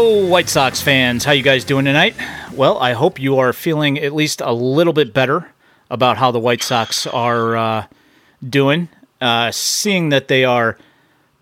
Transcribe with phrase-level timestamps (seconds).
[0.00, 1.24] White Sox fans.
[1.24, 2.14] How you guys doing tonight?
[2.54, 5.52] Well, I hope you are feeling at least a little bit better
[5.90, 7.86] about how the White Sox are uh,
[8.42, 8.88] doing.
[9.20, 10.78] Uh, seeing that they are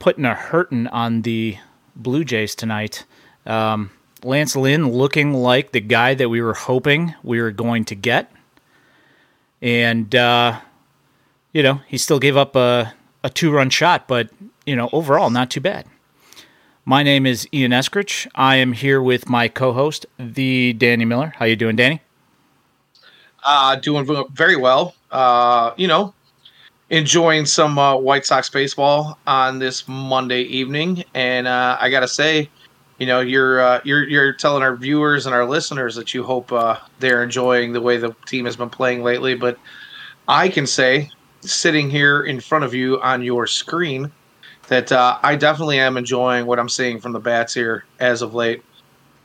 [0.00, 1.56] putting a hurting on the
[1.94, 3.04] Blue Jays tonight.
[3.46, 3.90] Um,
[4.24, 8.32] Lance Lynn looking like the guy that we were hoping we were going to get.
[9.62, 10.60] And, uh,
[11.52, 14.30] you know, he still gave up a, a two run shot, but,
[14.66, 15.86] you know, overall, not too bad.
[16.88, 18.26] My name is Ian Eskridge.
[18.34, 21.34] I am here with my co-host, the Danny Miller.
[21.36, 22.00] How you doing, Danny?
[23.44, 24.94] Uh, doing very well.
[25.10, 26.14] Uh, you know,
[26.88, 32.48] enjoying some uh, White Sox baseball on this Monday evening, and uh, I gotta say,
[32.96, 36.50] you know, you're uh, you're you're telling our viewers and our listeners that you hope
[36.52, 39.34] uh, they're enjoying the way the team has been playing lately.
[39.34, 39.58] But
[40.26, 41.10] I can say,
[41.42, 44.10] sitting here in front of you on your screen,
[44.68, 48.34] that uh, I definitely am enjoying what I'm seeing from the bats here as of
[48.34, 48.62] late.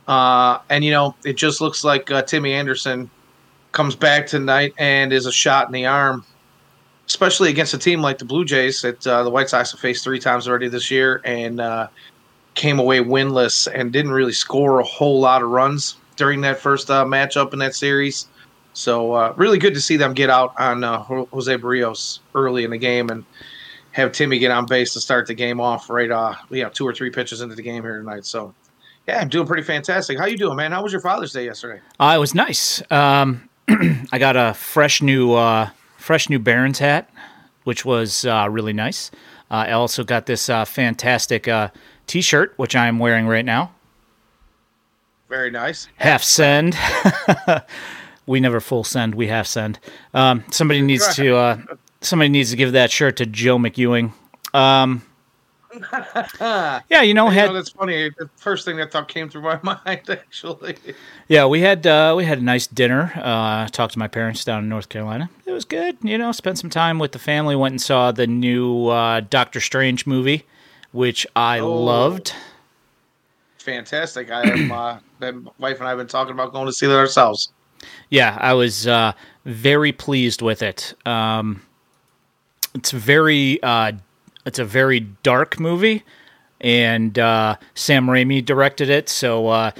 [0.08, 3.10] Uh, and you know, it just looks like uh, Timmy Anderson
[3.72, 6.24] comes back tonight and is a shot in the arm,
[7.06, 10.04] especially against a team like the Blue Jays that uh, the White Sox have faced
[10.04, 11.88] three times already this year and uh,
[12.54, 16.90] came away winless and didn't really score a whole lot of runs during that first
[16.90, 18.28] uh, matchup in that series.
[18.72, 23.08] So really good to see them get out on Jose Berrios early in the game
[23.08, 23.24] and
[23.94, 26.92] have Timmy get on base to start the game off right uh have two or
[26.92, 28.26] three pitches into the game here tonight.
[28.26, 28.52] So
[29.06, 30.18] yeah, I'm doing pretty fantastic.
[30.18, 30.72] How you doing, man?
[30.72, 31.80] How was your Father's Day yesterday?
[32.00, 32.82] Uh, it was nice.
[32.90, 37.08] Um, I got a fresh new uh, fresh new Barons hat,
[37.64, 39.10] which was uh, really nice.
[39.50, 41.68] Uh, I also got this uh, fantastic uh,
[42.06, 43.72] T-shirt, which I am wearing right now.
[45.28, 45.86] Very nice.
[45.96, 46.76] Half send.
[48.26, 49.14] we never full send.
[49.14, 49.78] We half send.
[50.12, 51.58] Um, somebody needs to uh,
[52.04, 54.12] somebody needs to give that shirt to Joe McEwing.
[54.52, 55.02] Um,
[56.88, 58.10] yeah, you know, had, know, that's funny.
[58.10, 60.76] The first thing that thought came through my mind, actually.
[61.28, 63.12] Yeah, we had uh, we had a nice dinner.
[63.16, 65.30] Uh, talked to my parents down in North Carolina.
[65.46, 65.96] It was good.
[66.02, 67.56] You know, spent some time with the family.
[67.56, 70.44] Went and saw the new uh, Doctor Strange movie,
[70.92, 72.34] which I oh, loved.
[73.58, 74.30] Fantastic!
[74.30, 74.72] I am.
[74.72, 77.52] Uh, my wife and I have been talking about going to see that ourselves.
[78.08, 79.12] Yeah, I was uh,
[79.44, 80.94] very pleased with it.
[81.06, 81.60] Um,
[82.74, 83.92] it's very uh,
[84.44, 86.02] it's a very dark movie,
[86.60, 89.70] and uh, Sam Raimi directed it, so uh,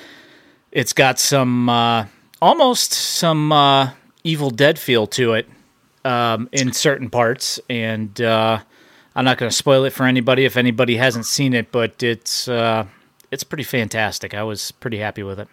[0.72, 2.06] it's got some uh,
[2.40, 3.90] almost some uh,
[4.22, 5.48] Evil Dead feel to it
[6.04, 8.60] um, in certain parts, and uh,
[9.14, 12.48] I'm not going to spoil it for anybody if anybody hasn't seen it, but it's
[12.48, 14.32] it's pretty fantastic.
[14.32, 15.48] I was pretty happy with it.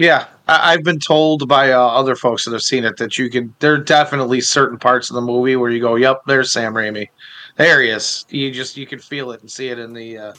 [0.00, 3.28] Yeah, I, have been told by uh, other folks that have seen it that you
[3.28, 3.54] can.
[3.58, 7.10] There are definitely certain parts of the movie where you go, "Yep, there's Sam Raimi.
[7.56, 10.34] There he is." You just you can feel it and see it in the uh,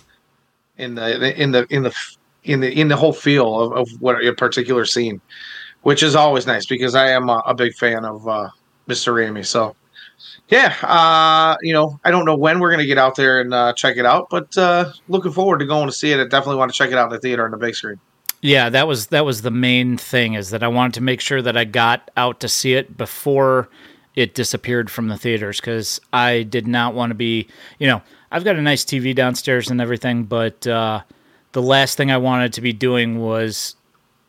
[0.80, 1.96] in the in the in the
[2.44, 5.22] in the in the whole feel of, of what a particular scene,
[5.84, 8.50] which is always nice because I am a, a big fan of uh,
[8.90, 9.14] Mr.
[9.14, 9.46] Raimi.
[9.46, 9.76] So,
[10.50, 13.74] yeah, uh, you know, I don't know when we're gonna get out there and uh,
[13.74, 16.20] check it out, but uh, looking forward to going to see it.
[16.20, 18.00] I definitely want to check it out in the theater on the big screen.
[18.42, 21.42] Yeah, that was that was the main thing is that I wanted to make sure
[21.42, 23.70] that I got out to see it before
[24.16, 27.48] it disappeared from the theaters because I did not want to be,
[27.80, 28.02] you know,
[28.32, 31.02] I've got a nice TV downstairs and everything, but uh,
[31.52, 33.76] the last thing I wanted to be doing was,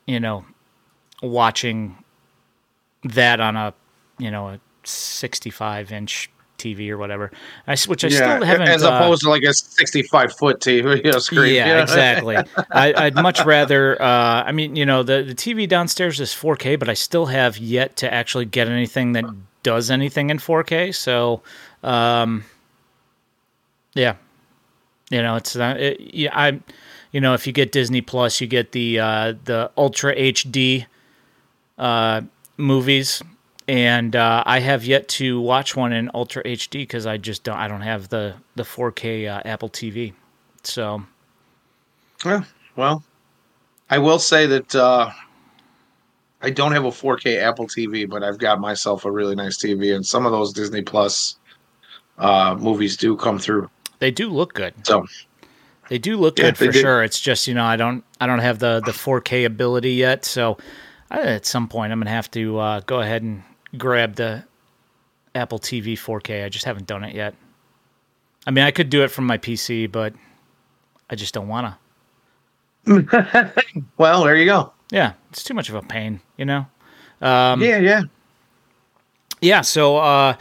[0.06, 0.44] you know,
[1.22, 1.96] watching
[3.04, 3.74] that on a,
[4.18, 7.30] you know, a 65 inch TV or whatever.
[7.66, 8.68] I, which I yeah, still haven't.
[8.68, 11.54] As opposed uh, to like a 65 foot TV screen.
[11.54, 11.82] Yeah, yeah.
[11.82, 12.36] exactly.
[12.70, 14.00] I, would much rather.
[14.00, 17.58] Uh, I mean, you know, the the TV downstairs is 4K, but I still have
[17.58, 19.24] yet to actually get anything that
[19.62, 20.94] does anything in 4K.
[20.94, 21.42] So,
[21.82, 22.44] um,
[23.94, 24.16] yeah,
[25.10, 25.80] you know, it's not.
[25.80, 26.60] It, yeah, I,
[27.10, 30.86] you know, if you get Disney Plus, you get the uh, the Ultra HD
[31.78, 32.22] uh,
[32.56, 33.22] movies
[33.72, 37.56] and uh, I have yet to watch one in Ultra HD because I just don't.
[37.56, 40.12] I don't have the the 4K uh, Apple TV.
[40.62, 41.02] So,
[42.22, 42.44] yeah,
[42.76, 43.02] well,
[43.88, 45.10] I will say that uh,
[46.42, 49.96] I don't have a 4K Apple TV, but I've got myself a really nice TV,
[49.96, 51.36] and some of those Disney Plus
[52.18, 53.70] uh, movies do come through.
[54.00, 54.74] They do look good.
[54.86, 55.06] So.
[55.88, 57.02] They do look yeah, good for sure.
[57.02, 60.58] It's just you know I don't I don't have the the 4K ability yet, so
[61.10, 63.42] at some point I'm gonna have to uh, go ahead and
[63.76, 64.44] grab the
[65.34, 66.44] Apple TV 4K.
[66.44, 67.34] I just haven't done it yet.
[68.46, 70.14] I mean, I could do it from my PC, but
[71.08, 71.74] I just don't want
[72.86, 73.52] to.
[73.96, 74.72] well, there you go.
[74.90, 76.66] Yeah, it's too much of a pain, you know.
[77.20, 78.02] Um, yeah, yeah,
[79.40, 79.60] yeah.
[79.60, 80.36] So, uh,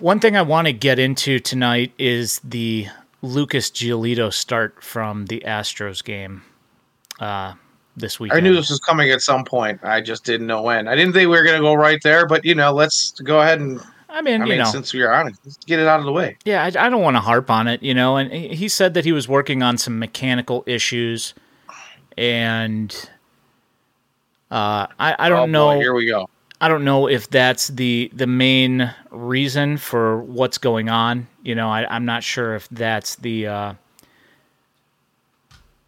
[0.00, 2.88] one thing I want to get into tonight is the
[3.22, 6.42] Lucas Giolito start from the Astros game
[7.20, 7.54] uh,
[7.96, 8.32] this week.
[8.34, 9.80] I knew this was coming at some point.
[9.82, 10.86] I just didn't know when.
[10.88, 13.40] I didn't think we were going to go right there, but you know, let's go
[13.40, 13.80] ahead and.
[14.08, 16.06] I mean, I you mean, know, since we're on it, let's get it out of
[16.06, 16.38] the way.
[16.46, 18.16] yeah, I, I don't want to harp on it, you know.
[18.16, 21.34] And he said that he was working on some mechanical issues,
[22.16, 22.94] and
[24.50, 25.74] uh, I I don't Oh, know.
[25.74, 26.28] boy, here we go.
[26.60, 31.26] I don't know if that's the the main reason for what's going on.
[31.42, 33.74] You know, I, I'm not sure if that's the uh,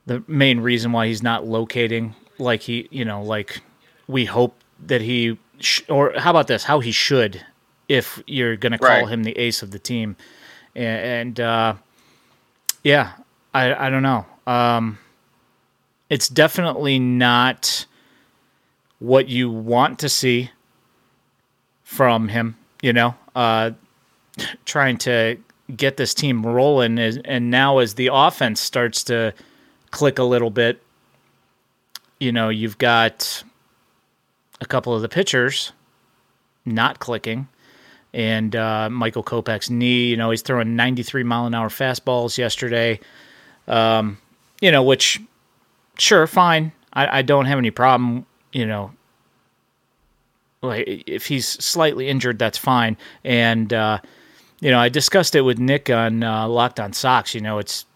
[0.09, 3.61] the main reason why he's not locating like he, you know, like
[4.07, 4.55] we hope
[4.87, 6.65] that he, sh- or how about this?
[6.65, 7.45] How he should,
[7.89, 9.09] if you're going to call Right.
[9.09, 10.17] him the ace of the team,
[10.75, 11.75] and, and uh,
[12.85, 13.13] yeah,
[13.53, 14.25] I I don't know.
[14.47, 14.99] Um,
[16.09, 17.87] it's definitely not
[18.99, 20.51] what you want to see
[21.85, 23.73] from him, you know, uh,
[24.65, 25.37] trying to
[25.77, 26.99] get this team rolling.
[26.99, 29.35] And now, as the offense starts to
[29.91, 30.83] click a little bit,
[32.19, 33.43] you know, you've got
[34.61, 35.73] a couple of the pitchers
[36.65, 37.49] not clicking.
[38.15, 43.01] And uh, Michael Kopech's knee, you know, he's throwing 93 mile an hour fastballs yesterday.
[43.67, 44.19] Um,
[44.61, 45.21] you know, which,
[45.99, 46.73] sure, fine.
[46.93, 48.93] I, I don't have any problem, you know,
[50.63, 52.97] like if he's slightly injured, that's fine.
[53.25, 53.99] And uh,
[54.61, 57.35] you know, I discussed it with Nick on uh, Locked On Sox.
[57.35, 57.87] You know, it's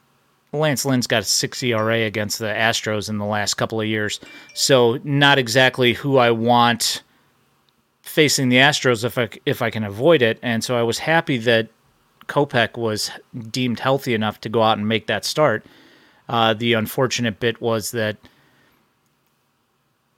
[0.52, 4.20] Lance Lynn's got a six ERA against the Astros in the last couple of years,
[4.52, 7.02] so not exactly who I want
[8.02, 10.38] facing the Astros if I if I can avoid it.
[10.42, 11.68] And so I was happy that
[12.26, 13.10] Kopech was
[13.50, 15.64] deemed healthy enough to go out and make that start.
[16.28, 18.16] Uh, the unfortunate bit was that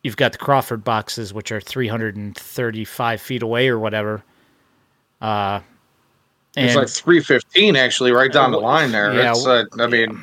[0.03, 4.25] you've got the Crawford boxes, which are 335 feet away or whatever.
[5.21, 5.61] Uh,
[6.57, 9.13] and It's like 315 actually, right down the line there.
[9.13, 10.21] Yeah, It's, uh, I mean,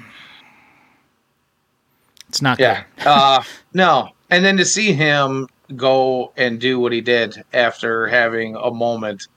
[2.30, 2.84] it's not yeah.
[2.98, 3.08] good.
[3.08, 3.44] Uh,
[3.74, 4.10] no.
[4.30, 9.28] And then to see him go and do what he did after having a moment,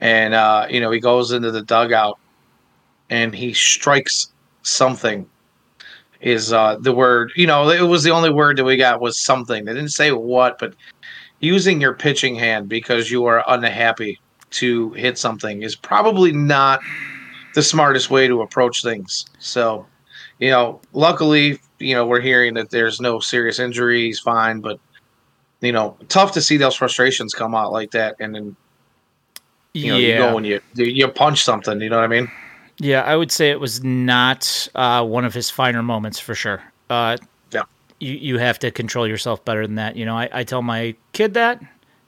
[0.00, 2.18] and uh, you know, he goes into the dugout
[3.10, 4.32] and he strikes
[4.62, 5.28] something.
[6.20, 7.30] Is uh, the word?
[7.36, 9.64] You know, it was the only word that we got was something.
[9.64, 10.74] They didn't say what, but
[11.38, 14.18] using your pitching hand because you are unhappy
[14.50, 16.80] to hit something is probably not
[17.54, 19.26] the smartest way to approach things.
[19.38, 19.86] So,
[20.38, 24.78] you know, luckily, you know, we're hearing that there's no serious injuries, fine, but
[25.60, 28.56] you know, tough to see those frustrations come out like that, and then
[29.74, 31.80] you know, you go and you you punch something.
[31.80, 32.28] You know what I mean?
[32.78, 33.02] yeah.
[33.02, 36.62] I would say it was not uh, one of his finer moments for sure.
[36.88, 37.16] Uh,
[37.52, 37.62] Yeah.
[38.00, 39.96] you you have to control yourself better than that.
[39.96, 41.60] You know, I, I tell my kid that.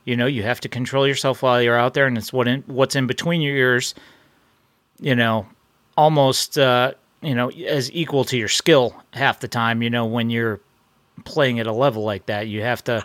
[0.04, 2.62] You know, you have to control yourself while you're out there, and it's what in,
[2.66, 3.94] what's in between your ears.
[5.00, 5.46] You know,
[5.96, 6.92] almost uh,
[7.22, 9.82] you know as equal to your skill half the time.
[9.82, 10.60] You know, when you're
[11.24, 13.04] playing at a level like that, you have to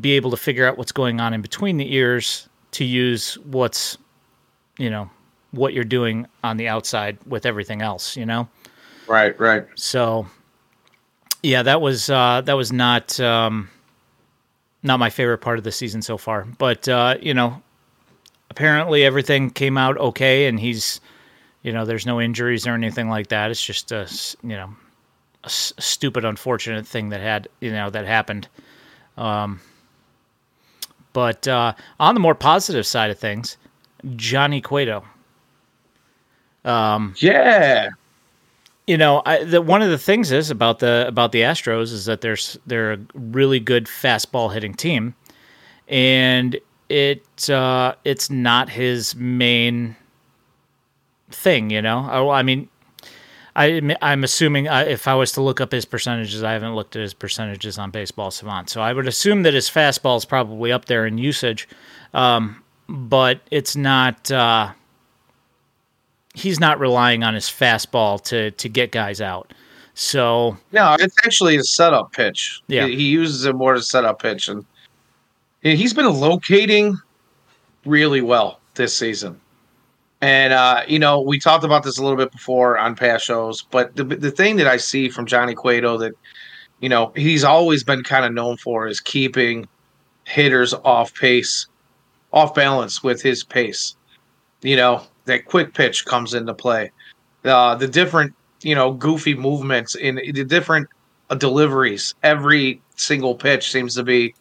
[0.00, 3.96] be able to figure out what's going on in between the ears to use what's
[4.78, 5.08] you know
[5.52, 8.16] what you're doing on the outside with everything else.
[8.16, 8.48] You know.
[9.06, 9.66] Right, right.
[9.74, 10.26] So,
[11.42, 13.68] yeah, that was uh, that was not um,
[14.84, 16.44] not my favorite part of the season so far.
[16.58, 17.60] But uh, you know,
[18.50, 21.00] apparently everything came out okay, and he's
[21.62, 23.50] you know there's no injuries or anything like that.
[23.50, 24.06] It's just a
[24.42, 24.70] you know
[25.42, 28.46] a stupid, unfortunate thing that had you know that happened.
[29.16, 29.60] Um,
[31.12, 33.56] but uh, on the more positive side of things,
[34.16, 35.04] Johnny Cueto.
[36.64, 37.90] Um, yeah,
[38.86, 42.04] you know, I, the, one of the things is about the about the Astros is
[42.04, 45.14] that there's they're a really good fastball hitting team,
[45.88, 49.96] and it uh, it's not his main
[51.30, 51.70] thing.
[51.70, 52.68] You know, I, I mean,
[53.56, 56.94] I I'm assuming I, if I was to look up his percentages, I haven't looked
[56.94, 60.72] at his percentages on Baseball Savant, so I would assume that his fastball is probably
[60.72, 61.68] up there in usage,
[62.12, 64.30] um, but it's not.
[64.30, 64.72] Uh,
[66.34, 69.52] he's not relying on his fastball to to get guys out.
[69.94, 72.60] So no, it's actually a setup pitch.
[72.66, 72.86] Yeah.
[72.86, 74.64] he, he uses it more as a setup pitch, and
[75.62, 76.98] he's been locating
[77.86, 79.40] really well this season.
[80.20, 83.62] And uh, you know, we talked about this a little bit before on past shows,
[83.62, 86.12] but the the thing that I see from Johnny Cueto that
[86.80, 89.68] you know he's always been kind of known for is keeping
[90.24, 91.66] hitters off pace,
[92.32, 93.94] off balance with his pace.
[94.62, 96.90] You know, that quick pitch comes into play.
[97.44, 100.88] Uh, the different, you know, goofy movements in the different
[101.30, 102.14] uh, deliveries.
[102.22, 104.34] Every single pitch seems to be,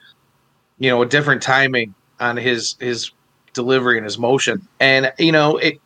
[0.79, 3.11] you know, a different timing on his his
[3.53, 4.67] delivery and his motion.
[4.79, 5.79] And you know, it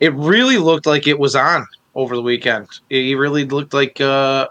[0.00, 2.68] it really looked like it was on over the weekend.
[2.88, 4.48] He really looked like uh,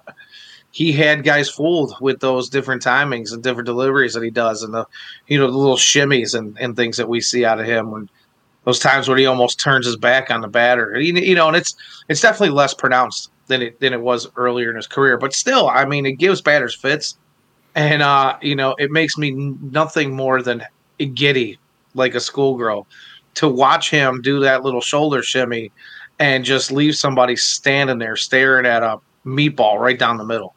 [0.71, 4.74] he had guys fooled with those different timings and different deliveries that he does, and
[4.74, 4.86] the
[5.27, 8.09] you know the little shimmies and, and things that we see out of him when
[8.69, 10.99] those times where he almost turns his back on the batter.
[10.99, 11.75] You know, and it's
[12.07, 15.69] it's definitely less pronounced than it than it was earlier in his career, but still,
[15.69, 17.17] I mean, it gives batters fits,
[17.73, 20.63] and uh, you know, it makes me nothing more than
[21.15, 21.57] giddy
[21.95, 22.85] like a schoolgirl
[23.35, 25.71] to watch him do that little shoulder shimmy
[26.19, 30.53] and just leave somebody standing there staring at a meatball right down the middle.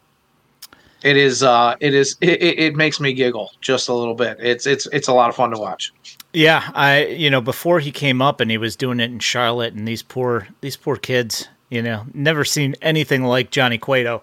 [1.02, 4.36] It is uh it is it, it makes me giggle just a little bit.
[4.38, 5.92] It's it's it's a lot of fun to watch.
[6.32, 9.74] Yeah, I you know before he came up and he was doing it in Charlotte
[9.74, 14.22] and these poor these poor kids, you know, never seen anything like Johnny Cueto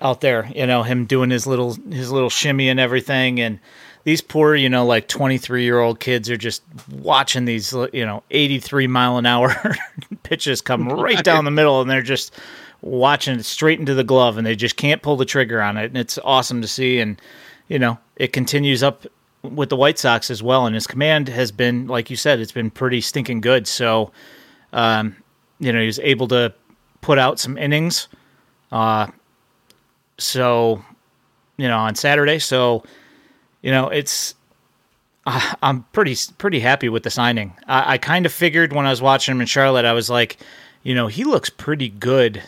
[0.00, 3.58] out there, you know, him doing his little his little shimmy and everything and
[4.04, 8.22] these poor, you know, like 23 year old kids are just watching these, you know,
[8.30, 9.54] 83 mile an hour
[10.22, 12.32] pitches come right down the middle and they're just
[12.80, 15.86] watching it straight into the glove and they just can't pull the trigger on it.
[15.86, 17.00] And it's awesome to see.
[17.00, 17.20] And,
[17.68, 19.04] you know, it continues up
[19.54, 20.66] with the White Sox as well.
[20.66, 23.66] And his command has been, like you said, it's been pretty stinking good.
[23.66, 24.12] So,
[24.72, 25.16] um,
[25.58, 26.54] you know, he was able to
[27.00, 28.08] put out some innings.
[28.70, 29.08] Uh,
[30.18, 30.84] so,
[31.56, 32.38] you know, on Saturday.
[32.38, 32.84] So,
[33.62, 34.34] you know, it's
[35.26, 37.54] uh, I'm pretty pretty happy with the signing.
[37.66, 40.38] I, I kind of figured when I was watching him in Charlotte, I was like,
[40.82, 42.42] you know, he looks pretty good.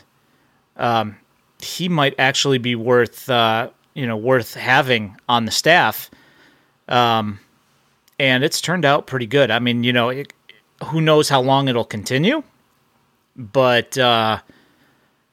[0.77, 1.17] Um,
[1.63, 6.11] he might actually be worth uh, you know worth having on the staff.
[6.91, 7.39] Um,
[8.19, 9.51] and it's turned out pretty good.
[9.51, 10.33] I mean, you know, it,
[10.87, 12.43] who knows how long it'll continue,
[13.37, 14.41] but uh,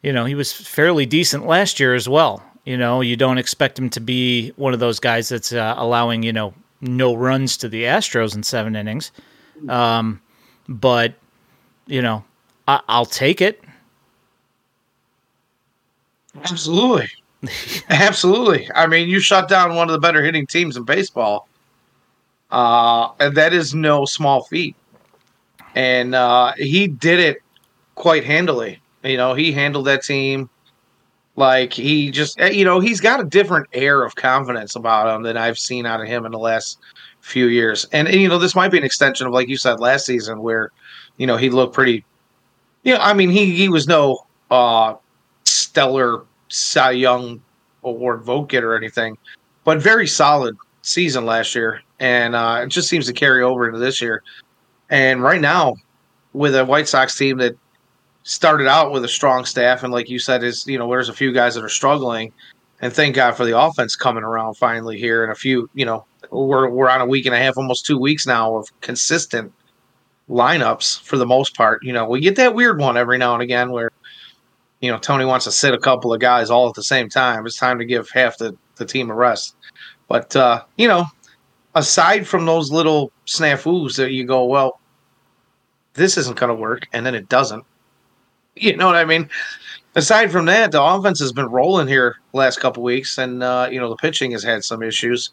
[0.03, 2.43] you know, he was fairly decent last year as well.
[2.65, 6.23] You know, you don't expect him to be one of those guys that's uh, allowing
[6.23, 9.11] you know no runs to the Astros in seven innings.
[9.67, 10.21] Um,
[10.69, 11.13] but
[11.87, 12.23] you know,
[12.67, 13.63] I- I'll take it.
[16.43, 17.07] Absolutely.
[17.89, 18.69] Absolutely.
[18.73, 21.47] I mean, you shut down one of the better hitting teams in baseball.
[22.49, 24.75] Uh, and that is no small feat.
[25.75, 27.37] And uh, he did it
[27.95, 28.79] quite handily.
[29.03, 30.49] You know, he handled that team.
[31.35, 35.21] Like he just, eh, you know, he's got a different air of confidence about him
[35.21, 36.79] than I've seen out of him in the last
[37.19, 37.85] few years.
[37.91, 40.41] And, and you know, this might be an extension of like you said last season,
[40.41, 40.71] where
[41.17, 42.03] you know he looked pretty.
[42.83, 44.95] You know, I mean, he he was no uh,
[45.43, 47.41] stellar Cy Young
[47.83, 49.17] Award vote getter or anything,
[49.63, 53.79] but very solid season last year, and uh, it just seems to carry over into
[53.79, 54.23] this year.
[54.89, 55.75] And right now,
[56.33, 57.55] with a White Sox team that
[58.23, 61.13] started out with a strong staff, and like you said, is you know there's a
[61.13, 62.31] few guys that are struggling,
[62.81, 66.05] and thank God for the offense coming around finally here, and a few you know
[66.31, 69.51] we're we're on a week and a half, almost two weeks now of consistent
[70.29, 71.83] lineups for the most part.
[71.83, 73.89] You know we get that weird one every now and again where
[74.81, 77.45] you know Tony wants to sit a couple of guys all at the same time.
[77.45, 79.55] It's time to give half the the team a rest,
[80.07, 81.05] but uh, you know
[81.75, 84.79] aside from those little snafus that you go well
[85.93, 87.63] this isn't going to work and then it doesn't
[88.59, 89.29] You know what I mean?
[89.95, 93.79] Aside from that, the offense has been rolling here last couple weeks, and uh, you
[93.79, 95.31] know the pitching has had some issues.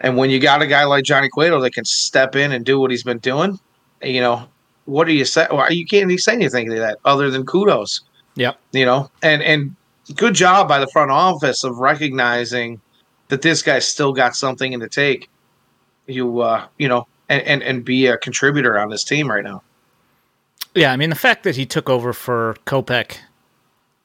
[0.00, 2.80] And when you got a guy like Johnny Cueto that can step in and do
[2.80, 3.58] what he's been doing,
[4.02, 4.48] you know,
[4.86, 5.46] what do you say?
[5.50, 8.00] Well, you can't say anything to that other than kudos.
[8.34, 8.58] Yep.
[8.72, 9.76] You know, and and
[10.16, 12.80] good job by the front office of recognizing
[13.28, 15.28] that this guy's still got something in the take.
[16.06, 19.62] You uh, you know, and, and and be a contributor on this team right now.
[20.74, 23.18] Yeah, I mean the fact that he took over for Kopech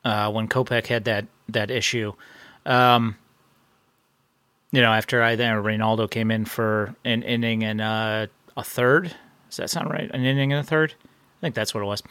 [0.03, 2.13] uh, when Kopech had that that issue,
[2.65, 3.15] um,
[4.71, 9.15] you know, after I then Reynaldo came in for an inning and uh, a third.
[9.49, 10.11] Does that sound right?
[10.13, 10.93] An inning and a third.
[11.03, 12.03] I think that's what it was.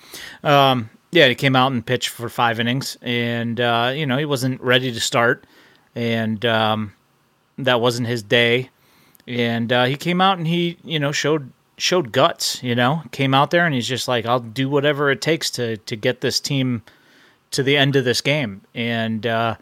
[0.43, 4.25] Um, yeah, he came out and pitched for five innings, and uh, you know he
[4.25, 5.47] wasn't ready to start,
[5.95, 6.93] and um,
[7.59, 8.71] that wasn't his day.
[9.29, 12.63] And uh, he came out and he, you know, showed showed guts.
[12.63, 15.77] You know, came out there and he's just like, I'll do whatever it takes to
[15.77, 16.83] to get this team
[17.53, 19.57] to the end of this game, and uh,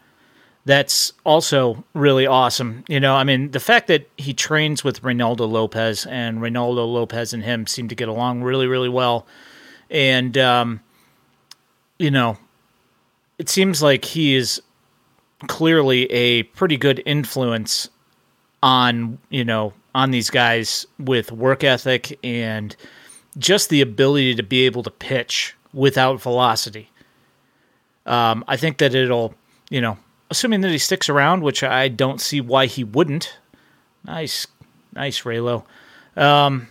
[0.65, 2.83] that's also really awesome.
[2.87, 7.33] You know, I mean, the fact that he trains with Reynaldo Lopez and Reynaldo Lopez
[7.33, 9.25] and him seem to get along really, really well,
[9.89, 10.81] and um,
[11.97, 12.37] you know,
[13.37, 14.61] it seems like he is
[15.47, 17.89] clearly a pretty good influence
[18.63, 22.75] on you know on these guys with work ethic and
[23.37, 26.89] just the ability to be able to pitch without velocity.
[28.05, 29.33] Um, I think that it'll,
[29.69, 29.97] you know,
[30.29, 33.37] assuming that he sticks around, which I don't see why he wouldn't.
[34.05, 34.47] Nice,
[34.93, 35.63] nice, Raylo.
[36.15, 36.67] Um,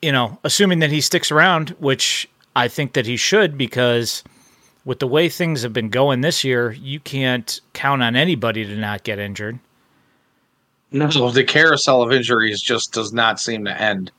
[0.00, 4.22] you know, assuming that he sticks around, which I think that he should, because
[4.84, 8.76] with the way things have been going this year, you can't count on anybody to
[8.76, 9.58] not get injured.
[10.92, 14.12] No, the carousel of injuries just does not seem to end.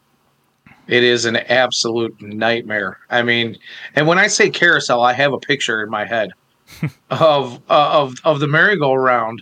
[0.88, 3.00] It is an absolute nightmare.
[3.10, 3.58] I mean,
[3.96, 6.32] and when I say carousel, I have a picture in my head
[7.10, 9.42] of uh, of of the merry-go-round,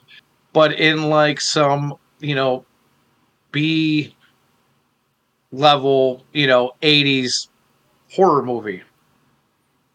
[0.53, 2.65] but in like some you know
[3.51, 4.15] B
[5.51, 7.47] level, you know, 80s
[8.13, 8.83] horror movie.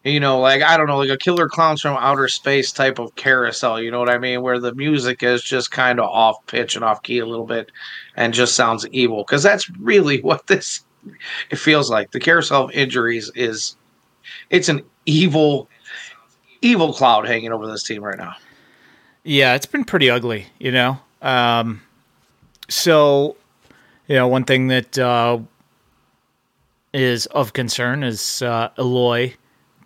[0.03, 3.15] You know, like I don't know, like a killer clowns from outer space type of
[3.15, 6.75] carousel, you know what I mean, where the music is just kind of off pitch
[6.75, 7.69] and off key a little bit
[8.15, 9.23] and just sounds evil.
[9.25, 10.85] Cuz that's really what this
[11.49, 12.11] it feels like.
[12.11, 13.75] The carousel of injuries is
[14.49, 15.67] it's an evil
[16.61, 18.35] evil cloud hanging over this team right now.
[19.23, 20.99] Yeah it's been pretty ugly you know?
[21.21, 21.81] Um,
[22.69, 23.35] so
[24.07, 25.39] you know one thing that uh,
[26.93, 29.33] is of concern is uh, Eloy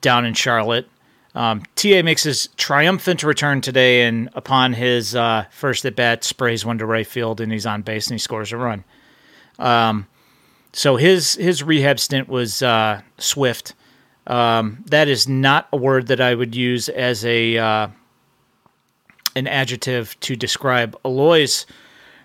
[0.01, 0.87] down in Charlotte.
[1.35, 6.63] Um, TA makes his triumphant return today, and upon his uh, first at bat, sprays
[6.63, 8.83] one to right field, and he's on base and he scores a run.
[9.57, 10.07] Um,
[10.73, 13.73] so his his rehab stint was uh, swift.
[14.27, 17.87] Um, that is not a word that I would use as a uh,
[19.35, 21.65] an adjective to describe Eloy's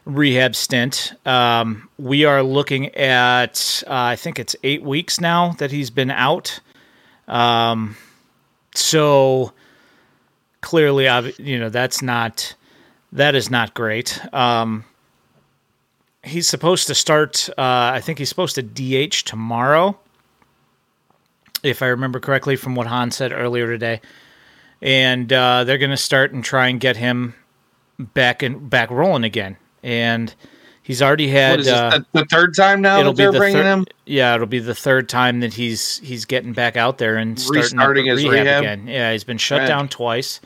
[0.09, 1.13] rehab stint.
[1.27, 6.11] Um, we are looking at uh, I think it's eight weeks now that he's been
[6.11, 6.59] out.
[7.29, 7.97] Um,
[8.75, 9.53] so
[10.63, 11.05] clearly,
[11.39, 12.55] you know that's not
[13.13, 14.21] that is not great.
[14.35, 14.85] Um,
[16.25, 17.49] he's supposed to start.
[17.51, 19.99] Uh, I think he's supposed to DH tomorrow,
[21.63, 24.01] if I remember correctly from what Han said earlier today.
[24.81, 27.35] And uh, they're going to start and try and get him
[27.99, 29.57] back and back rolling again.
[29.83, 30.35] And
[30.83, 33.01] he's already had uh, the third time now.
[33.01, 33.87] It'll be the bringing thir- him.
[34.07, 37.63] Yeah, it'll be the third time that he's he's getting back out there and starting
[37.63, 38.87] restarting his rehab, rehab, again.
[38.89, 40.41] Yeah, he's been shut down twice.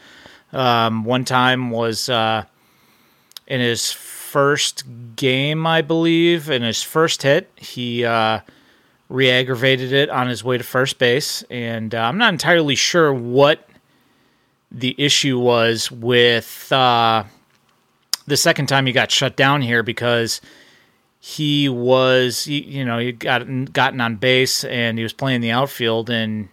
[0.52, 2.44] Um, one time was uh,
[3.46, 4.84] in his first
[5.16, 8.40] game, I believe, in his first hit, he uh,
[9.08, 13.68] re-aggravated it on his way to first base, and uh, I'm not entirely sure what
[14.70, 17.24] the issue was with uh,
[18.26, 20.40] the second time he got shut down here because
[21.20, 26.10] he was, you know, he got gotten on base and he was playing the outfield
[26.10, 26.48] and.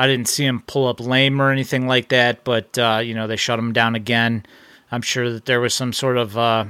[0.00, 3.26] I didn't see him pull up lame or anything like that, but uh, you know
[3.26, 4.46] they shut him down again.
[4.92, 6.66] I'm sure that there was some sort of uh,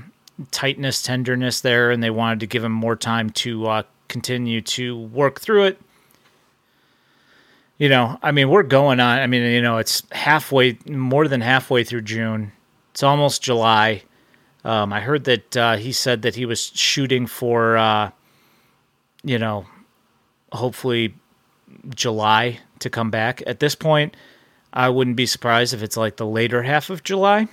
[0.50, 4.98] tightness, tenderness there, and they wanted to give him more time to uh, continue to
[4.98, 5.80] work through it.
[7.76, 9.18] You know, I mean, we're going on.
[9.18, 12.52] I mean, you know, it's halfway, more than halfway through June.
[12.90, 14.02] It's almost July.
[14.68, 18.10] Um, I heard that uh, he said that he was shooting for, uh,
[19.24, 19.64] you know,
[20.52, 21.14] hopefully
[21.88, 23.42] July to come back.
[23.46, 24.14] At this point,
[24.74, 27.48] I wouldn't be surprised if it's like the later half of July.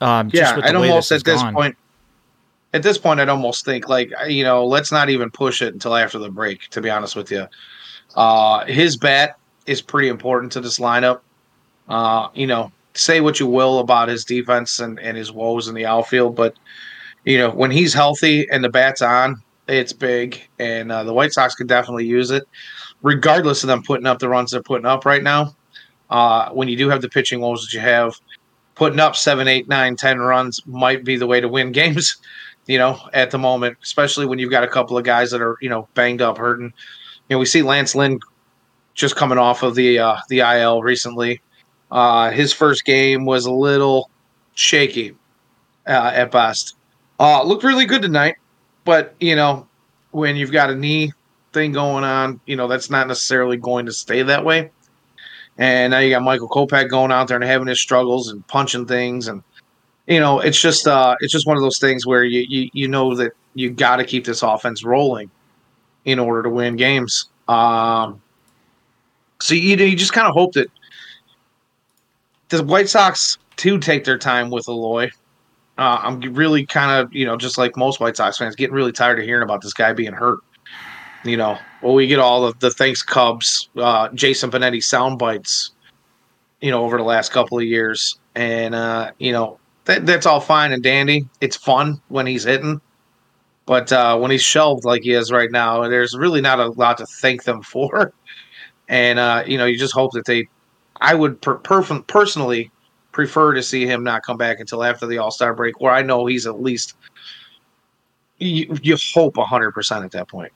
[0.00, 1.52] Um, yeah, I don't almost at this gone.
[1.52, 1.76] point
[2.72, 5.94] at this point, I'd almost think like you know, let's not even push it until
[5.94, 6.68] after the break.
[6.70, 7.46] To be honest with you,
[8.16, 11.20] uh, his bat is pretty important to this lineup.
[11.88, 15.74] Uh, you know, say what you will about his defense and, and his woes in
[15.74, 16.54] the outfield, but
[17.24, 21.32] you know, when he's healthy and the bat's on, it's big, and uh, the White
[21.32, 22.48] Sox could definitely use it,
[23.02, 25.54] regardless of them putting up the runs they're putting up right now.
[26.10, 28.14] Uh, when you do have the pitching woes that you have,
[28.74, 32.18] putting up seven, eight, nine, ten runs might be the way to win games
[32.66, 35.56] you know, at the moment, especially when you've got a couple of guys that are,
[35.60, 36.72] you know, banged up, hurting.
[37.28, 38.20] You know, we see Lance Lynn
[38.94, 41.40] just coming off of the uh, the IL recently.
[41.92, 44.10] Uh, his first game was a little
[44.54, 45.14] shaky
[45.86, 46.76] uh, at best.
[47.20, 48.36] Uh, looked really good tonight,
[48.84, 49.68] but you know,
[50.10, 51.12] when you've got a knee
[51.52, 54.70] thing going on, you know that's not necessarily going to stay that way.
[55.58, 58.86] And now you got Michael Kopech going out there and having his struggles and punching
[58.86, 59.44] things and
[60.06, 62.88] you know, it's just uh, it's just one of those things where you you, you
[62.88, 65.30] know that you got to keep this offense rolling
[66.04, 67.26] in order to win games.
[67.48, 68.20] Um,
[69.40, 70.68] so you you just kind of hope that
[72.58, 75.10] the White Sox to take their time with Eloy.
[75.78, 78.92] Uh, I'm really kind of you know just like most White Sox fans getting really
[78.92, 80.40] tired of hearing about this guy being hurt.
[81.24, 85.72] You know, well we get all of the thanks Cubs, uh, Jason Benetti sound bites.
[86.60, 90.40] You know, over the last couple of years, and uh, you know that, that's all
[90.40, 91.28] fine and dandy.
[91.40, 92.80] It's fun when he's hitting,
[93.66, 96.98] but uh, when he's shelved like he is right now, there's really not a lot
[96.98, 98.12] to thank them for.
[98.88, 100.48] And uh, you know, you just hope that they.
[101.02, 102.70] I would per- per- personally
[103.12, 106.02] prefer to see him not come back until after the All Star break, where I
[106.02, 106.94] know he's at least.
[108.38, 110.52] You, you hope hundred percent at that point.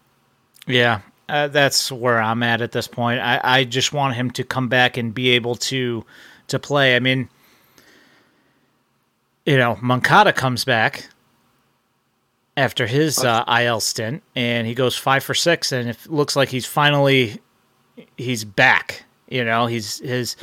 [0.67, 3.21] Yeah, Uh, that's where I'm at at this point.
[3.21, 6.05] I, I just want him to come back and be able to
[6.49, 6.97] to play.
[6.97, 7.29] I mean,
[9.45, 11.09] you know, Moncada comes back
[12.57, 16.49] after his uh, IL stint, and he goes five for six, and it looks like
[16.49, 17.41] he's finally
[18.17, 19.05] he's back.
[19.29, 20.37] You know, he's his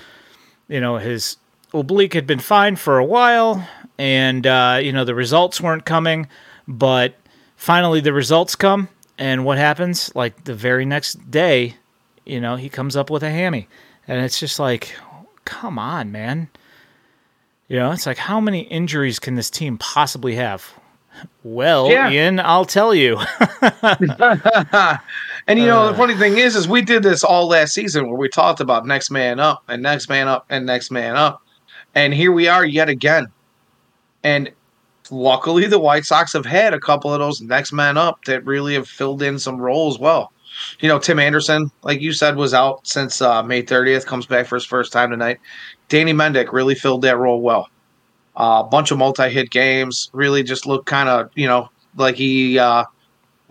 [0.67, 1.37] you know his
[1.73, 3.67] oblique had been fine for a while,
[3.97, 6.27] and uh, you know the results weren't coming,
[6.67, 7.15] but
[7.55, 10.13] finally the results come, and what happens?
[10.15, 11.75] Like the very next day,
[12.25, 13.67] you know, he comes up with a hammy,
[14.07, 14.95] and it's just like,
[15.45, 16.49] come on, man.
[17.67, 20.73] You know, it's like how many injuries can this team possibly have?
[21.43, 22.11] Well, yeah.
[22.11, 23.17] Ian, I'll tell you.
[25.47, 28.07] and you know, uh, the funny thing is, is we did this all last season
[28.07, 31.41] where we talked about next man up and next man up and next man up,
[31.95, 33.27] and here we are yet again.
[34.23, 34.51] And
[35.11, 38.73] luckily, the White Sox have had a couple of those next man up that really
[38.73, 40.31] have filled in some roles well.
[40.79, 44.45] You know, Tim Anderson, like you said, was out since uh, May 30th, comes back
[44.45, 45.39] for his first time tonight.
[45.89, 47.69] Danny Mendick really filled that role well.
[48.35, 50.09] A uh, bunch of multi-hit games.
[50.13, 52.85] Really just looked kind of, you know, like he uh,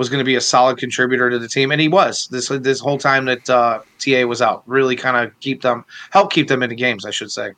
[0.03, 2.81] was going to be a solid contributor to the team, and he was this this
[2.81, 4.65] whole time that uh, TA was out.
[4.67, 7.53] Really kind of keep them, help keep them in the games, I should say.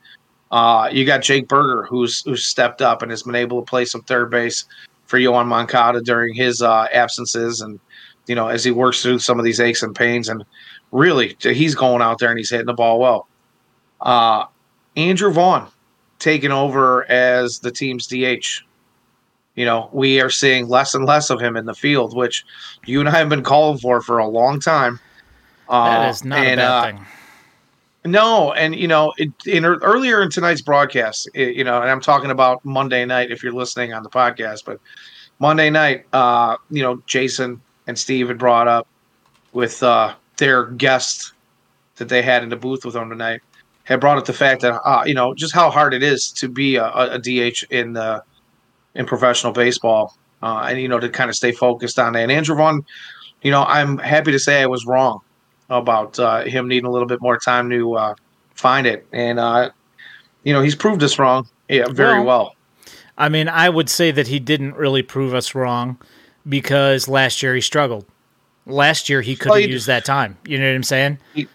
[0.51, 3.87] Uh, you got Jake Burger, who's who's stepped up and has been able to play
[3.87, 4.67] some third base
[5.07, 7.81] for Yoan Moncada during his uh, absences, and
[8.27, 10.45] you know as he works through some of these aches and pains, and
[10.93, 13.27] really he's going out there and he's hitting the ball well.
[14.03, 14.45] Uh,
[14.97, 15.67] Andrew Vaughn
[16.19, 18.63] taking over as the team's DH.
[19.55, 22.45] You know, we are seeing less and less of him in the field, which
[22.87, 24.99] you and I have been calling for for a long time.
[25.69, 27.07] Uh, that is not and, a bad uh, thing.
[28.07, 32.01] No, and you know, it, in earlier in tonight's broadcast, it, you know, and I'm
[32.01, 34.81] talking about Monday night if you're listening on the podcast, but
[35.39, 38.87] Monday night, uh, you know, Jason and Steve had brought up
[39.53, 41.33] with uh, their guest
[41.97, 43.41] that they had in the booth with them tonight
[43.85, 46.49] had brought up the fact that uh, you know just how hard it is to
[46.49, 48.23] be a, a DH in the
[48.95, 52.23] in professional baseball, uh, and you know to kind of stay focused on that.
[52.23, 52.85] And Andrew Vaughn,
[53.43, 55.21] you know, I'm happy to say I was wrong
[55.71, 58.15] about uh, him needing a little bit more time to uh,
[58.55, 59.71] find it, and uh,
[60.43, 62.57] you know he's proved us wrong yeah, very well, well.
[63.17, 65.99] I mean, I would say that he didn't really prove us wrong
[66.49, 68.05] because last year he struggled.
[68.67, 70.37] Last year he could have well, used that time.
[70.47, 71.19] You know what I'm saying?
[71.35, 71.49] He,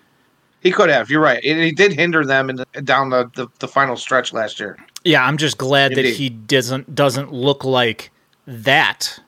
[0.61, 1.09] he could have.
[1.09, 1.43] You're right.
[1.43, 4.77] And he did hinder them in the, down the, the, the, final stretch last year.
[5.09, 6.05] Yeah, I'm just glad Indeed.
[6.05, 8.11] that he doesn't doesn't look like
[8.45, 9.19] that.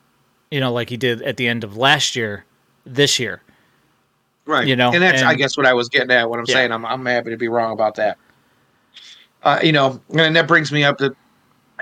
[0.52, 2.46] You know, like he did at the end of last year,
[2.86, 3.42] this year.
[4.46, 4.68] Right.
[4.68, 6.30] You know, and that's and, I guess what I was getting at.
[6.30, 6.54] What I'm yeah.
[6.54, 8.20] saying, I'm I'm happy to be wrong about that.
[9.42, 11.16] Uh, you know, and that brings me up to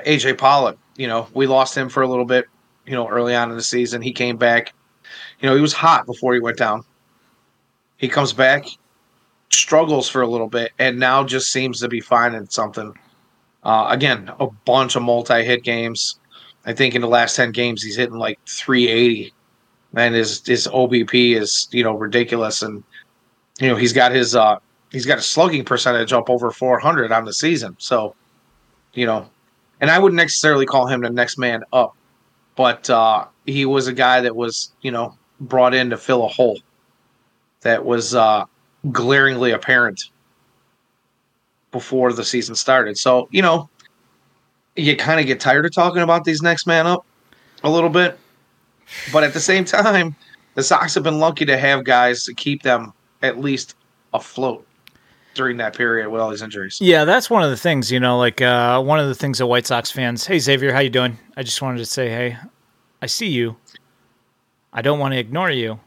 [0.06, 0.78] AJ Pollock.
[0.96, 2.46] You know, we lost him for a little bit.
[2.86, 4.74] You know, early on in the season, he came back.
[5.42, 6.86] You know, he was hot before he went down.
[7.98, 8.66] He comes back
[9.52, 12.94] struggles for a little bit and now just seems to be finding something.
[13.70, 16.20] Uh, again, a bunch of multi hit games.
[16.66, 19.32] I think in the last 10 games, he's hitting like 380.
[19.96, 22.64] And his, his OBP is, you know, ridiculous.
[22.64, 22.84] And,
[23.60, 24.58] you know, he's got his, uh,
[24.92, 27.76] he's got a slugging percentage up over 400 on the season.
[27.78, 28.16] So,
[28.96, 29.30] you know,
[29.82, 31.96] and I wouldn't necessarily call him the next man up,
[32.56, 36.28] but uh, he was a guy that was, you know, brought in to fill a
[36.28, 36.58] hole
[37.62, 38.46] that was uh,
[38.92, 40.10] glaringly apparent
[41.72, 42.98] before the season started.
[42.98, 43.70] So, you know,
[44.76, 47.06] you kind of get tired of talking about these next man up
[47.64, 48.18] a little bit.
[49.12, 50.16] But at the same time,
[50.56, 53.76] the Sox have been lucky to have guys to keep them at least
[54.14, 54.66] afloat
[55.36, 56.80] during that period with all these injuries.
[56.82, 59.46] Yeah, that's one of the things, you know, like uh, one of the things that
[59.46, 61.18] White Sox fans, hey Xavier, how you doing?
[61.38, 62.38] I just wanted to say, hey,
[63.02, 63.56] I see you.
[64.74, 65.80] I don't want to ignore you.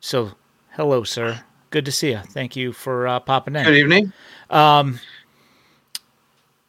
[0.00, 0.32] So,
[0.70, 1.44] hello, sir.
[1.70, 2.18] Good to see you.
[2.18, 3.64] Thank you for uh, popping in.
[3.64, 4.12] Good evening.
[4.52, 5.00] Um,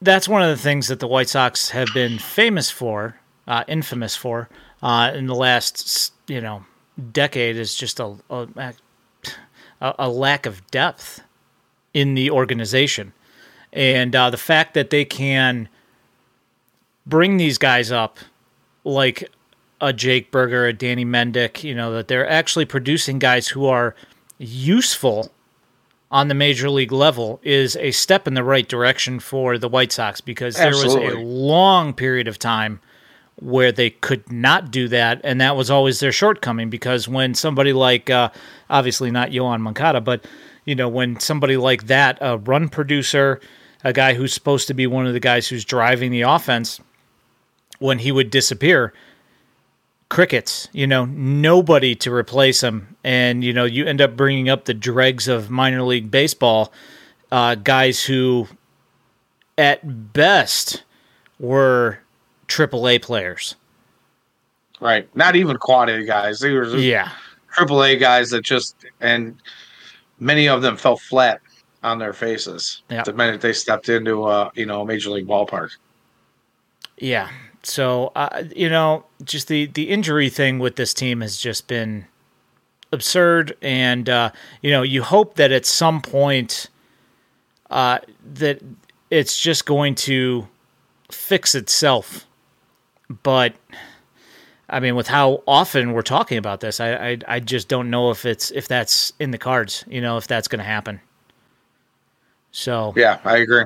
[0.00, 4.16] that's one of the things that the White Sox have been famous for, uh, infamous
[4.16, 4.48] for,
[4.82, 6.64] uh, in the last you know
[7.12, 8.74] decade is just a, a,
[9.80, 11.22] a lack of depth
[11.92, 13.12] in the organization,
[13.72, 15.68] and uh, the fact that they can
[17.06, 18.18] bring these guys up
[18.82, 19.30] like
[19.80, 23.94] a Jake Burger, a Danny Mendick, you know that they're actually producing guys who are
[24.38, 25.30] useful
[26.14, 29.90] on the major league level is a step in the right direction for the White
[29.90, 31.06] Sox because there Absolutely.
[31.06, 32.78] was a long period of time
[33.40, 36.70] where they could not do that, and that was always their shortcoming.
[36.70, 38.30] Because when somebody like, uh,
[38.70, 40.24] obviously not Yoan Moncada, but
[40.64, 43.40] you know, when somebody like that, a run producer,
[43.82, 46.80] a guy who's supposed to be one of the guys who's driving the offense,
[47.80, 48.92] when he would disappear,
[50.14, 50.68] crickets.
[50.72, 54.72] You know, nobody to replace him, and you know, you end up bringing up the
[54.74, 56.72] dregs of minor league baseball,
[57.32, 58.46] uh, guys who,
[59.58, 60.84] at best,
[61.40, 61.98] were
[62.46, 63.56] triple A players.
[64.80, 65.08] Right.
[65.16, 66.38] Not even quad A guys.
[66.38, 67.10] They were Yeah.
[67.52, 69.36] triple A guys that just and
[70.20, 71.40] many of them fell flat
[71.82, 73.02] on their faces Yeah.
[73.02, 75.70] the minute they stepped into a you know major league ballpark.
[76.98, 77.28] Yeah.
[77.66, 82.06] So, uh, you know, just the the injury thing with this team has just been
[82.92, 84.30] absurd, and uh,
[84.62, 86.68] you know, you hope that at some point
[87.70, 87.98] uh,
[88.34, 88.60] that
[89.10, 90.46] it's just going to
[91.10, 92.26] fix itself.
[93.22, 93.54] But
[94.68, 98.10] I mean, with how often we're talking about this, I I, I just don't know
[98.10, 99.84] if it's if that's in the cards.
[99.88, 101.00] You know, if that's going to happen.
[102.52, 103.64] So Yeah, I agree.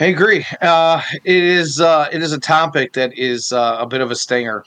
[0.00, 0.44] I agree.
[0.60, 4.16] Uh, it is uh, it is a topic that is uh, a bit of a
[4.16, 4.64] stinger.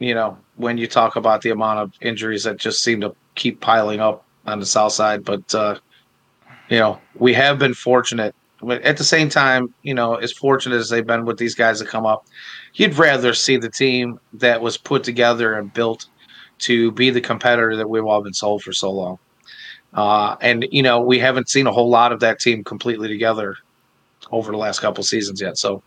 [0.00, 3.60] You know, when you talk about the amount of injuries that just seem to keep
[3.60, 5.78] piling up on the south side, but uh,
[6.68, 8.34] you know, we have been fortunate.
[8.60, 11.78] But at the same time, you know, as fortunate as they've been with these guys
[11.78, 12.26] that come up,
[12.74, 16.06] you'd rather see the team that was put together and built
[16.60, 19.20] to be the competitor that we've all been sold for so long.
[19.94, 23.56] Uh, and you know, we haven't seen a whole lot of that team completely together
[24.30, 25.58] over the last couple seasons yet.
[25.58, 25.82] So,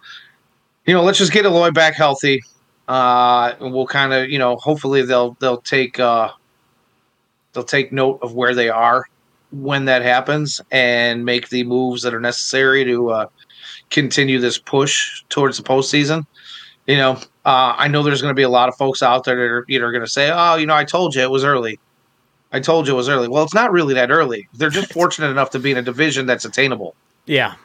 [0.85, 2.43] you know, let's just get Eloy back healthy.
[2.87, 6.31] Uh, and we'll kind of, you know, hopefully they'll they'll take uh,
[7.53, 9.05] they'll take note of where they are
[9.51, 13.25] when that happens and make the moves that are necessary to uh,
[13.89, 16.25] continue this push towards the postseason.
[16.87, 17.11] You know,
[17.45, 19.65] uh, I know there's going to be a lot of folks out there that are
[19.69, 21.79] either going to say, "Oh, you know, I told you it was early."
[22.53, 23.29] I told you it was early.
[23.29, 24.49] Well, it's not really that early.
[24.53, 27.55] They're just fortunate enough to be in a division that's attainable yeah.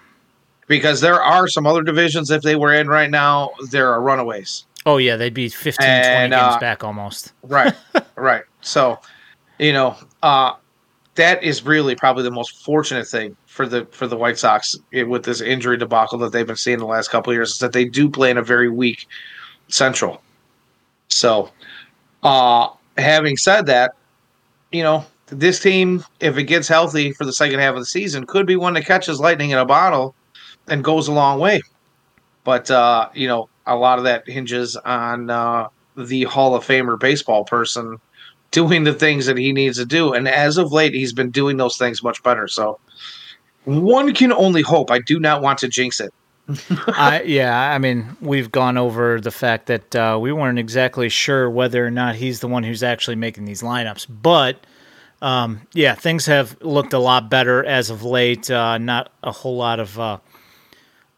[0.66, 4.66] Because there are some other divisions if they were in right now there are runaways.
[4.85, 7.33] Oh yeah, they'd be 15, 20 And, games uh, back almost.
[7.42, 7.74] right
[8.16, 8.42] right.
[8.61, 8.98] So
[9.59, 10.52] you know uh
[11.14, 15.02] that is really probably the most fortunate thing for the for the white sox eh,
[15.02, 17.72] with this injury debacle that they've been seeing the last couple of years is that
[17.72, 19.07] they do play in a very weak
[19.68, 20.20] central.
[21.09, 21.50] So
[22.22, 23.92] uh having said that
[24.72, 28.26] you know this team if it gets healthy for the second half of the season
[28.26, 30.14] could be one that catches lightning in a bottle
[30.68, 31.61] and goes a long way
[32.46, 36.98] but uh, you know, a lot of that hinges on uh, the Hall of Famer
[36.98, 37.98] baseball person
[38.52, 40.12] doing the things that he needs to do.
[40.12, 42.46] And as of late, he's been doing those things much better.
[42.46, 42.79] So
[43.64, 44.92] one can only hope.
[44.92, 46.14] I do not want to jinx it.
[46.87, 51.50] I, yeah, I mean, we've gone over the fact that uh, we weren't exactly sure
[51.50, 54.64] whether or not he's the one who's actually making these lineups, but
[55.20, 58.48] um, yeah, things have looked a lot better as of late.
[58.48, 60.18] Uh, not a whole lot of uh,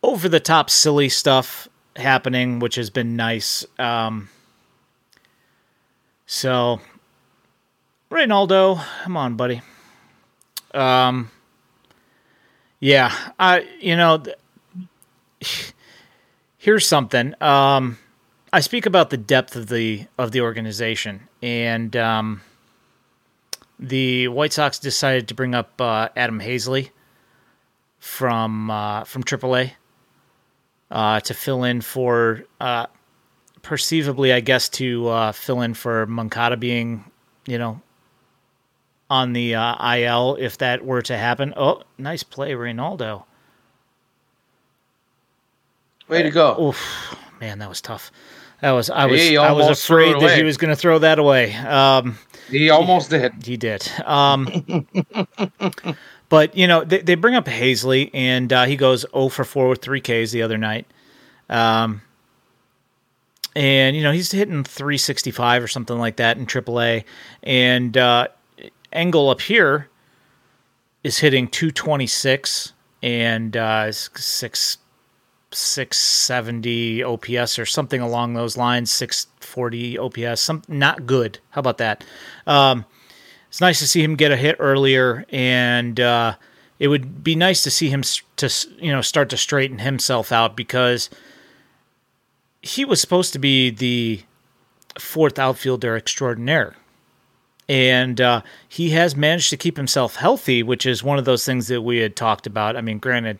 [0.02, 3.64] over the top silly stuff happening, which has been nice.
[3.78, 4.28] Um,
[6.26, 6.80] so,
[8.10, 9.62] Reynaldo, come on, buddy.
[10.72, 11.30] Um,
[12.80, 14.18] yeah, I you know.
[14.18, 15.72] Th-
[16.58, 17.34] here's something.
[17.42, 17.98] Um,
[18.52, 22.42] I speak about the depth of the of the organization, and um,
[23.78, 26.90] the White Sox decided to bring up uh, Adam Haseley
[27.98, 29.72] from uh, from AAA
[30.90, 32.86] uh, to fill in for, uh,
[33.62, 37.04] perceivably, I guess, to uh, fill in for Moncada being,
[37.46, 37.80] you know,
[39.10, 41.54] on the uh, IL if that were to happen.
[41.56, 43.24] Oh, nice play, Reynaldo.
[46.08, 46.68] Way to go.
[46.68, 48.10] Oof, man, that was tough.
[48.60, 50.76] That was I was I was almost threw it afraid that he was going to
[50.76, 51.54] throw that away.
[51.54, 52.18] Um,
[52.50, 53.32] He almost did.
[53.44, 53.88] he did.
[54.04, 54.86] Um,
[56.28, 59.68] but you know they, they bring up Haseley and uh, he goes 0 for 4
[59.68, 60.86] with three Ks the other night.
[61.48, 62.02] Um,
[63.56, 67.04] and you know he's hitting 365 or something like that in AAA,
[67.42, 68.28] and uh,
[68.92, 69.88] Engel up here
[71.02, 74.78] is hitting 226 and uh, six
[75.50, 81.38] 670 OPS or something along those lines, 640 OPS, some not good.
[81.50, 82.04] How about that?
[82.46, 82.84] Um,
[83.48, 86.34] it's nice to see him get a hit earlier, and uh,
[86.78, 88.02] it would be nice to see him
[88.36, 91.10] to you know start to straighten himself out because
[92.62, 94.22] he was supposed to be the
[94.98, 96.74] fourth outfielder extraordinaire.
[97.70, 101.68] And uh, he has managed to keep himself healthy, which is one of those things
[101.68, 102.76] that we had talked about.
[102.76, 103.38] I mean, granted,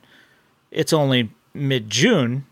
[0.71, 2.45] it's only mid June,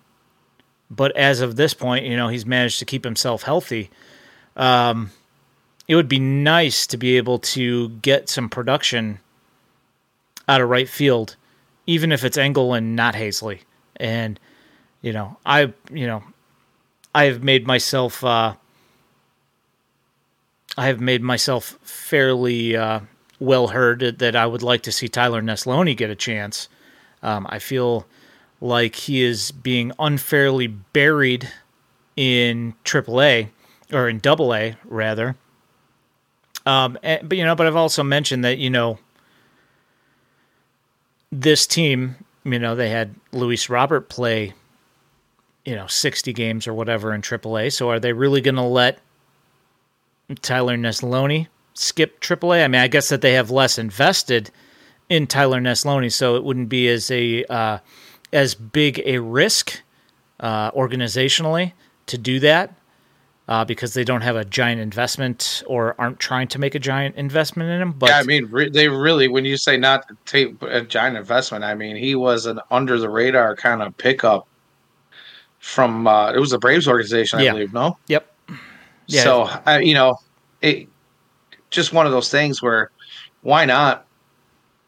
[0.90, 3.90] but as of this point, you know, he's managed to keep himself healthy.
[4.56, 5.10] Um,
[5.88, 9.20] it would be nice to be able to get some production
[10.48, 11.36] out of right field,
[11.86, 13.60] even if it's Engel and not Haseley.
[13.96, 14.38] And,
[15.02, 16.22] you know, I, you know,
[17.14, 18.54] I have made myself uh,
[20.78, 23.00] I have made myself fairly uh,
[23.40, 26.68] well heard that I would like to see Tyler Neslony get a chance.
[27.22, 28.06] Um, I feel
[28.60, 31.50] like he is being unfairly buried
[32.14, 33.48] in AAA
[33.92, 35.36] or in Double A rather.
[36.66, 38.98] Um, and, but you know, but I've also mentioned that you know
[41.30, 44.52] this team, you know, they had Luis Robert play,
[45.64, 47.72] you know, sixty games or whatever in AAA.
[47.72, 48.98] So are they really going to let
[50.42, 52.64] Tyler Neslony skip AAA?
[52.64, 54.50] I mean, I guess that they have less invested
[55.08, 57.78] in Tyler Neslony, so it wouldn't be as a uh,
[58.32, 59.80] as big a risk
[60.40, 61.72] uh, organizationally
[62.06, 62.74] to do that
[63.48, 67.14] uh, because they don't have a giant investment or aren't trying to make a giant
[67.16, 67.92] investment in him.
[67.92, 71.64] But yeah, I mean, re- they really, when you say not take a giant investment,
[71.64, 74.46] I mean, he was an under the radar kind of pickup
[75.60, 77.52] from, uh, it was a Braves organization, I Yeah.
[77.52, 77.98] believe, no?
[78.08, 78.32] yep,
[79.06, 79.22] Yeah.
[79.22, 80.16] So, I you know,
[80.60, 80.88] it
[81.70, 82.90] just one of those things where
[83.42, 84.06] why not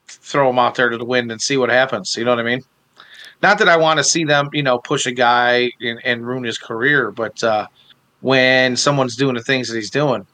[0.09, 2.17] throw him out there to the wind and see what happens?
[2.17, 2.63] You know what I mean?
[3.43, 6.43] Not that I want to see them, you know, push a guy and, and ruin
[6.43, 7.67] his career, but uh,
[8.21, 10.27] when someone's doing the things that he's doing,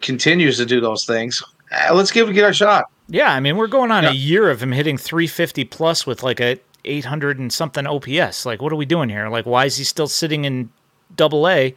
[0.00, 2.86] continues to do those things, eh, let's give it a shot.
[3.08, 3.32] yeah.
[3.32, 4.10] I mean, we're going on Yeah.
[4.10, 8.46] a year of him hitting 350 plus with like a 800 and something OPS.
[8.46, 9.28] Like, what are we doing here?
[9.28, 10.70] Like, why is he still sitting in
[11.14, 11.74] Double A?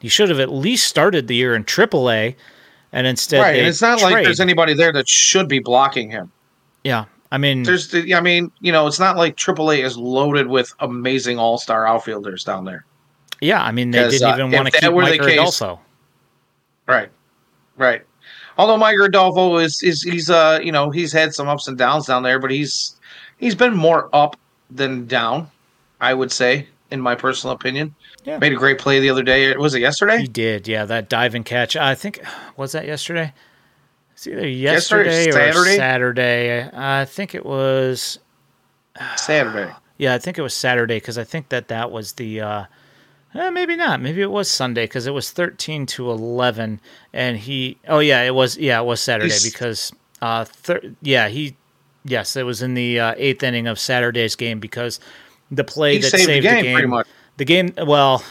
[0.00, 2.36] He should have at least started the year in Triple A,
[2.92, 3.56] and instead, right.
[3.58, 6.30] And it's not like there's anybody there that should be blocking him.
[6.84, 10.46] Yeah, I mean, There's, the, I mean, you know, it's not like AAA is loaded
[10.46, 12.84] with amazing all star outfielders down there.
[13.40, 15.80] Yeah, I mean, they didn't uh, even if want to keep Mike case- also.
[16.86, 17.10] Right.
[17.76, 18.02] Right.
[18.56, 22.06] Although Mike Rodolfo is is he's uh you know he's had some ups and downs
[22.06, 22.96] down there, but he's
[23.38, 24.36] he's been more up
[24.70, 25.50] than down,
[26.00, 27.94] I would say, in my personal opinion.
[28.24, 28.38] Yeah.
[28.38, 29.54] Made a great play the other day.
[29.56, 30.18] Was it yesterday?
[30.18, 30.84] He did, yeah.
[30.84, 31.76] That dive and catch.
[31.76, 32.20] I think
[32.56, 33.32] was that yesterday.
[34.12, 35.76] It's either Yesterday, yesterday, or Saturday?
[35.76, 36.70] Saturday.
[36.74, 38.18] I think it was.
[39.16, 39.72] Saturday.
[39.98, 42.40] Yeah, I think it was Saturday because I think that that was the.
[42.40, 42.64] Uh,
[43.34, 44.00] eh, maybe not.
[44.00, 46.80] Maybe it was Sunday because it was thirteen to eleven,
[47.12, 47.78] and he.
[47.88, 48.56] Oh yeah, it was.
[48.58, 49.92] Yeah, it was Saturday He's- because.
[50.20, 51.56] Uh, thir- yeah, he.
[52.04, 54.98] Yes, it was in the uh, eighth inning of Saturday's game because
[55.50, 57.06] the play that saved, saved the game, pretty much.
[57.36, 58.24] the game, well,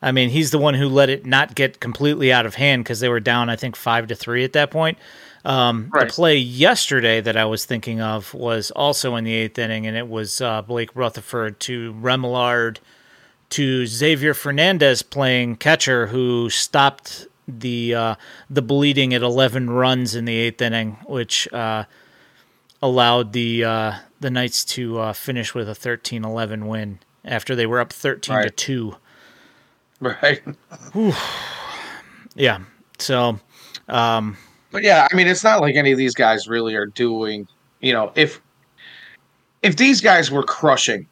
[0.00, 3.00] I mean, he's the one who let it not get completely out of hand because
[3.00, 4.98] they were down, I think, five to three at that point.
[5.44, 6.08] Um, Right.
[6.08, 9.96] The play yesterday that I was thinking of was also in the eighth inning, and
[9.96, 12.78] it was uh, Blake Rutherford to Remillard
[13.52, 18.14] to Xavier Fernandez playing catcher, who stopped the uh,
[18.48, 21.84] the bleeding at 11 runs in the eighth inning, which uh,
[22.80, 27.80] allowed the uh, the Knights to uh, finish with a 13-11 win after they were
[27.80, 28.96] up thirteen to two.
[30.00, 30.42] Right.
[32.34, 32.60] Yeah.
[32.98, 33.38] So
[34.70, 37.46] But yeah, I mean, it's not like any of these guys really are doing.
[37.80, 38.40] You know, if
[39.60, 41.06] if these guys were crushing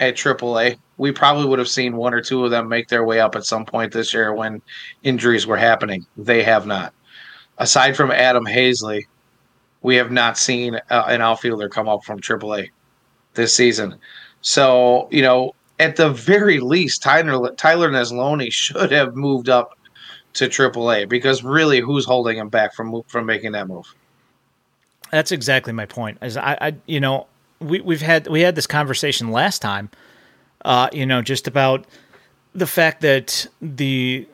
[0.00, 3.18] at AAA, we probably would have seen one or two of them make their way
[3.18, 4.62] up at some point this year when
[5.02, 6.06] injuries were happening.
[6.16, 6.94] They have not.
[7.58, 9.08] Aside from Adam Haseley,
[9.82, 12.70] we have not seen uh, an outfielder come up from AAA
[13.34, 13.96] this season.
[14.42, 19.76] So you know, at the very least, Tyler Tyler Neslony should have moved up
[20.34, 23.92] to AAA because really, who's holding him back from from making that move?
[25.10, 26.18] That's exactly my point.
[26.20, 27.26] As I, I you know,
[27.58, 29.90] we we've had we had this conversation last time.
[30.64, 31.86] Uh, you know, just about
[32.54, 34.26] the fact that the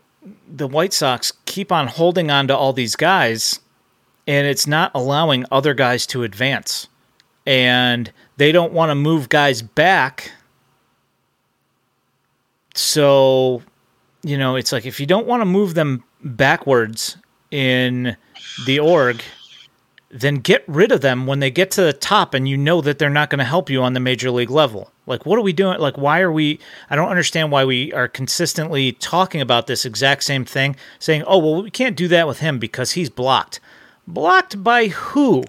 [0.47, 3.61] the White Sox keep on holding on to all these guys,
[4.27, 6.88] and it's not allowing other guys to advance,
[7.47, 10.33] and they don't want to move guys back.
[12.74, 13.62] So,
[14.22, 17.16] you know, it's like if you don't want to move them backwards
[17.51, 18.16] in
[18.66, 19.22] the org,
[20.11, 22.99] then get rid of them when they get to the top and you know that
[22.99, 24.91] they're not going to help you on the major league level.
[25.09, 25.78] Like, what are we doing?
[25.80, 26.61] Like, why are we?
[26.90, 31.38] I don't understand why we are consistently talking about this exact same thing, saying, oh,
[31.38, 33.59] well, we can't do that with him because he's blocked.
[34.06, 35.44] Blocked by who?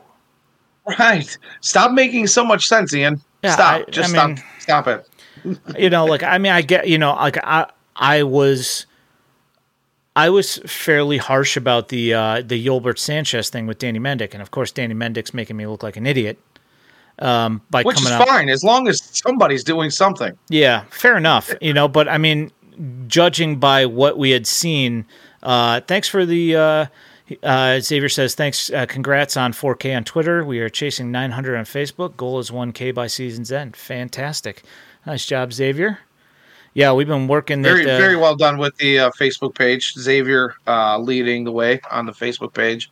[0.97, 1.37] Right.
[1.61, 3.21] Stop making so much sense, Ian.
[3.43, 3.87] Yeah, stop.
[3.87, 4.45] I- Just I stop.
[4.59, 5.09] stop it.
[5.77, 8.85] you know like i mean i get you know like i i was
[10.17, 14.41] i was fairly harsh about the uh the Yolbert Sanchez thing with Danny Mendick and
[14.41, 16.37] of course Danny Mendick's making me look like an idiot
[17.19, 20.37] um by Which is coming out fine as long as somebody's doing something.
[20.49, 22.51] yeah fair enough you know but i mean
[23.07, 25.05] judging by what we had seen
[25.43, 26.85] uh thanks for the uh
[27.43, 30.43] uh, Xavier says, thanks, uh, congrats on 4K on Twitter.
[30.43, 32.17] We are chasing 900 on Facebook.
[32.17, 33.75] Goal is 1K by season's end.
[33.75, 34.63] Fantastic.
[35.05, 35.99] Nice job, Xavier.
[36.73, 37.63] Yeah, we've been working.
[37.63, 39.93] Very, that, uh, very well done with the uh, Facebook page.
[39.93, 42.91] Xavier uh, leading the way on the Facebook page,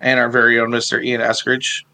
[0.00, 1.02] and our very own Mr.
[1.02, 1.84] Ian Eskridge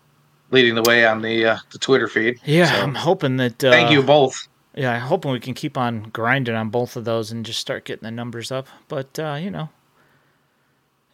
[0.50, 2.40] leading the way on the uh, the Twitter feed.
[2.44, 3.62] Yeah, So, I'm hoping that.
[3.62, 4.48] Uh, thank you both.
[4.74, 7.84] Yeah, I'm hoping we can keep on grinding on both of those and just start
[7.84, 8.68] getting the numbers up.
[8.88, 9.68] But uh, you know,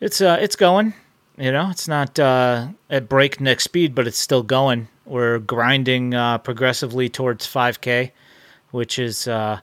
[0.01, 0.95] it's uh, it's going.
[1.39, 4.89] You know, it's not uh, at breakneck speed, but it's still going.
[5.05, 8.11] We're grinding uh, progressively towards 5K,
[8.71, 9.61] which is uh,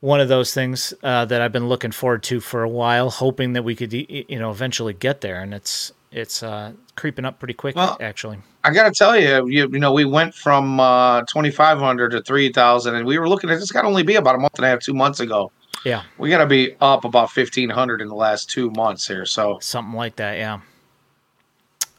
[0.00, 3.52] one of those things uh, that I've been looking forward to for a while, hoping
[3.52, 5.40] that we could, you know, eventually get there.
[5.40, 8.38] And it's it's uh, creeping up pretty quick, Well, actually.
[8.62, 12.94] I got to tell you, you, you know, we went from uh, 2,500 to 3,000,
[12.94, 14.78] and we were looking at this got only be about a month and a half,
[14.80, 15.50] two months ago.
[15.84, 19.26] Yeah, We got to be up about 1,500 in the last two months here.
[19.26, 20.38] So, something like that.
[20.38, 20.60] Yeah.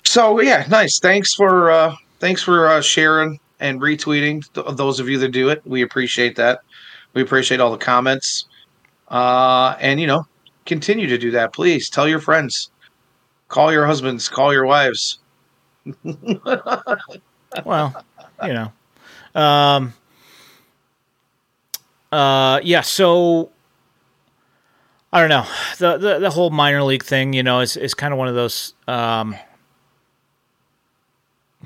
[0.06, 0.98] so yeah, nice.
[1.00, 4.44] Thanks for uh, thanks for uh, sharing and retweeting.
[4.54, 6.62] Th- those of you that do it, we appreciate that.
[7.14, 8.46] We appreciate all the comments,
[9.10, 10.26] uh, and you know,
[10.66, 11.54] continue to do that.
[11.54, 12.72] Please tell your friends,
[13.48, 15.20] call your husbands, call your wives.
[17.66, 18.04] well,
[18.44, 18.72] you know.
[19.36, 19.94] Um,
[22.12, 23.52] uh, yeah, so
[25.12, 25.46] I don't know.
[25.78, 28.36] The, the the whole minor league thing, you know, is is kind of one of
[28.36, 29.36] those um,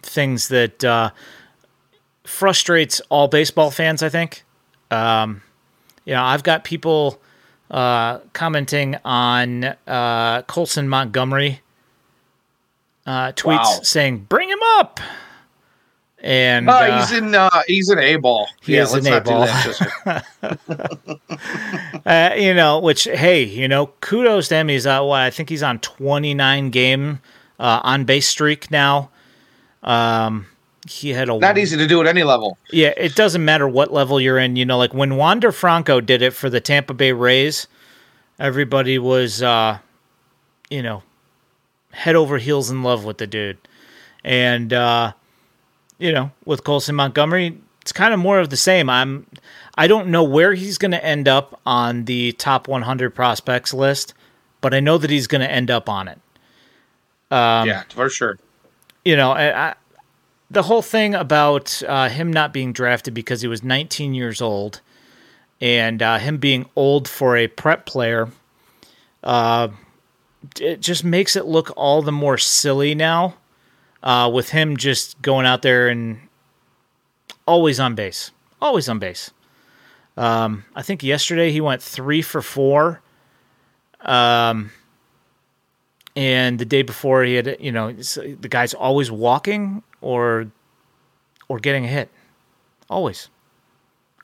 [0.01, 1.11] things that uh,
[2.23, 4.43] frustrates all baseball fans, I think.
[4.91, 5.41] Um,
[6.05, 7.21] you know, I've got people
[7.71, 11.61] uh, commenting on uh, Colson Montgomery
[13.10, 13.80] uh, tweets Wow.
[13.82, 14.99] saying, "Bring him up."
[16.22, 18.49] And Uh, uh, he's in uh, he's an A ball.
[18.62, 19.47] He yeah, is an A-ball.
[22.05, 24.68] uh, you know, which hey, you know, kudos to him.
[24.68, 27.20] He's uh, what I think he's on 29 game
[27.60, 29.10] uh, on base streak now.
[29.82, 30.47] Um,
[30.89, 32.57] he had a not easy to do at any level.
[32.72, 34.55] Yeah, it doesn't matter what level you're in.
[34.55, 37.68] You know, like when Wander Franco did it for the Tampa Bay Rays,
[38.39, 39.78] everybody was, uh,
[40.70, 41.03] you know,
[41.92, 43.58] head over heels in love with the dude.
[44.24, 45.14] And, uh,
[45.98, 48.90] you know, with Colson Montgomery, it's kind of more of the same.
[48.90, 49.26] I'm,
[49.76, 54.14] I don't know where he's going to end up on the top 100 prospects list,
[54.62, 56.20] but I know that he's going to end up on it.
[57.32, 58.38] Um, yeah, for sure.
[59.06, 59.76] you know, I, I,
[60.52, 64.82] the whole thing about uh, him not being drafted because he was 19 years old
[65.62, 68.30] and uh, him being old for a prep player,
[69.24, 69.68] uh,
[70.60, 73.36] it just makes it look all the more silly now.
[74.02, 76.20] Uh, with him just going out there and
[77.46, 78.32] always on base,
[78.62, 79.32] always on base.
[80.16, 83.02] Um, I think yesterday he went three for four.
[84.00, 84.72] Um,
[86.16, 90.52] and the day before he had you know the guy's always walking or
[91.48, 92.10] or getting a hit
[92.90, 93.30] always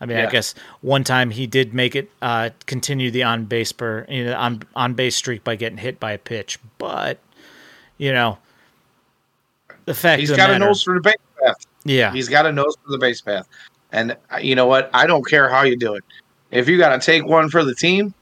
[0.01, 3.71] i mean i guess one time he did make it uh continue the on base
[3.71, 7.19] per you know on on base streak by getting hit by a pitch but
[7.97, 8.37] you know
[9.85, 11.65] the fact He's the got a nose for the base path.
[11.83, 13.47] yeah He's got a nose for the base path.
[13.91, 14.89] And uh, you know what?
[14.93, 16.03] I don't care how you do it.
[16.51, 18.13] If you got to take one for the team,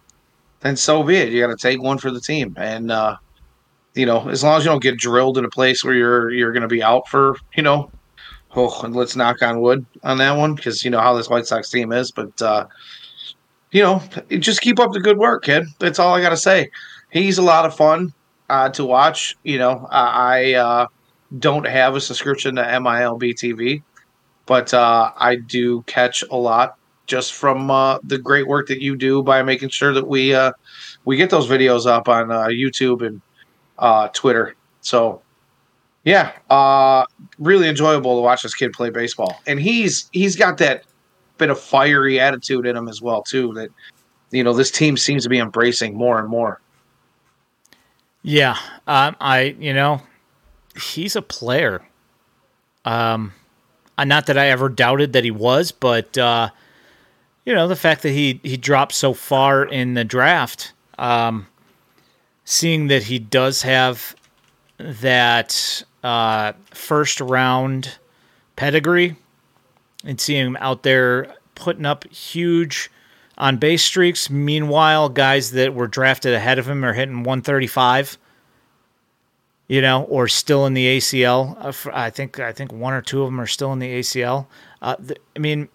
[0.60, 1.30] then so be it.
[1.32, 2.54] You got to take one for the team.
[2.60, 3.18] And uh,
[3.96, 6.52] you know, as long as you don't get drilled in a place where you're you're
[6.52, 7.90] going to be out for, you know,
[8.56, 11.46] oh, and let's knock on wood on that one because you know how this White
[11.46, 12.12] Sox team is.
[12.12, 12.68] But uh,
[13.72, 15.66] you know, just keep up the good work, kid.
[15.80, 16.70] That's all I got to say.
[17.12, 18.14] He's a lot of fun
[18.50, 19.36] uh, to watch.
[19.44, 20.54] You know, I.
[20.54, 20.88] Uh,
[21.40, 23.82] don't have a subscription to MILB TV,
[24.46, 28.96] but uh, I do catch a lot just from uh, the great work that you
[28.96, 30.52] do by making sure that we uh,
[31.06, 34.56] we get those videos up on YouTube and Twitter.
[34.82, 35.22] So
[36.04, 37.06] yeah, uh,
[37.40, 40.84] really enjoyable to watch this kid play baseball, and he's he's got that
[41.38, 43.54] bit of fiery attitude in him as well too.
[43.54, 43.70] That
[44.32, 46.60] you know this team seems to be embracing more and more.
[48.22, 50.02] Yeah, um, I you know,
[50.76, 51.82] he's a player.
[52.86, 53.32] Um,
[53.98, 56.50] uh, not that I ever doubted that he was, but uh,
[57.46, 61.48] you know the fact that he he dropped so far in the draft, um,
[62.44, 64.18] seeing that he does have
[64.78, 67.98] that uh, first round
[68.56, 69.16] pedigree,
[70.04, 72.90] and seeing him out there putting up huge
[73.38, 74.30] on base streaks.
[74.30, 78.18] Meanwhile, guys that were drafted ahead of him are hitting 135.
[79.70, 81.56] You know, or still in the ACL.
[81.60, 84.46] Uh, I think I think one or two of them are still in the ACL.
[84.82, 84.98] Uh,
[85.36, 85.70] I mean,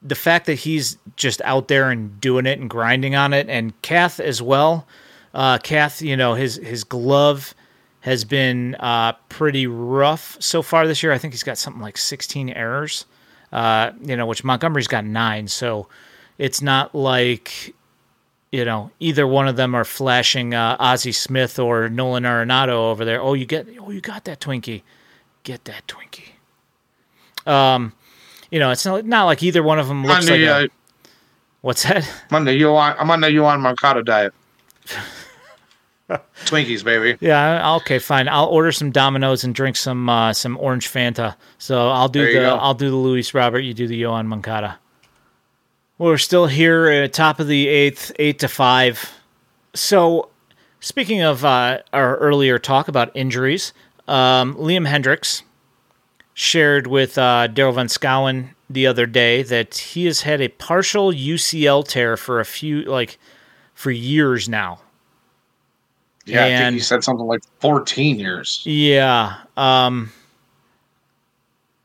[0.00, 3.80] the fact that he's just out there and doing it and grinding on it, and
[3.82, 4.86] Kath as well.
[5.34, 7.52] Uh, Kath, you know, his his glove
[8.04, 11.10] has been uh, pretty rough so far this year.
[11.10, 13.06] I think he's got something like 16 errors.
[13.50, 15.88] Uh, you know, which Montgomery's got nine, so
[16.36, 17.74] it's not like
[18.50, 23.06] you know either one of them are flashing uh, Ozzie Smith or Nolan Arenado over
[23.06, 23.22] there.
[23.22, 24.82] Oh, you get oh you got that Twinkie,
[25.44, 27.50] get that Twinkie.
[27.50, 27.92] Um,
[28.50, 30.40] you know, it's not, not like either one of them looks like.
[30.40, 30.66] a, uh,
[31.62, 32.06] what's that?
[32.30, 34.34] I'm on the Yohan, I'm on the Yoán Moncada diet.
[36.44, 37.16] Twinkies, baby.
[37.20, 38.28] Yeah, okay, fine.
[38.28, 41.36] I'll order some Dominoes and drink some uh, some orange Fanta.
[41.58, 42.56] So I'll do the go.
[42.56, 43.60] I'll do the Luis Robert.
[43.60, 44.78] You do the Yoán Moncada.
[45.96, 49.12] We're still here at top of the eighth, eight to five.
[49.74, 50.28] So,
[50.80, 53.72] speaking of uh, our earlier talk about injuries,
[54.06, 55.42] um, Liam Hendriks
[56.34, 61.12] shared with uh, Daryl Van Schouwen the other day that he has had a partial
[61.12, 63.18] UCL tear for a few, like,
[63.72, 64.80] for years now.
[66.26, 68.62] Yeah, I think And- he said something like 14 years.
[68.64, 69.34] Yeah.
[69.56, 70.12] Um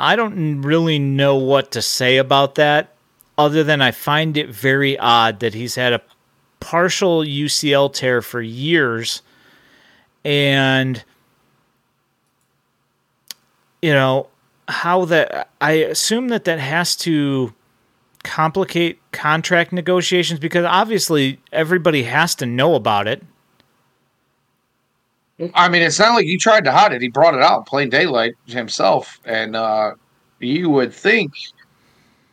[0.02, 2.96] I don't really know what to say about that
[3.38, 6.02] other than I find it very odd that he's had a
[6.62, 9.22] partial UCL tear for years
[10.24, 11.04] and
[13.82, 14.28] you know
[14.68, 17.54] how that I assume that that has to
[18.24, 23.24] complicate contract negotiations because obviously everybody has to know about it.
[25.54, 27.02] I mean, it's not like he tried to hide it.
[27.02, 29.20] He brought it out, plain daylight himself.
[29.26, 29.94] And uh,
[30.40, 31.34] you would think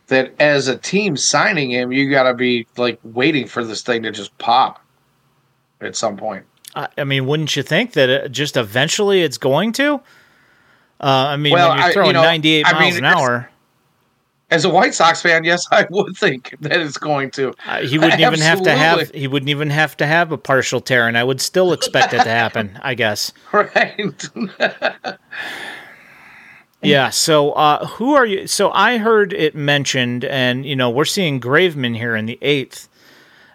[0.07, 4.03] that as a team signing him, you got to be like waiting for this thing
[4.03, 4.81] to just pop
[5.81, 6.45] at some point.
[6.75, 9.95] I I mean, wouldn't you think that it just eventually it's going to?
[10.99, 13.49] Uh, I mean, Well, you're I- you throwing know, 98 I miles mean, an hour,
[14.49, 17.53] As a White Sox fan, yes, I would think that it's going to.
[17.67, 20.79] uh, he wouldn't even have to have he wouldn't even have to have a partial
[20.79, 22.79] tear, and I would still expect it to happen.
[22.81, 23.33] I guess.
[23.51, 23.99] Right.
[26.83, 27.09] Yeah.
[27.09, 28.45] So, uh, who are you?
[28.47, 32.87] So, I heard it mentioned, and you know, we're seeing Graveman here in the eighth.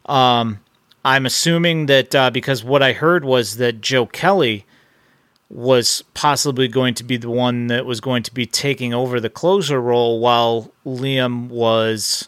[0.07, 0.59] Um,
[1.05, 4.66] I'm assuming that uh, because what I heard was that Joe Kelly
[5.53, 9.28] was possibly going to be the one that was going to be taking over the
[9.28, 12.26] closer role while Liam was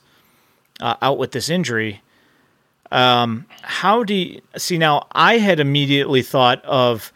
[0.79, 2.03] uh, out with this injury.
[2.93, 5.07] Um, how do you see now?
[5.12, 7.14] I had immediately thought of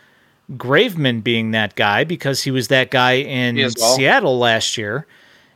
[0.52, 3.70] Graveman being that guy because he was that guy in well.
[3.70, 5.06] Seattle last year.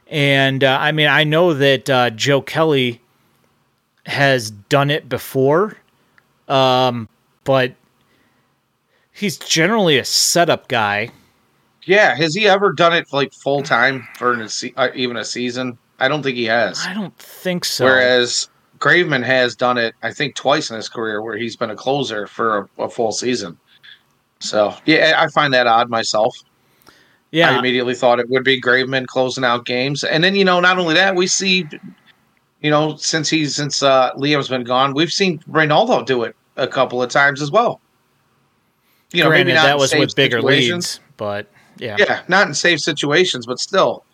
[0.06, 3.00] And uh, I mean, I know that uh, Joe Kelly
[4.04, 5.78] has done it before,
[6.46, 7.08] um,
[7.44, 7.74] but
[9.12, 11.10] he's generally a setup guy.
[11.84, 12.14] yeah.
[12.14, 15.78] Has he ever done it like full time for an, uh, even a season?
[15.98, 16.84] I don't think he has.
[16.86, 17.84] I don't think so.
[17.84, 18.48] Whereas
[18.78, 22.26] Graveman has done it, I think, twice in his career where he's been a closer
[22.26, 23.56] for a, a full season.
[24.40, 26.36] So, yeah, I find that odd myself.
[27.30, 30.02] Yeah, I immediately thought it would be Graveman closing out games.
[30.04, 31.66] And then, you know, not only that, we see,
[32.60, 36.66] you know, since he's, since uh, Liam's been gone, we've seen Reynaldo do it a
[36.66, 37.80] couple of times as well.
[39.12, 41.00] You know, granted maybe not that was with bigger situations.
[41.00, 41.46] leads, but
[41.78, 41.96] yeah.
[41.98, 44.04] Yeah, not in safe situations, but still,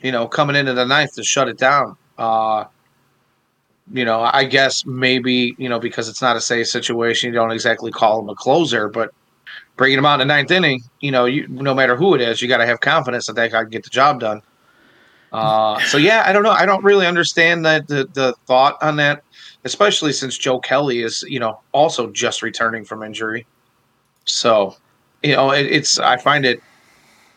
[0.00, 1.96] you know, coming into the ninth to shut it down.
[2.18, 2.64] Uh,
[3.92, 7.52] you know, I guess maybe you know because it's not a safe situation, you don't
[7.52, 9.12] exactly call him a closer, but
[9.76, 12.42] bringing him out in the ninth inning, you know, you no matter who it is,
[12.42, 14.42] you got to have confidence that that guy can get the job done.
[15.32, 16.50] Uh, so yeah, I don't know.
[16.50, 19.22] I don't really understand that the the thought on that,
[19.64, 23.46] especially since Joe Kelly is you know also just returning from injury.
[24.26, 24.76] So,
[25.22, 26.60] you know, it, it's I find it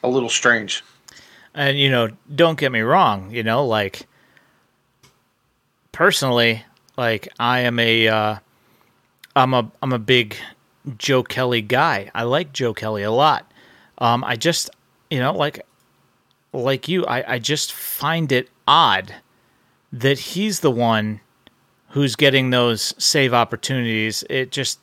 [0.04, 0.84] a little strange.
[1.54, 4.08] And you know, don't get me wrong, you know, like
[5.92, 6.64] personally,
[6.98, 8.36] like I am a uh
[9.36, 10.36] I'm a I'm a big
[10.98, 12.12] Joe Kelly guy.
[12.14, 13.52] I like Joe Kelly a lot.
[14.00, 14.70] Um I just,
[15.10, 15.66] you know, like
[16.54, 19.16] like you, I I just find it odd
[19.92, 21.20] that he's the one
[21.90, 24.24] who's getting those save opportunities.
[24.30, 24.80] It just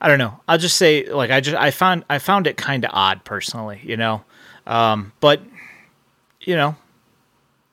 [0.00, 0.40] I don't know.
[0.48, 3.80] I'll just say like I just I found I found it kind of odd personally,
[3.82, 4.24] you know.
[4.66, 5.40] Um but
[6.40, 6.76] you know,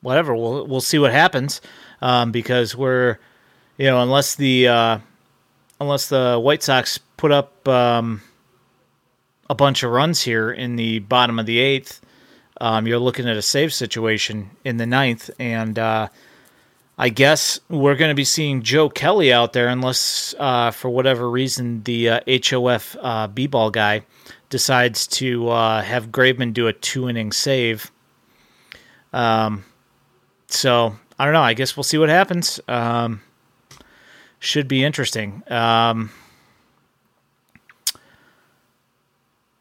[0.00, 0.34] whatever.
[0.34, 1.60] We'll we'll see what happens
[2.00, 3.18] um, because we're,
[3.78, 4.98] you know, unless the uh,
[5.80, 8.20] unless the White Sox put up um,
[9.48, 12.00] a bunch of runs here in the bottom of the eighth,
[12.60, 16.08] um, you're looking at a save situation in the ninth, and uh,
[16.98, 21.28] I guess we're going to be seeing Joe Kelly out there unless, uh, for whatever
[21.28, 24.02] reason, the uh, HOF uh, b-ball guy
[24.50, 27.90] decides to uh, have Graveman do a two inning save.
[29.12, 29.64] Um,
[30.48, 31.40] so I don't know.
[31.40, 32.60] I guess we'll see what happens.
[32.68, 33.22] Um,
[34.38, 35.42] should be interesting.
[35.48, 36.10] Um,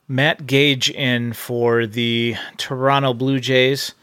[0.07, 3.93] Matt Gage in for the Toronto Blue Jays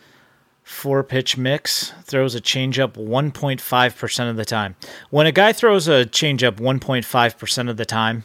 [0.68, 4.76] Four pitch mix throws a changeup 1.5% of the time.
[5.08, 8.24] When a guy throws a changeup 1.5% of the time,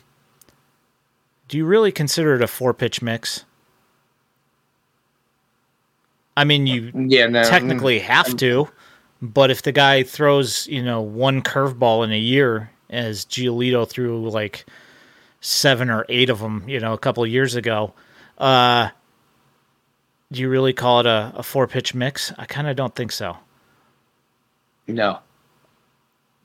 [1.48, 3.46] do you really consider it a four pitch mix?
[6.36, 8.68] I mean, you Yeah, no, technically have to,
[9.22, 14.30] but if the guy throws, you know, one curveball in a year, as Giolito threw
[14.30, 14.66] like
[15.40, 17.94] seven or eight of them, you know, a couple of years ago,
[18.38, 18.90] uh,
[20.34, 22.34] do you really call it a, a four pitch mix?
[22.38, 23.38] I kind of don't think so.
[24.88, 25.20] No.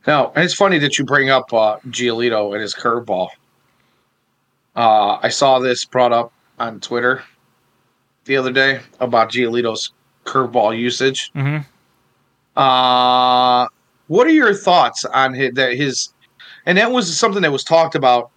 [0.06, 3.28] No, and it's funny that you bring up uh, Giolito and his curveball.
[4.76, 7.22] Uh, I saw this brought up on Twitter
[8.24, 9.92] the other day about Giolito's
[10.24, 11.32] curveball usage.
[11.34, 11.64] Mhm.
[12.56, 13.66] Uh,
[14.06, 16.12] what are your thoughts on his, that his,
[16.66, 18.30] and that was something that was talked about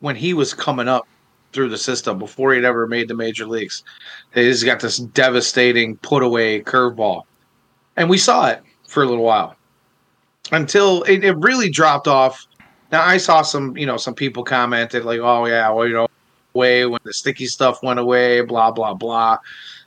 [0.00, 1.06] when he was coming up
[1.52, 3.82] through the system before he'd ever made the major leagues.
[4.34, 7.22] He's got this devastating put away curveball.
[7.96, 9.56] And we saw it for a little while
[10.52, 12.46] until it, it really dropped off.
[12.92, 16.08] Now I saw some, you know, some people commented like, "Oh yeah, well, you know,
[16.54, 19.38] way when the sticky stuff went away, blah blah blah,"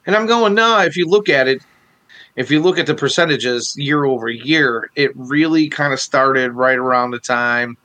[0.06, 1.62] and I'm going, "No, if you look at it,
[2.36, 6.78] if you look at the percentages year over year, it really kind of started right
[6.78, 7.78] around the time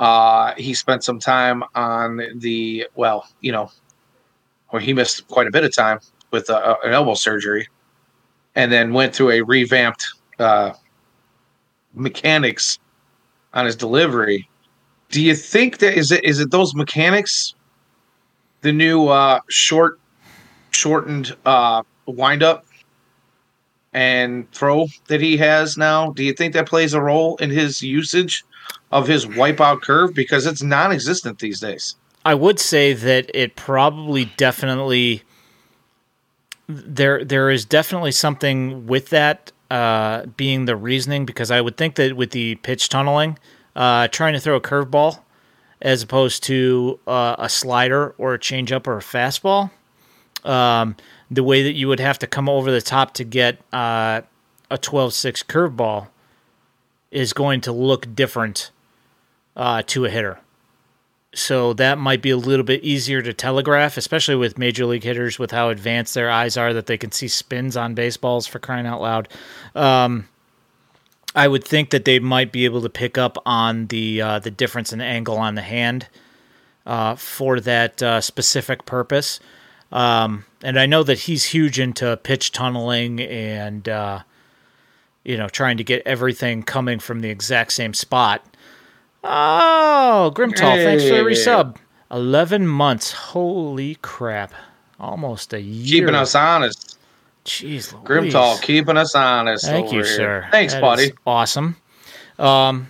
[0.00, 3.70] uh, he spent some time on the well, you know,
[4.70, 7.68] where he missed quite a bit of time with uh, an elbow surgery,
[8.54, 10.06] and then went through a revamped
[10.38, 10.72] uh,
[11.92, 12.78] mechanics
[13.52, 14.48] on his delivery.
[15.10, 17.54] Do you think that is it is it those mechanics,
[18.62, 20.00] the new uh, short,
[20.70, 22.64] shortened uh, wind up
[23.92, 26.12] and throw that he has now?
[26.12, 28.44] Do you think that plays a role in his usage
[28.90, 31.96] of his wipeout curve because it's non-existent these days?
[32.24, 35.22] I would say that it probably definitely
[36.68, 41.94] there there is definitely something with that uh, being the reasoning because I would think
[41.94, 43.38] that with the pitch tunneling,
[43.74, 45.20] uh, trying to throw a curveball
[45.80, 49.70] as opposed to uh, a slider or a changeup or a fastball,
[50.44, 50.96] um,
[51.30, 54.20] the way that you would have to come over the top to get uh,
[54.70, 56.08] a 12-6 curveball
[57.10, 58.70] is going to look different
[59.56, 60.38] uh, to a hitter.
[61.32, 65.38] So that might be a little bit easier to telegraph, especially with major league hitters
[65.38, 68.86] with how advanced their eyes are that they can see spins on baseballs for crying
[68.86, 69.28] out loud.
[69.76, 70.28] Um,
[71.34, 74.50] I would think that they might be able to pick up on the uh, the
[74.50, 76.08] difference in angle on the hand
[76.86, 79.38] uh, for that uh, specific purpose.
[79.92, 84.20] Um, and I know that he's huge into pitch tunneling and uh,
[85.24, 88.44] you know trying to get everything coming from the exact same spot.
[89.22, 91.22] Oh, Grimtall, thanks for the Hey.
[91.22, 91.76] resub.
[92.10, 93.12] Eleven months.
[93.12, 94.52] Holy crap!
[94.98, 96.00] Almost a year.
[96.00, 96.98] Keeping us honest,
[97.44, 98.04] Jeez, Louise.
[98.34, 99.64] Grimtall, keeping us honest.
[99.66, 100.16] Thank you, here.
[100.16, 100.48] sir.
[100.50, 101.12] Thanks, That buddy.
[101.26, 101.76] awesome.
[102.38, 102.88] Um,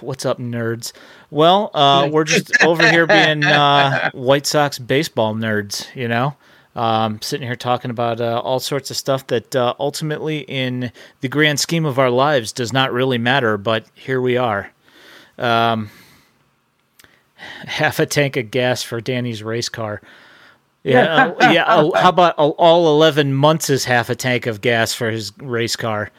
[0.00, 0.92] what's up, nerds?
[1.30, 6.36] Well, uh, we're just over here being uh, White Sox baseball nerds, you know,
[6.74, 11.28] um, sitting here talking about uh, all sorts of stuff that uh, ultimately, in the
[11.28, 13.56] grand scheme of our lives, does not really matter.
[13.56, 14.70] But here we are.
[15.38, 15.90] Um,
[17.66, 20.00] half a tank of gas for Danny's race car.
[20.84, 21.64] Yeah, uh, yeah.
[21.64, 25.32] uh, how about all- all eleven months is half a tank of gas for his
[25.38, 26.10] race car?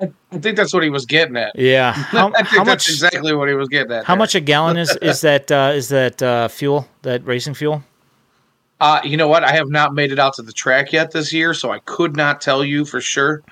[0.00, 1.56] I think that's what he was getting at.
[1.58, 1.92] Yeah.
[1.94, 2.90] How, I think how that's much?
[2.90, 4.04] exactly what he was getting at.
[4.04, 4.18] How there.
[4.18, 5.50] much a gallon is is that?
[5.50, 6.86] Uh, is that uh, fuel?
[7.02, 7.82] That racing fuel?
[8.80, 9.42] Uh, you know what?
[9.42, 12.14] I have not made it out to the track yet this year, so I could
[12.14, 13.42] not tell you for sure.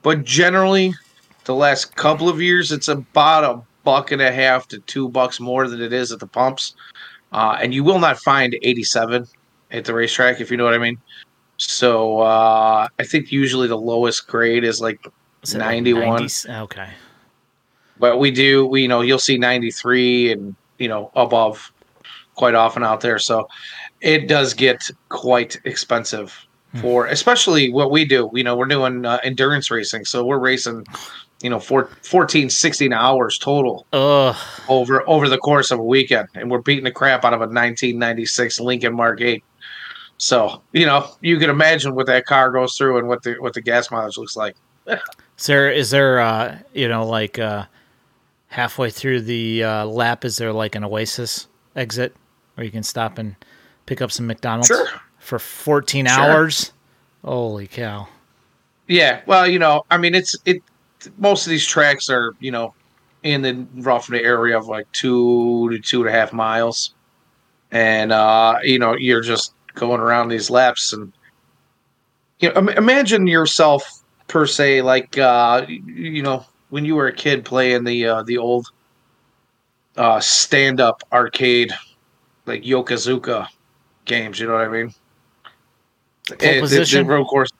[0.00, 0.94] But generally,
[1.44, 5.40] the last couple of years, it's about a buck and a half to two bucks
[5.40, 6.74] more than it is at the pumps.
[7.32, 9.26] Uh, and you will not find 87
[9.70, 10.98] at the racetrack, if you know what I mean.
[11.56, 15.06] So uh, I think usually the lowest grade is like,
[15.42, 16.28] Is it like 91.
[16.48, 16.88] Okay.
[17.98, 21.72] but we do, we, you know, you'll see 93 and, you know, above
[22.34, 23.18] quite often out there.
[23.18, 23.46] So
[24.00, 26.46] it does get quite expensive
[26.80, 28.30] for, especially what we do.
[28.32, 30.04] You know, we're doing uh, endurance racing.
[30.06, 30.86] So we're racing,
[31.42, 34.36] you know, four, 14, 16 hours total Ugh.
[34.68, 37.46] over over the course of a weekend, and we're beating the crap out of a
[37.46, 39.42] 1996 Lincoln Mark 8.
[40.18, 43.54] So you know you can imagine what that car goes through and what the what
[43.54, 44.54] the gas mileage looks like.
[44.86, 47.64] Is there is there uh, you know like uh,
[48.48, 52.14] halfway through the uh, lap is there like an Oasis exit
[52.54, 53.34] where you can stop and
[53.86, 54.86] pick up some McDonald's Sure.
[55.18, 56.14] for 14 Sure.
[56.20, 56.72] hours?
[57.24, 58.08] Holy cow!
[58.88, 60.62] Yeah, well, you know, I mean, it's it.
[61.18, 62.74] Most of these tracks are you know
[63.22, 66.94] in the roughly area of like two to two and a half miles,
[67.70, 71.12] and uh, you know you're just going around these laps and
[72.40, 77.44] you know, imagine yourself per se, like uh, you know, when you were a kid
[77.44, 78.66] playing the uh, the old
[79.96, 81.72] uh, stand up arcade,
[82.46, 83.46] like Yokozuka
[84.06, 84.40] games.
[84.40, 84.94] You know what I mean?
[86.38, 87.00] Pole position.
[87.00, 87.50] The, the road course.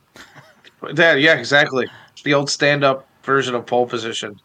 [0.95, 1.87] That yeah, exactly.
[2.25, 4.41] The old stand up version of pole position.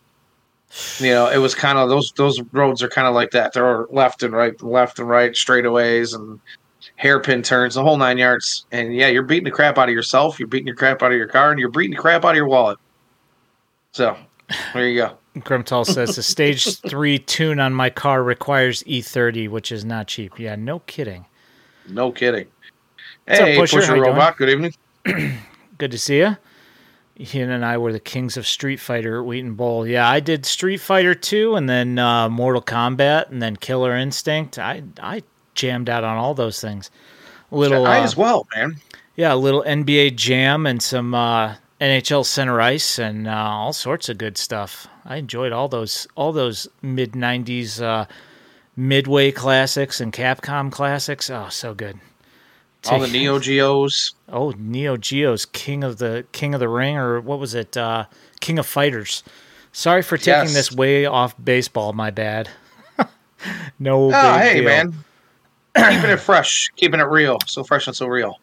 [0.99, 3.53] You know, it was kind of those those roads are kind of like that.
[3.53, 6.39] There are left and right, left and right straightaways and
[6.97, 8.65] hairpin turns, the whole nine yards.
[8.71, 10.39] And yeah, you're beating the crap out of yourself.
[10.39, 12.35] You're beating your crap out of your car, and you're beating the crap out of
[12.35, 12.77] your wallet.
[13.91, 14.17] So
[14.73, 15.17] there you go.
[15.37, 20.39] Grimtall says the stage three tune on my car requires E30, which is not cheap.
[20.39, 21.25] Yeah, no kidding.
[21.89, 22.47] No kidding.
[23.25, 24.37] What's hey, up, Pusher, Pusher Robot.
[24.37, 24.73] Good evening.
[25.77, 26.37] Good to see you.
[27.15, 29.87] He and I were the kings of Street Fighter at Wheaton Bowl.
[29.87, 34.59] Yeah, I did Street Fighter 2 and then uh, Mortal Kombat and then Killer Instinct.
[34.59, 36.91] I I jammed out on all those things.
[37.51, 38.75] Little I uh, as well, man.
[39.15, 44.09] Yeah, a little NBA Jam and some uh, NHL Center Ice and uh, all sorts
[44.09, 44.87] of good stuff.
[45.05, 48.07] I enjoyed all those all those mid '90s uh,
[48.75, 51.29] Midway classics and Capcom classics.
[51.29, 51.97] Oh, so good.
[52.87, 54.13] All the Neo Geos.
[54.29, 57.75] Oh, Neo Geos, King of the King of the Ring, or what was it?
[57.75, 58.05] Uh,
[58.39, 59.23] King of Fighters.
[59.71, 60.53] Sorry for taking yes.
[60.53, 61.93] this way off baseball.
[61.93, 62.49] My bad.
[63.79, 64.11] no.
[64.13, 64.63] Oh, hey, deal.
[64.65, 64.93] man.
[65.75, 67.37] keeping it fresh, keeping it real.
[67.45, 68.39] So fresh and so real.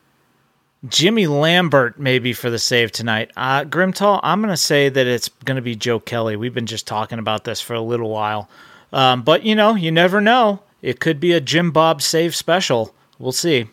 [0.88, 3.30] Jimmy Lambert maybe for the save tonight.
[3.36, 6.36] Uh, Grimtall, I'm going to say that it's going to be Joe Kelly.
[6.36, 8.48] We've been just talking about this for a little while.
[8.92, 10.60] Um, but, you know, you never know.
[10.82, 12.94] It could be a Jim Bob save special.
[13.18, 13.68] We'll see.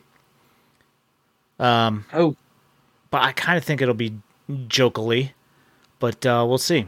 [1.60, 2.34] Um, oh.
[3.10, 4.14] But I kind of think it'll be
[4.66, 5.34] Joe Kelly.
[6.00, 6.86] But uh, we'll see.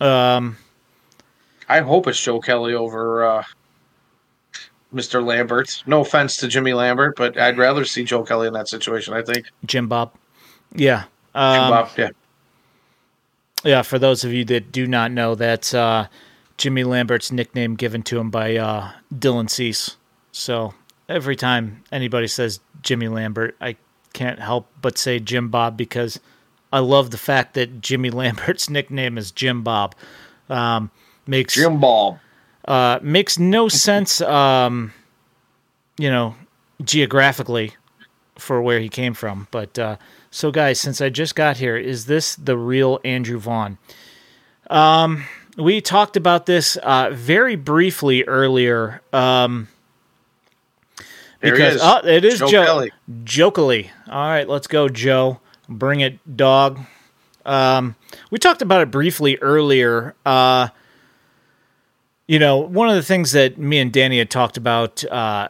[0.00, 0.56] Um,
[1.68, 3.42] I hope it's Joe Kelly over uh,
[4.94, 5.24] Mr.
[5.24, 5.82] Lambert.
[5.86, 9.14] No offense to Jimmy Lambert, but I'd rather see Joe Kelly in that situation.
[9.14, 10.12] I think Jim Bob.
[10.74, 11.04] Yeah,
[11.34, 11.90] um, Jim Bob.
[11.96, 12.10] Yeah,
[13.64, 13.82] yeah.
[13.82, 16.06] For those of you that do not know, that's uh,
[16.56, 19.96] Jimmy Lambert's nickname given to him by uh, Dylan Cease.
[20.30, 20.74] So
[21.08, 23.76] every time anybody says Jimmy Lambert, I
[24.16, 26.18] can't help but say Jim Bob because
[26.72, 29.94] I love the fact that Jimmy Lambert's nickname is Jim Bob.
[30.48, 30.90] Um,
[31.26, 32.18] makes Jim Bob
[32.66, 34.92] uh, makes no sense, um,
[35.98, 36.34] you know,
[36.82, 37.74] geographically
[38.38, 39.48] for where he came from.
[39.50, 39.96] But uh,
[40.30, 43.78] so, guys, since I just got here, is this the real Andrew Vaughn?
[44.68, 45.24] Um,
[45.56, 49.00] we talked about this uh, very briefly earlier.
[49.12, 49.68] Um,
[51.40, 52.92] because oh, it is Joe, Joe Kelly.
[53.24, 53.90] Joe Kelly.
[54.08, 55.40] All right, let's go, Joe.
[55.68, 56.78] Bring it, dog.
[57.44, 57.96] Um,
[58.30, 60.14] we talked about it briefly earlier.
[60.24, 60.68] Uh,
[62.28, 65.48] you know, one of the things that me and Danny had talked about uh,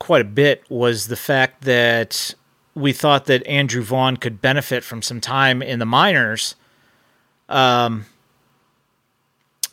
[0.00, 2.34] quite a bit was the fact that
[2.74, 6.56] we thought that Andrew Vaughn could benefit from some time in the minors.
[7.48, 8.06] Um,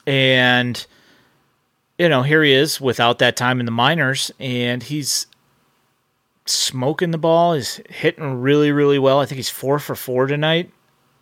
[0.05, 0.86] and,
[1.97, 5.26] you know, here he is without that time in the minors, and he's
[6.52, 7.54] smoking the ball.
[7.54, 9.20] He's hitting really, really well.
[9.20, 10.72] I think he's four for four tonight.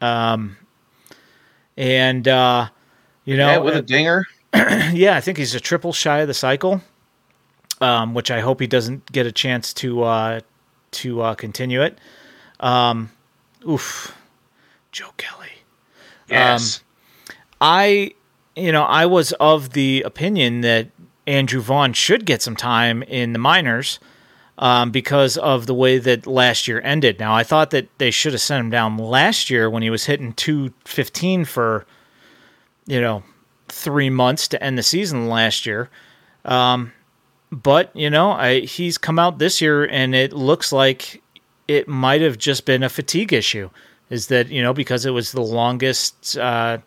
[0.01, 0.57] Um,
[1.77, 2.69] and, uh,
[3.25, 4.25] you know, yeah, with a dinger.
[4.53, 6.81] yeah, I think he's a triple shy of the cycle,
[7.81, 10.39] um, which I hope he doesn't get a chance to uh,
[10.91, 11.99] to uh, continue it.
[12.59, 13.11] Um,
[13.67, 14.15] oof,
[14.91, 15.49] Joe Kelly.
[16.29, 16.81] Yes,
[17.29, 18.11] um, I
[18.55, 20.89] you know I was of the opinion that
[21.27, 23.99] Andrew Vaughn should get some time in the minors.
[24.61, 27.17] Um, because of the way that last year ended.
[27.17, 30.05] Now, I thought that they should have sent him down last year when he was
[30.05, 31.85] hitting 215 for,
[32.85, 33.23] you know,
[33.69, 35.89] three months to end the season last year.
[36.43, 36.91] Um,
[37.51, 41.21] but you know, I, he's come out this year, and it looks like
[41.67, 43.69] it might have just been a fatigue issue.
[44.09, 46.79] Is that you know because it was the longest uh,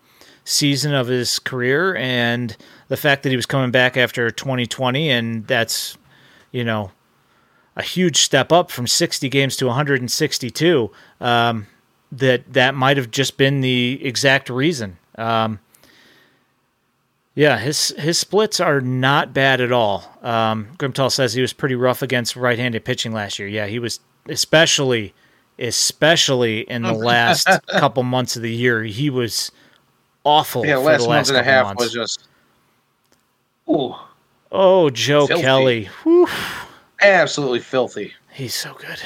[0.44, 2.56] season of his career, and
[2.88, 5.96] the fact that he was coming back after 2020, and that's
[6.52, 6.90] you know
[7.76, 10.90] a huge step up from 60 games to 162.
[11.20, 11.66] Um,
[12.12, 14.98] that that might have just been the exact reason.
[15.16, 15.60] Um,
[17.34, 20.04] yeah, his his splits are not bad at all.
[20.22, 23.48] Um, Grimtall says he was pretty rough against right-handed pitching last year.
[23.48, 25.14] Yeah, he was especially
[25.58, 28.82] especially in the last couple months of the year.
[28.84, 29.50] He was
[30.24, 30.66] awful.
[30.66, 31.82] Yeah, last, last month and a half months.
[31.82, 32.28] was just.
[33.70, 33.94] Ooh.
[34.50, 35.42] Oh, Joe filthy.
[35.42, 35.88] Kelly.
[36.02, 36.28] Whew.
[37.02, 38.14] Absolutely filthy.
[38.30, 39.00] He's so good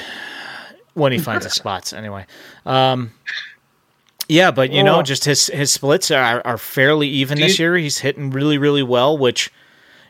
[0.93, 1.93] when he finds the spots.
[1.93, 2.25] Anyway,
[2.65, 3.11] um,
[4.29, 7.77] yeah, but you know, just his his splits are, are fairly even this you, year.
[7.77, 9.51] He's hitting really, really well, which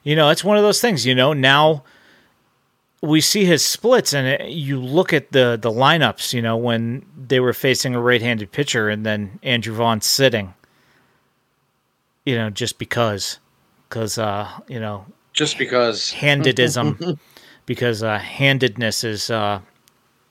[0.03, 1.05] you know, it's one of those things.
[1.05, 1.83] You know, now
[3.01, 6.33] we see his splits, and it, you look at the the lineups.
[6.33, 10.53] You know, when they were facing a right-handed pitcher, and then Andrew Vaughn sitting.
[12.25, 13.39] You know, just because,
[13.87, 17.19] because uh, you know, just because handedism,
[17.67, 19.59] because uh, handedness is uh,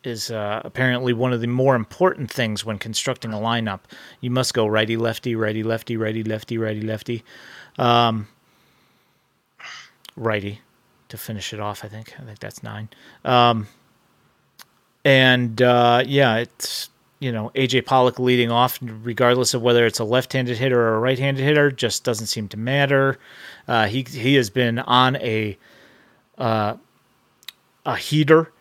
[0.02, 3.80] is uh, apparently one of the more important things when constructing a lineup.
[4.20, 7.22] You must go righty lefty, righty lefty, righty lefty, righty lefty,
[7.78, 8.26] um,
[10.16, 10.60] righty
[11.08, 11.84] to finish it off.
[11.84, 12.88] I think I think that's nine.
[13.24, 13.68] Um,
[15.04, 16.88] and uh, yeah, it's
[17.20, 21.00] you know AJ Pollock leading off, regardless of whether it's a left-handed hitter or a
[21.00, 23.18] right-handed hitter, just doesn't seem to matter.
[23.68, 25.58] Uh, he he has been on a
[26.38, 26.76] uh,
[27.86, 28.52] a heater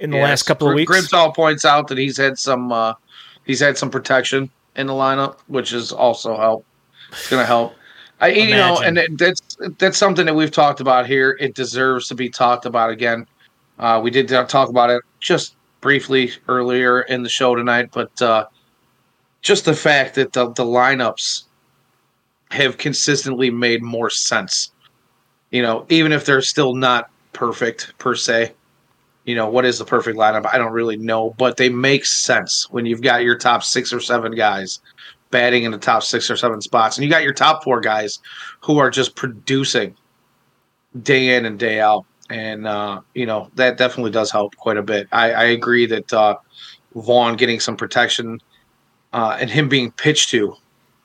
[0.00, 0.90] in the yes, last couple of weeks.
[0.90, 2.94] Grimsall points out that he's had some uh,
[3.44, 6.64] he's had some protection in the lineup, which is also help.
[7.10, 7.74] It's going to help.
[8.20, 8.48] I Imagine.
[8.48, 11.36] you know, and that's that's something that we've talked about here.
[11.40, 13.26] It deserves to be talked about again.
[13.78, 18.46] Uh, we did talk about it just briefly earlier in the show tonight, but uh,
[19.42, 21.44] just the fact that the, the lineups
[22.50, 24.72] have consistently made more sense.
[25.50, 28.52] You know, even if they're still not perfect per se,
[29.24, 30.44] you know, what is the perfect lineup?
[30.52, 34.00] I don't really know, but they make sense when you've got your top six or
[34.00, 34.80] seven guys
[35.30, 38.18] batting in the top six or seven spots, and you got your top four guys
[38.60, 39.94] who are just producing
[41.02, 42.04] day in and day out.
[42.28, 45.06] And uh, you know that definitely does help quite a bit.
[45.12, 46.36] I, I agree that uh,
[46.94, 48.40] Vaughn getting some protection
[49.12, 50.56] uh, and him being pitched to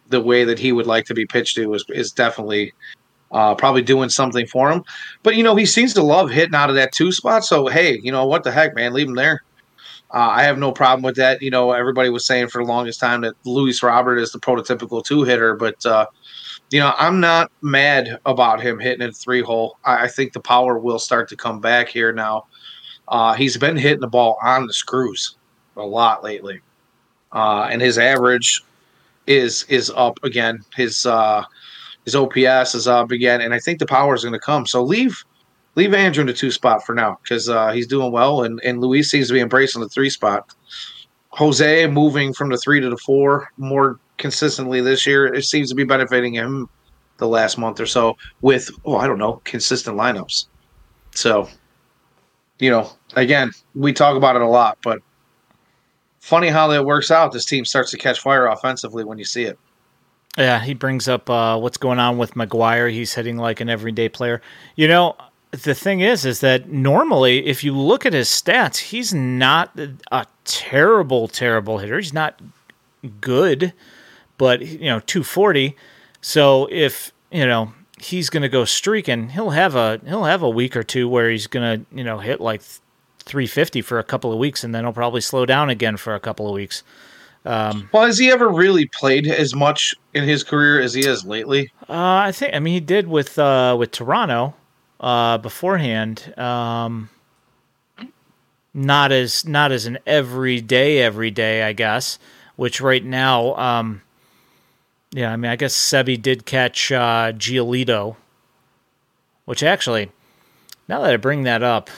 [0.10, 2.74] the way that he would like to be pitched to is, is definitely
[3.34, 4.84] uh, probably doing something for him.
[5.24, 7.44] But you know, he seems to love hitting out of that two spot.
[7.44, 9.44] So hey, you know what the heck, man, leave him there.
[10.14, 11.42] Uh, I have no problem with that.
[11.42, 15.04] You know, everybody was saying for the longest time that Luis Robert is the prototypical
[15.04, 16.06] two hitter, but uh,
[16.70, 19.78] you know, I'm not mad about him hitting a three hole.
[19.84, 22.46] I, I, think the power will start to come back here now.
[23.08, 25.36] Uh, he's been hitting the ball on the screws
[25.78, 26.62] a lot lately,
[27.32, 28.64] uh, and his average
[29.26, 30.64] is is up again.
[30.76, 31.44] His uh,
[32.06, 34.66] his OPS is up again, and I think the power is going to come.
[34.66, 35.24] So leave
[35.76, 38.82] leave Andrew in the two spot for now because uh, he's doing well, and and
[38.82, 40.54] Luis seems to be embracing the three spot.
[41.30, 45.26] Jose moving from the three to the four more consistently this year.
[45.34, 46.70] It seems to be benefiting him
[47.18, 50.48] the last month or so with oh I don't know consistent lineups.
[51.16, 51.48] So,
[52.60, 55.00] you know, again, we talk about it a lot, but
[56.20, 57.32] funny how that works out.
[57.32, 59.60] This team starts to catch fire offensively when you see it.
[60.38, 62.92] Yeah, he brings up uh, what's going on with McGuire.
[62.92, 64.42] He's hitting like an everyday player.
[64.76, 65.16] You know,
[65.52, 69.78] the thing is, is that normally, if you look at his stats, he's not
[70.12, 72.00] a terrible, terrible hitter.
[72.00, 72.42] He's not
[73.22, 73.74] good,
[74.40, 75.76] but you know, 240.
[76.22, 80.50] So if you know he's going to go streaking, he'll have a he'll have a
[80.50, 82.64] week or two where he's going to you know hit like
[83.20, 86.20] 350 for a couple of weeks, and then he'll probably slow down again for a
[86.20, 86.82] couple of weeks.
[87.46, 91.26] Um, well, has he ever really played as much in his career as he has
[91.26, 91.72] lately?
[91.90, 91.94] Uh,
[92.28, 92.56] I think.
[92.56, 94.56] I mean, he did with uh, with Toronto
[95.00, 96.34] uh, beforehand.
[96.38, 97.10] Um,
[98.74, 102.18] not as not as an everyday every day, I guess.
[102.56, 104.04] Which right now, um,
[105.12, 108.16] yeah, I mean, I guess Seby did catch uh, Giolito,
[109.46, 110.12] which actually,
[110.88, 111.90] now that I bring that up,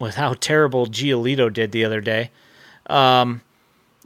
[0.00, 2.30] with how terrible Giolito did the other day,
[2.88, 3.40] um,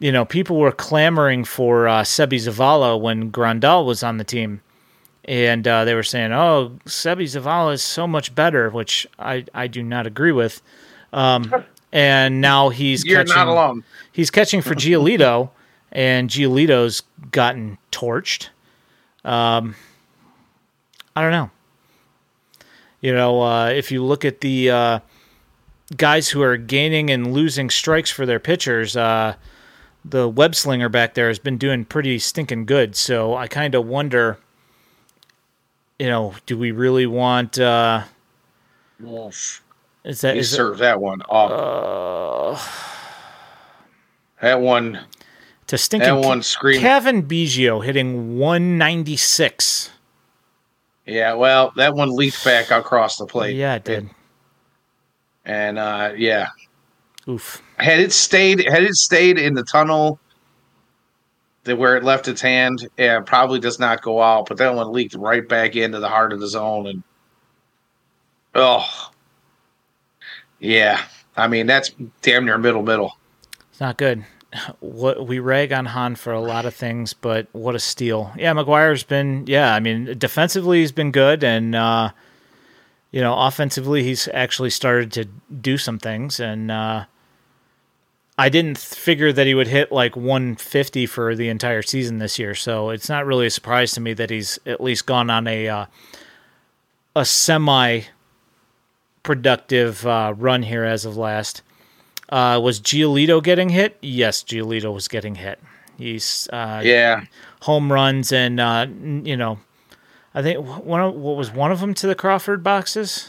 [0.03, 4.61] you know, people were clamoring for uh, Seby Zavala when Grandal was on the team
[5.25, 9.67] and uh, they were saying, "Oh, Seby Zavala is so much better," which I, I
[9.67, 10.63] do not agree with.
[11.13, 11.53] Um,
[11.93, 13.85] and now he's You're catching, not alone.
[14.11, 15.51] He's catching for Giolito,
[15.93, 18.49] and Giolito's gotten torched.
[19.25, 19.77] Um,
[21.15, 21.51] I don't know.
[23.01, 25.01] You know, uh, if you look at the uh,
[25.97, 29.35] guys who are gaining and losing strikes for their pitchers, uh,
[30.05, 32.97] the web slinger back there has been doing pretty stinking good.
[32.97, 34.39] So I kind of wonder
[36.03, 37.61] you know, do we really want?
[37.61, 38.03] uh.
[40.05, 41.51] Is that is serve that one up?
[41.51, 42.69] Uh,
[44.41, 44.99] that one
[45.69, 46.21] to stinking.
[46.21, 46.81] That one scream.
[46.81, 49.91] Cavan Biggio hitting 196.
[51.07, 53.55] Yeah, well, that one leaped back across the plate.
[53.55, 54.11] Yeah, it did.
[55.45, 56.49] And uh yeah.
[57.29, 57.63] Oof.
[57.83, 60.19] Had it stayed had it stayed in the tunnel
[61.65, 64.93] that where it left its hand, yeah, probably does not go out, but that one
[64.93, 67.03] leaked right back into the heart of the zone and
[68.55, 69.11] oh
[70.59, 71.03] yeah.
[71.37, 73.17] I mean that's damn near middle middle.
[73.71, 74.25] It's not good.
[74.81, 78.33] What we rag on Hahn for a lot of things, but what a steal.
[78.37, 82.11] Yeah, McGuire's been yeah, I mean defensively he's been good and uh
[83.13, 85.27] you know, offensively, he's actually started to
[85.61, 87.05] do some things, and uh,
[88.39, 92.55] I didn't figure that he would hit like 150 for the entire season this year.
[92.55, 95.69] So it's not really a surprise to me that he's at least gone on a
[95.69, 95.87] uh,
[97.15, 98.03] a semi
[99.23, 101.63] productive uh, run here as of last.
[102.29, 103.99] Uh, was Giolito getting hit?
[104.01, 105.61] Yes, Giolito was getting hit.
[105.99, 107.25] He's uh, yeah
[107.63, 108.87] home runs and uh,
[109.23, 109.59] you know,
[110.35, 113.29] I think one of, what was one of them to the Crawford boxes.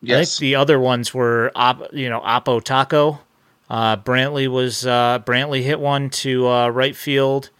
[0.00, 0.16] Yes.
[0.16, 1.50] I think the other ones were
[1.92, 3.20] you know Oppo Taco.
[3.70, 7.50] Uh, Brantley was uh, Brantley hit one to uh, right field,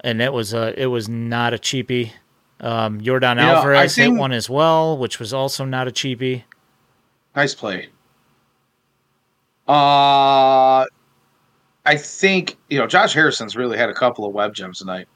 [0.00, 2.12] and it was a it was not a cheapie.
[2.60, 5.90] Um, Yordan You know, Alvarez hit think- one as well, which was also not a
[5.90, 6.44] cheapie.
[7.34, 7.88] Nice play.
[9.68, 10.84] Uh
[11.84, 15.08] I think you know Josh Harrison's really had a couple of web gems tonight.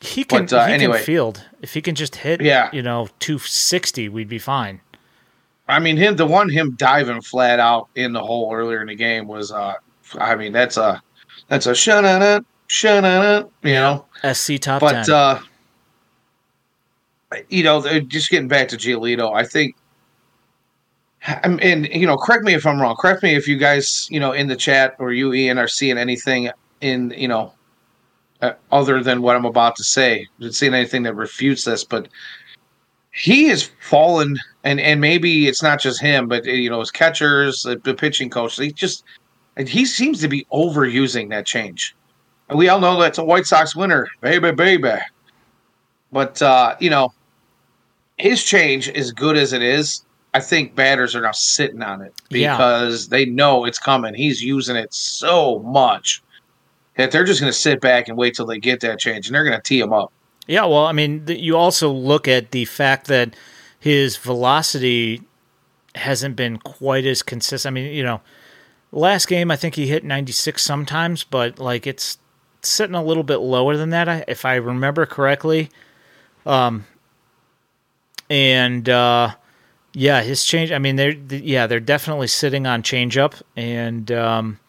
[0.00, 0.96] He can But, uh, he anyway.
[0.98, 1.44] can field.
[1.60, 2.70] If he can just hit, Yeah.
[2.72, 4.80] you know, two sixty, we'd be fine.
[5.68, 8.94] I mean him the one him diving flat out in the hole earlier in the
[8.94, 9.74] game was uh
[10.18, 11.02] I mean that's a
[11.48, 13.04] that's a shut shut
[13.62, 14.06] you know.
[14.32, 15.14] SC top But ten.
[15.14, 15.40] uh
[17.50, 19.76] you know, just getting back to Giolito, I think
[21.26, 22.96] I'm- and you know, correct me if I'm wrong.
[22.96, 25.98] Correct me if you guys, you know, in the chat or you Ian are seeing
[25.98, 26.50] anything
[26.80, 27.52] in, you know,
[28.40, 30.26] uh, other than what I'm about to say.
[30.50, 32.08] Seeing anything that refutes this, but
[33.18, 37.62] he has fallen, and and maybe it's not just him, but you know, his catchers,
[37.62, 39.04] the, the pitching coach, he just
[39.56, 41.94] and he seems to be overusing that change.
[42.48, 44.94] And we all know that's a White Sox winner, baby, baby.
[46.12, 47.12] But uh, you know,
[48.16, 50.04] his change, as good as it is,
[50.34, 52.56] I think batters are now sitting on it Yeah.
[52.56, 54.14] because they know it's coming.
[54.14, 56.22] He's using it so much
[56.96, 59.34] that they're just going to sit back and wait till they get that change, and
[59.34, 60.12] they're going to tee him up.
[60.48, 63.36] Yeah, well, I mean, you also look at the fact that
[63.78, 65.22] his velocity
[65.94, 67.70] hasn't been quite as consistent.
[67.70, 68.22] I mean, you know,
[68.90, 72.18] last game I think he hit 96 sometimes, but like it's
[72.62, 75.68] sitting a little bit lower than that, if I remember correctly.
[76.46, 76.86] Um,
[78.30, 79.34] and uh,
[79.92, 80.72] yeah, his change.
[80.72, 84.60] I mean, they're yeah, they're definitely sitting on changeup, and um,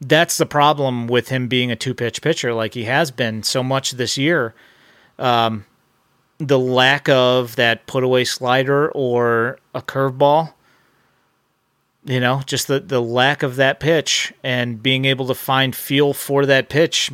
[0.00, 3.62] that's the problem with him being a two pitch pitcher, like he has been so
[3.62, 4.54] much this year.
[5.18, 5.64] Um,
[6.38, 10.52] the lack of that put away slider or a curveball,
[12.04, 16.12] you know, just the, the lack of that pitch and being able to find feel
[16.12, 17.10] for that pitch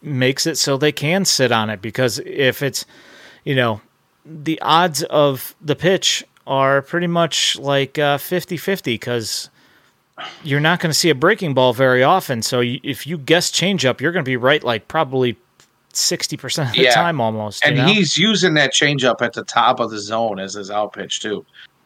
[0.00, 2.84] makes it so they can sit on it because if it's,
[3.44, 3.80] you know,
[4.24, 9.50] the odds of the pitch are pretty much like uh, 50-50 because
[10.42, 12.42] you're not going to see a breaking ball very often.
[12.42, 15.36] So if you guess changeup, you're going to be right like probably
[15.94, 16.94] 60% of the Yeah.
[16.94, 17.64] time almost.
[17.64, 17.88] And you know?
[17.88, 21.44] he's using that changeup at the top of the zone as his out pitch too,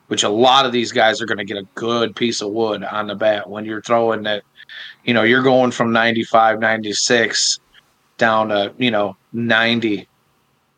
[0.09, 2.85] which a lot of these guys are going to get a good piece of wood
[2.85, 4.43] on the bat when you're throwing that.
[5.05, 7.61] You know, you're going from 95, 96
[8.19, 10.09] down to you know 90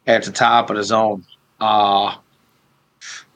[0.06, 1.24] at the top of the zone.
[1.60, 2.16] Uh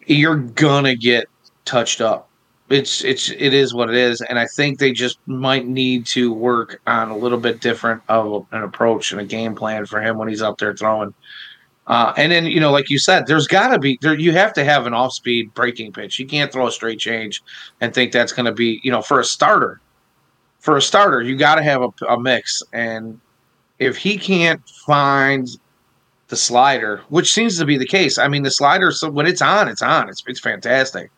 [0.07, 1.27] you're gonna get
[1.65, 2.29] touched up.
[2.73, 6.33] It's it's it is what it is, and I think they just might need to
[6.33, 10.17] work on a little bit different of an approach and a game plan for him
[10.17, 11.13] when he's up there throwing.
[11.87, 14.19] Uh, and then you know, like you said, there's got to be there.
[14.19, 16.19] You have to have an off-speed breaking pitch.
[16.19, 17.43] You can't throw a straight change
[17.81, 19.81] and think that's going to be you know for a starter.
[20.61, 23.21] For a starter, you got to have a, a mix, and
[23.81, 25.49] if he can't find
[26.29, 28.17] the slider, which seems to be the case.
[28.17, 30.09] I mean, the slider, so when it's on, it's on.
[30.09, 31.11] It's it's fantastic,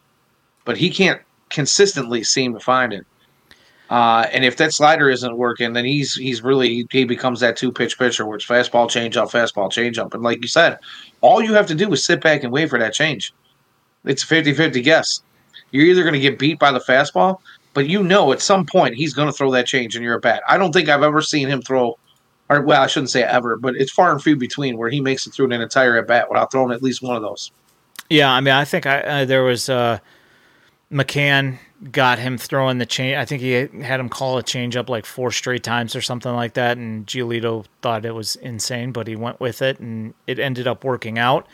[0.64, 1.20] but he can't
[1.50, 3.06] consistently seem to find it.
[3.90, 7.70] Uh, and if that slider isn't working, then he's he's really he becomes that two
[7.70, 10.14] pitch pitcher, which fastball change up, fastball change up.
[10.14, 10.78] And like you said,
[11.20, 13.32] all you have to do is sit back and wait for that change.
[14.04, 15.22] It's a 50-50 guess.
[15.70, 17.38] You're either going to get beat by the fastball,
[17.72, 20.42] but you know at some point he's going to throw that change in your bat.
[20.48, 21.98] I don't think I've ever seen him throw
[22.48, 25.26] or well, I shouldn't say ever, but it's far and few between where he makes
[25.26, 27.50] it through an entire at bat without throwing at least one of those.
[28.10, 29.98] Yeah, I mean, I think I uh, there was uh,
[30.94, 31.58] McCann
[31.90, 33.16] got him throwing the change.
[33.16, 36.32] I think he had him call a change up like four straight times or something
[36.32, 40.38] like that, and Giolito thought it was insane, but he went with it, and it
[40.38, 41.48] ended up working out.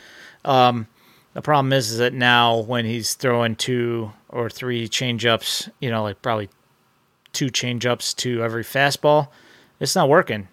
[0.45, 0.87] Um,
[1.33, 5.89] the problem is, is that now when he's throwing two or three change ups, you
[5.89, 6.49] know, like probably
[7.33, 9.29] two change ups to every fastball,
[9.79, 10.49] it's not working.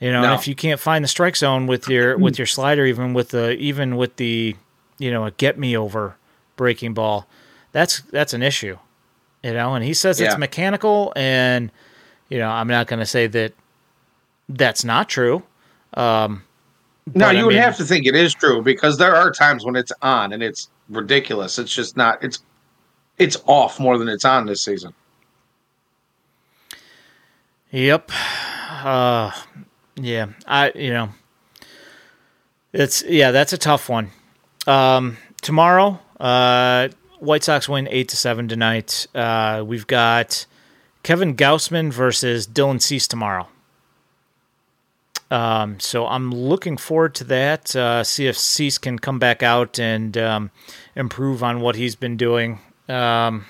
[0.00, 0.32] You know, No.
[0.32, 3.30] and if you can't find the strike zone with your with your slider, even with
[3.30, 4.54] the even with the
[4.98, 6.16] you know a get me over
[6.56, 7.26] breaking ball,
[7.76, 8.78] that's that's an issue.
[9.42, 11.70] You know, and he says it's mechanical, and
[12.30, 13.52] you know I'm not going to say that
[14.48, 15.42] that's not true.
[15.92, 16.42] Um,
[17.14, 19.66] No, you I would mean, have to think it is true because there are times
[19.66, 21.58] when it's on and it's ridiculous.
[21.58, 22.24] It's just not.
[22.24, 22.38] It's
[23.18, 24.94] it's off more than it's on this season.
[27.72, 28.10] Yep.
[28.84, 29.32] Uh,
[29.96, 30.28] yeah.
[30.46, 31.10] I you know.
[32.72, 33.32] It's yeah.
[33.32, 34.12] That's a tough one.
[34.66, 36.88] Um, tomorrow, uh,
[37.26, 39.06] White Sox win eight to seven tonight.
[39.14, 40.46] Uh, we've got
[41.02, 43.48] Kevin Gausman versus Dylan Cease tomorrow.
[45.30, 47.74] Um, so I'm looking forward to that.
[47.74, 50.50] Uh, see if Cease can come back out and um,
[50.94, 52.60] improve on what he's been doing.
[52.88, 53.44] Um,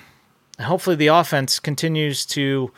[0.59, 2.71] hopefully, the offense continues to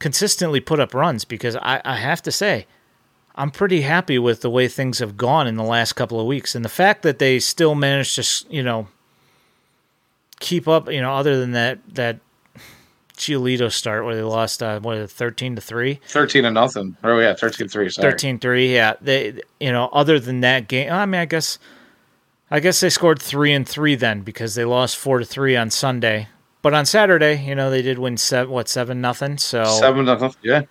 [0.00, 2.66] consistently put up runs because I, I have to say,
[3.36, 6.56] I'm pretty happy with the way things have gone in the last couple of weeks,
[6.56, 8.88] and the fact that they still managed to, you know,
[10.42, 10.90] keep up.
[10.92, 12.18] You know, other than that that
[13.16, 16.00] Giolito start where they lost uh, what thirteen to three.
[16.08, 16.96] Thirteen to nothing.
[17.04, 18.12] Oh yeah, 13-3, sorry.
[18.12, 21.58] 13-3, Yeah, they you know other than that game, I mean, I guess,
[22.50, 25.70] I guess they scored three and three then because they lost four to three on
[25.70, 26.28] Sunday.
[26.62, 29.38] But on Saturday, you know, they did win seven, what seven nothing.
[29.38, 30.34] So seven nothing.
[30.42, 30.62] Yeah.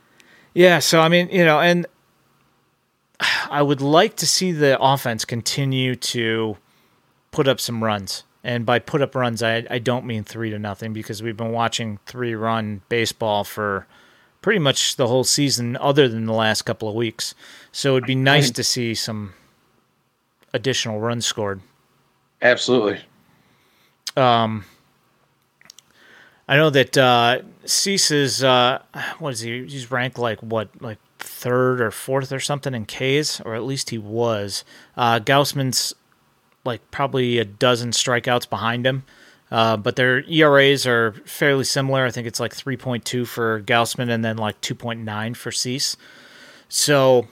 [0.54, 0.80] Yeah.
[0.80, 1.86] So I mean, you know, and
[3.50, 6.58] I would like to see the offense continue to
[7.32, 8.24] put up some runs.
[8.44, 11.52] And by put up runs, I, I don't mean three to nothing because we've been
[11.52, 13.86] watching three run baseball for
[14.42, 17.36] pretty much the whole season, other than the last couple of weeks.
[17.72, 19.34] So it'd be nice to see some
[20.54, 21.62] additional runs scored.
[22.42, 23.00] Absolutely.
[24.18, 24.66] Um,
[26.48, 28.82] I know that uh, Cease is uh,
[29.20, 29.66] what is he?
[29.66, 33.92] He's ranked like what, like third or fourth or something in Ks, or at least
[33.92, 34.66] he was.
[34.98, 35.94] Uh, Gausman's
[36.64, 39.04] like probably a dozen strikeouts behind him.
[39.52, 42.06] Uh, but their ERAs are fairly similar.
[42.06, 45.98] I think it's like 3.2 for Gausman and then like 2.9 for Cease.
[46.70, 47.28] So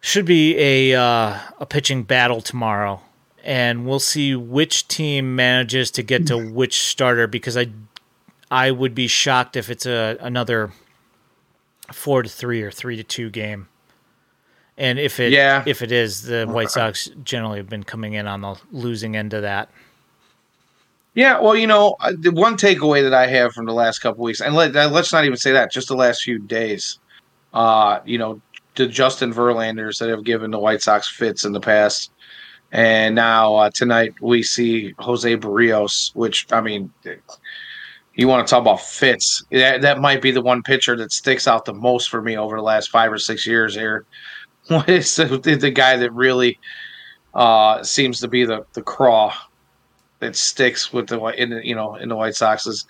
[0.00, 3.00] should be a uh, a pitching battle tomorrow,
[3.44, 7.26] and we'll see which team manages to get to which starter.
[7.26, 7.68] Because I
[8.50, 10.72] I would be shocked if it's a another
[11.92, 13.68] four to three or three to two game.
[14.80, 15.62] And if it yeah.
[15.66, 19.34] if it is, the White Sox generally have been coming in on the losing end
[19.34, 19.68] of that.
[21.12, 24.40] Yeah, well, you know, the one takeaway that I have from the last couple weeks,
[24.40, 26.98] and let, us not even say that, just the last few days,
[27.52, 28.40] uh, you know,
[28.76, 32.10] the Justin Verlanders that have given the White Sox fits in the past,
[32.72, 36.90] and now uh, tonight we see Jose Berrios, which I mean,
[38.14, 39.44] you want to talk about fits?
[39.50, 42.56] That that might be the one pitcher that sticks out the most for me over
[42.56, 44.06] the last five or six years here
[44.86, 46.58] is the, the guy that really
[47.34, 49.34] uh, seems to be the the craw
[50.20, 52.84] that sticks with the in the, you know in the White Soxes,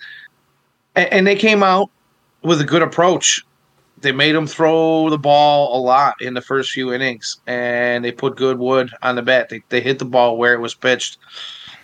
[0.95, 1.89] and, and they came out
[2.43, 3.43] with a good approach.
[3.99, 8.11] They made him throw the ball a lot in the first few innings, and they
[8.11, 9.49] put good wood on the bat.
[9.49, 11.19] They, they hit the ball where it was pitched,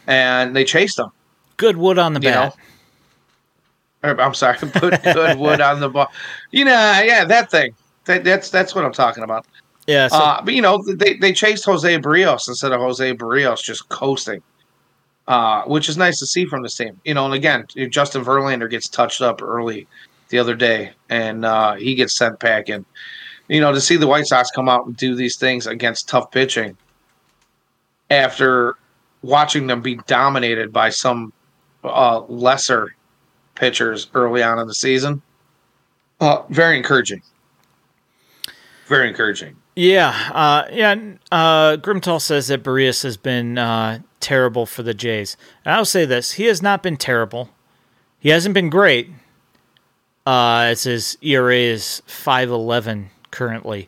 [0.07, 1.11] and they chased him.
[1.57, 2.55] Goodwood on the bat.
[4.03, 4.15] Know?
[4.19, 6.11] I'm sorry, put good wood on the ball.
[6.51, 7.75] You know, yeah, that thing.
[8.05, 9.45] That, that's that's what I'm talking about.
[9.87, 13.63] Yeah, so- uh, but you know they they chased Jose Berrios instead of Jose Berrios
[13.63, 14.41] just coasting,
[15.27, 16.99] uh, which is nice to see from this team.
[17.05, 19.87] You know, and again, Justin Verlander gets touched up early
[20.29, 22.85] the other day, and uh, he gets sent packing.
[23.47, 26.31] You know, to see the White Sox come out and do these things against tough
[26.31, 26.75] pitching
[28.09, 28.75] after
[29.21, 31.31] watching them be dominated by some
[31.85, 32.93] uh, lesser
[33.55, 35.21] pitchers early on in the season,
[36.19, 37.21] uh, very encouraging.
[38.87, 39.55] Very encouraging.
[39.77, 40.95] Yeah, uh, yeah.
[41.31, 45.37] Uh, Grimtall says that Berrios has been uh, terrible for the Jays.
[45.63, 47.51] And I'll say this: he has not been terrible.
[48.19, 49.11] He hasn't been great.
[50.25, 53.87] Uh, as his ERA is five eleven currently,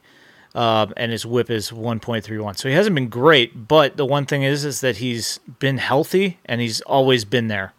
[0.53, 2.53] uh, and his WHIP is one point three one.
[2.53, 3.67] So he hasn't been great.
[3.67, 7.73] But the one thing is, is that he's been healthy and he's always been there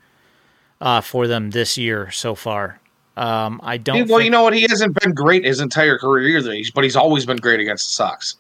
[0.81, 2.81] uh, for them this year so far.
[3.17, 4.09] Um, I don't.
[4.09, 4.25] Well, think...
[4.25, 4.55] you know what?
[4.55, 7.95] He hasn't been great his entire career either, but he's always been great against the
[7.95, 8.37] Sox.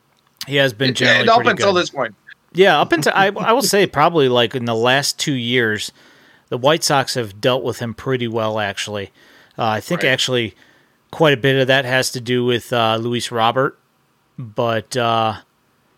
[0.46, 1.82] He has been generally up until good.
[1.82, 2.14] this point.
[2.52, 5.92] Yeah, up until I, I will say probably like in the last two years,
[6.48, 8.58] the White Sox have dealt with him pretty well.
[8.58, 9.12] Actually,
[9.58, 10.10] uh, I think right.
[10.10, 10.54] actually
[11.10, 13.78] quite a bit of that has to do with uh, Luis Robert.
[14.38, 15.40] But uh,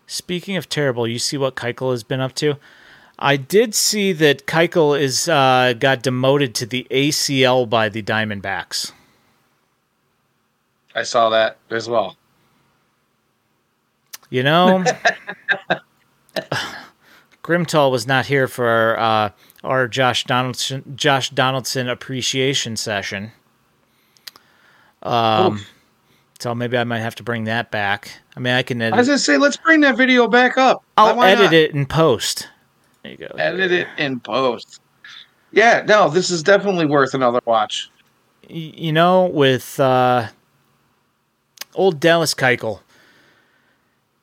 [0.07, 2.57] speaking of terrible, you see what Keuchel has been up to.
[3.23, 8.91] I did see that Keuchel is uh, got demoted to the ACL by the Diamondbacks.
[10.93, 12.17] I saw that as well.
[14.29, 14.83] You know,
[17.43, 19.29] Grimtall was not here for uh,
[19.63, 23.31] our Josh Donaldson Josh Donaldson appreciation session.
[25.01, 25.65] Um,
[26.39, 28.19] So maybe I might have to bring that back.
[28.35, 28.95] I mean, I can edit.
[28.95, 30.83] I was gonna say, let's bring that video back up.
[30.97, 31.53] I'll edit not?
[31.53, 32.49] it in post.
[33.03, 33.27] There you go.
[33.37, 34.81] Edit it in post.
[35.51, 37.91] Yeah, no, this is definitely worth another watch.
[38.49, 40.29] You know, with uh,
[41.75, 42.79] old Dallas Keuchel,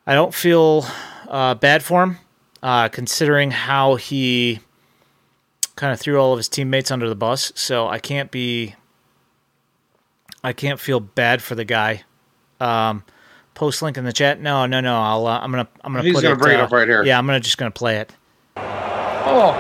[0.07, 0.87] I don't feel
[1.29, 2.19] uh, bad for him,
[2.63, 4.61] uh, considering how he
[5.77, 7.53] kind of threw all of his teammates under the bus.
[7.55, 8.75] So I can't be,
[10.43, 12.03] I can't feel bad for the guy.
[12.61, 13.05] Um,
[13.55, 14.41] post link in the chat.
[14.41, 14.97] No, no, no.
[14.97, 15.27] I'll.
[15.27, 15.69] Uh, I'm gonna.
[15.83, 16.03] I'm gonna.
[16.05, 17.05] He's put gonna it, bring it uh, up right here.
[17.05, 18.13] Yeah, I'm gonna just gonna play it.
[18.57, 19.55] Oh,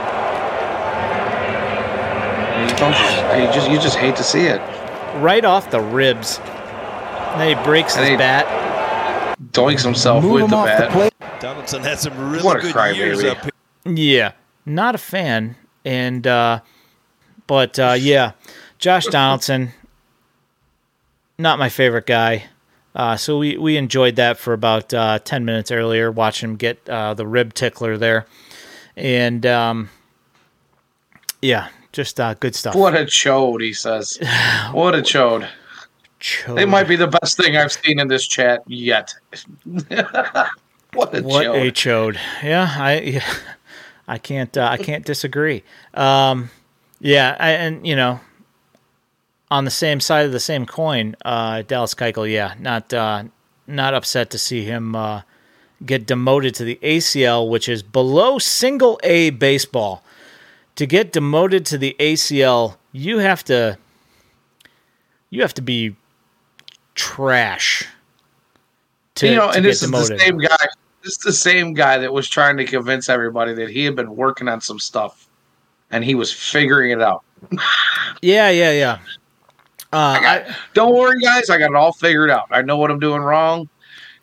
[2.60, 4.58] you don't just, you just you just hate to see it.
[5.20, 6.38] Right off the ribs.
[6.38, 8.46] then he breaks And his he- bat.
[9.52, 11.40] Doinks himself Move with him the off the bat.
[11.40, 12.96] Donaldson had some really What a good crybaby.
[12.96, 13.50] years up here.
[13.94, 14.32] Yeah,
[14.66, 15.56] not a fan.
[15.84, 16.60] And uh
[17.46, 18.32] but uh yeah,
[18.78, 19.72] Josh Donaldson
[21.38, 22.44] not my favorite guy.
[22.94, 26.86] Uh so we we enjoyed that for about uh 10 minutes earlier watching him get
[26.88, 28.26] uh the rib tickler there.
[29.01, 29.90] And um
[31.43, 32.74] yeah, just uh good stuff.
[32.74, 34.18] What a chode, he says.
[34.72, 35.48] What a chode.
[36.20, 36.60] Chode.
[36.60, 39.14] It might be the best thing I've seen in this chat yet.
[39.64, 41.72] what a what a chode.
[41.72, 42.18] chode.
[42.43, 43.22] Yeah, I
[44.06, 45.62] I can't uh, I can't disagree.
[45.94, 46.51] Um,
[47.01, 48.20] yeah, I, and you know,
[49.51, 53.24] on the same side of the same coin, uh, Dallas Keuchel, yeah, not uh,
[53.66, 55.22] not upset to see him uh,
[55.85, 60.02] get demoted to the ACL, which is below single A baseball.
[60.77, 63.78] To get demoted to the ACL, you have to
[65.28, 65.94] you have to be
[66.94, 67.86] trash.
[69.16, 70.57] To, you know, and get this is the same guy.
[71.02, 74.16] This is the same guy that was trying to convince everybody that he had been
[74.16, 75.28] working on some stuff,
[75.90, 77.24] and he was figuring it out.
[78.23, 78.98] Yeah, yeah, yeah.
[79.93, 81.48] Uh, I got, don't worry, guys.
[81.48, 82.48] I got it all figured out.
[82.51, 83.69] I know what I'm doing wrong.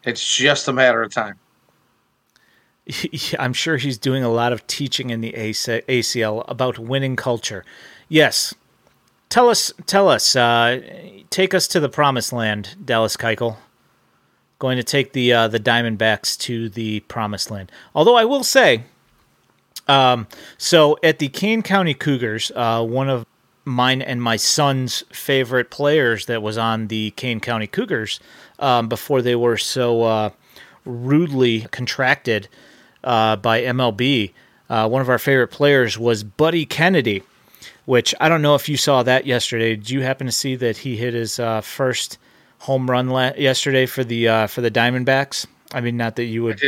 [0.03, 1.35] It's just a matter of time.
[3.39, 7.65] I'm sure he's doing a lot of teaching in the ACL about winning culture.
[8.09, 8.53] Yes.
[9.29, 10.81] Tell us, tell us, uh,
[11.29, 13.57] take us to the promised land, Dallas Keuchel.
[14.59, 17.71] Going to take the uh, the Diamondbacks to the promised land.
[17.93, 18.85] Although I will say,
[19.87, 20.27] um,
[20.57, 23.25] so at the Kane County Cougars, uh, one of
[23.65, 28.19] mine and my son's favorite players that was on the Kane County Cougars
[28.57, 30.29] um, before they were so uh,
[30.85, 32.47] rudely contracted
[33.07, 34.33] uh, by MLB.
[34.69, 37.23] Uh, one of our favorite players was Buddy Kennedy,
[37.85, 39.75] which I don't know if you saw that yesterday.
[39.77, 42.17] Did you happen to see that he hit his uh, first
[42.59, 45.47] home run la- yesterday for the uh, for the Diamondbacks?
[45.73, 46.61] I mean, not that you would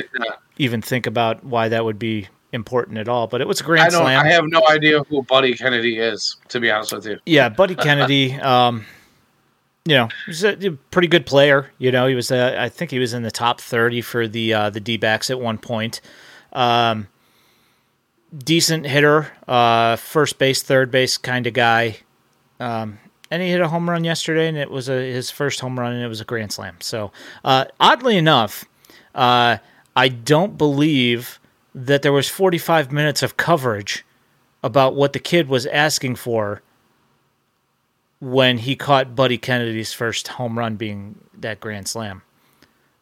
[0.58, 3.88] even think about why that would be important at all, but it was a grand
[3.88, 4.02] I don't.
[4.04, 4.26] slam.
[4.26, 7.20] I have no idea who Buddy Kennedy is, to be honest with you.
[7.26, 8.34] Yeah, Buddy Kennedy.
[8.42, 8.86] Um,
[9.86, 11.72] you know, he's a a pretty good player.
[11.80, 12.32] You know, he was.
[12.32, 15.30] Uh, I think he was in the top thirty for the uh, the D backs
[15.30, 16.00] at one point.
[16.54, 17.08] Um,
[18.36, 21.98] decent hitter, uh, first base, third base kind of guy.
[22.60, 23.00] Um,
[23.32, 25.94] and he hit a home run yesterday, and it was a, his first home run,
[25.94, 26.78] and it was a grand slam.
[26.80, 27.12] So,
[27.44, 28.66] uh, oddly enough,
[29.14, 29.58] uh,
[29.96, 31.40] I don't believe
[31.76, 34.06] that there was 45 minutes of coverage
[34.64, 36.62] about what the kid was asking for
[38.20, 42.22] when he caught Buddy Kennedy's first home run being that grand slam.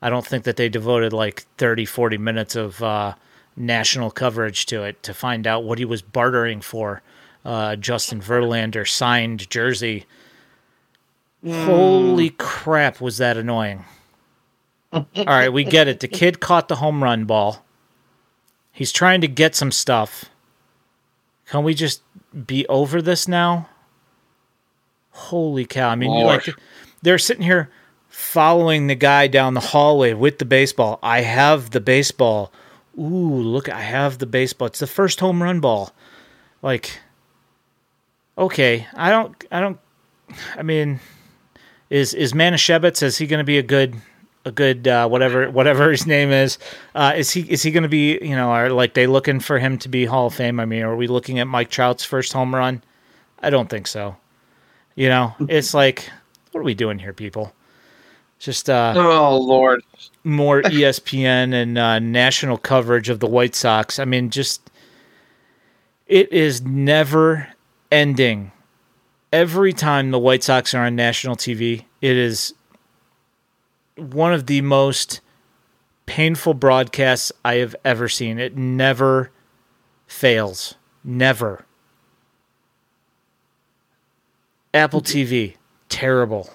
[0.01, 3.15] I don't think that they devoted like 30, 40 minutes of uh,
[3.57, 7.01] national coverage to it to find out what he was bartering for.
[7.43, 10.05] Uh, Justin Verlander signed jersey.
[11.45, 13.85] Holy crap, was that annoying!
[14.91, 15.99] All right, we get it.
[15.99, 17.63] The kid caught the home run ball.
[18.71, 20.25] He's trying to get some stuff.
[21.47, 22.01] Can we just
[22.45, 23.69] be over this now?
[25.11, 25.89] Holy cow.
[25.89, 26.47] I mean, like
[27.01, 27.69] they're sitting here
[28.07, 30.99] following the guy down the hallway with the baseball.
[31.01, 32.51] I have the baseball.
[32.97, 34.67] Ooh, look, I have the baseball.
[34.67, 35.91] It's the first home run ball.
[36.61, 36.99] Like
[38.37, 39.79] okay, I don't I don't
[40.55, 40.99] I mean
[41.89, 43.95] is is Manischewitz is he going to be a good
[44.45, 46.57] a good uh, whatever whatever his name is
[46.95, 49.59] uh, is he is he going to be you know are like they looking for
[49.59, 52.33] him to be Hall of Fame I mean are we looking at Mike Trout's first
[52.33, 52.83] home run
[53.39, 54.17] I don't think so
[54.95, 56.09] you know it's like
[56.51, 57.53] what are we doing here people
[58.39, 59.83] just uh Oh Lord,
[60.23, 63.99] more ESPN and uh, national coverage of the White Sox.
[63.99, 64.69] I mean, just
[66.07, 67.47] it is never
[67.91, 68.51] ending.
[69.31, 72.53] Every time the White Sox are on national TV, it is
[73.97, 75.19] one of the most
[76.05, 78.39] painful broadcasts I have ever seen.
[78.39, 79.31] It never
[80.07, 80.75] fails.
[81.03, 81.65] Never.
[84.73, 85.55] Apple TV,
[85.89, 86.49] terrible.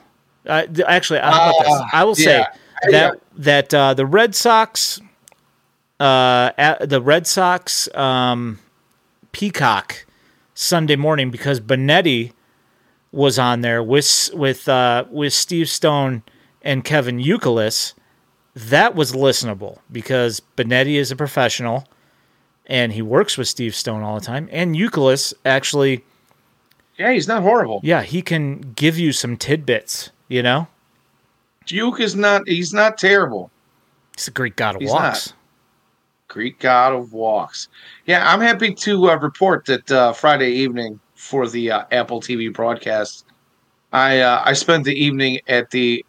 [0.47, 1.83] Uh, actually, how about this?
[1.93, 2.91] I will say yeah.
[2.91, 5.01] that that uh, the Red Sox,
[6.01, 8.59] uh, the Red Sox um,
[9.33, 10.05] Peacock
[10.55, 12.33] Sunday morning because Benetti
[13.13, 16.23] was on there with with uh, with Steve Stone
[16.63, 17.95] and Kevin Youkilis.
[18.55, 21.87] That was listenable because Benetti is a professional
[22.67, 24.49] and he works with Steve Stone all the time.
[24.53, 26.05] And Youkilis actually,
[26.99, 27.81] Yeah, he's not horrible.
[27.83, 30.11] yeah, he can give you some tidbits.
[30.33, 30.67] You know,
[31.67, 32.49] Duke is not.
[32.49, 33.51] He's not terrible.
[34.17, 35.35] he's a Greek god of He's walks.
[36.29, 37.69] Greek god of walks.
[38.07, 42.51] Yeah, I'm happy to uh, report that uh, Friday evening for the uh, Apple TV
[42.51, 43.27] broadcast,
[43.93, 46.03] I uh, I spent the evening at the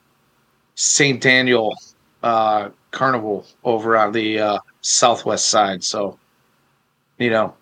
[0.76, 1.22] St.
[1.22, 1.76] Daniel
[2.24, 5.84] uh, Carnival over on the uh, southwest side.
[5.84, 6.18] So,
[7.18, 7.56] you know,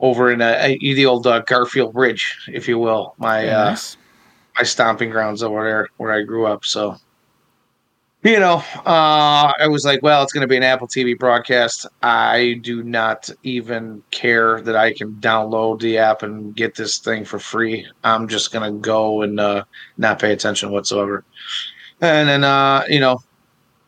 [0.00, 3.96] over in uh, the old uh, Garfield Ridge, if you will, my uh, nice.
[4.56, 6.64] My stomping grounds over there where I grew up.
[6.64, 6.96] So,
[8.22, 11.86] you know, uh, I was like, well, it's going to be an Apple TV broadcast.
[12.02, 17.24] I do not even care that I can download the app and get this thing
[17.24, 17.86] for free.
[18.02, 19.64] I'm just going to go and uh,
[19.98, 21.24] not pay attention whatsoever.
[22.00, 23.20] And then, uh, you know,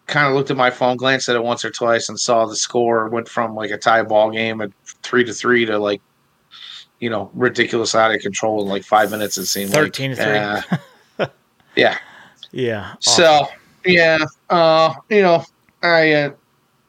[0.07, 2.57] kind of looked at my phone, glanced at it once or twice, and saw the
[2.57, 4.71] score went from like a tie ball game at
[5.03, 6.01] three to three to like,
[7.01, 9.39] you know, ridiculous out of control in like five minutes.
[9.39, 9.85] It seemed like.
[9.85, 11.25] 13 to three.
[11.25, 11.27] Uh,
[11.77, 11.99] yeah.
[12.53, 12.95] Yeah.
[13.01, 13.47] So
[13.85, 14.19] yeah,
[14.51, 15.45] uh, you know,
[15.83, 16.31] I uh,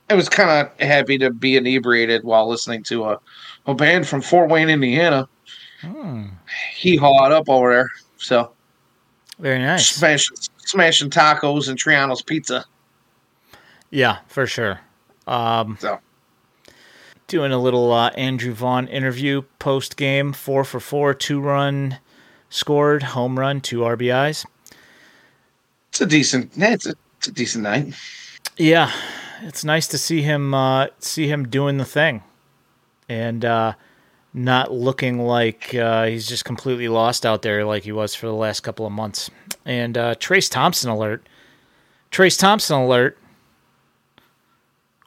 [0.10, 3.20] I was kind of happy to be inebriated while listening to a,
[3.68, 5.28] a band from Fort Wayne, Indiana.
[5.82, 6.28] Hmm.
[6.76, 8.52] He hawed up over there, so
[9.38, 9.90] Very nice.
[9.90, 12.66] smashing smashing tacos and Triano's pizza.
[13.92, 14.80] Yeah, for sure.
[15.28, 16.00] Um, So
[17.30, 22.00] doing a little uh, Andrew Vaughn interview post game, four for four, two run
[22.50, 24.46] scored, home run, two RBIs.
[25.90, 26.52] it's a decent.
[26.56, 27.94] Yeah, it's a, it's a decent night.
[28.58, 28.92] Yeah,
[29.44, 32.24] it's nice to see him uh, see him doing the thing,
[33.08, 33.74] and uh,
[34.34, 38.34] not looking like uh, he's just completely lost out there like he was for the
[38.34, 39.30] last couple of months.
[39.66, 41.28] And uh, Trayce Thompson alert.
[42.12, 43.18] Trayce Thompson alert.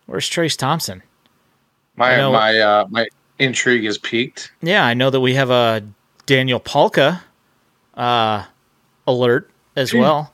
[0.07, 1.03] Where's Trayce Thompson?
[1.97, 3.09] My know- my uh, my
[3.39, 4.53] intrigue is peaked.
[4.63, 5.83] Yeah, I know that we have a
[6.27, 7.23] Daniel Palka
[7.95, 8.45] uh,
[9.07, 10.33] alert as well.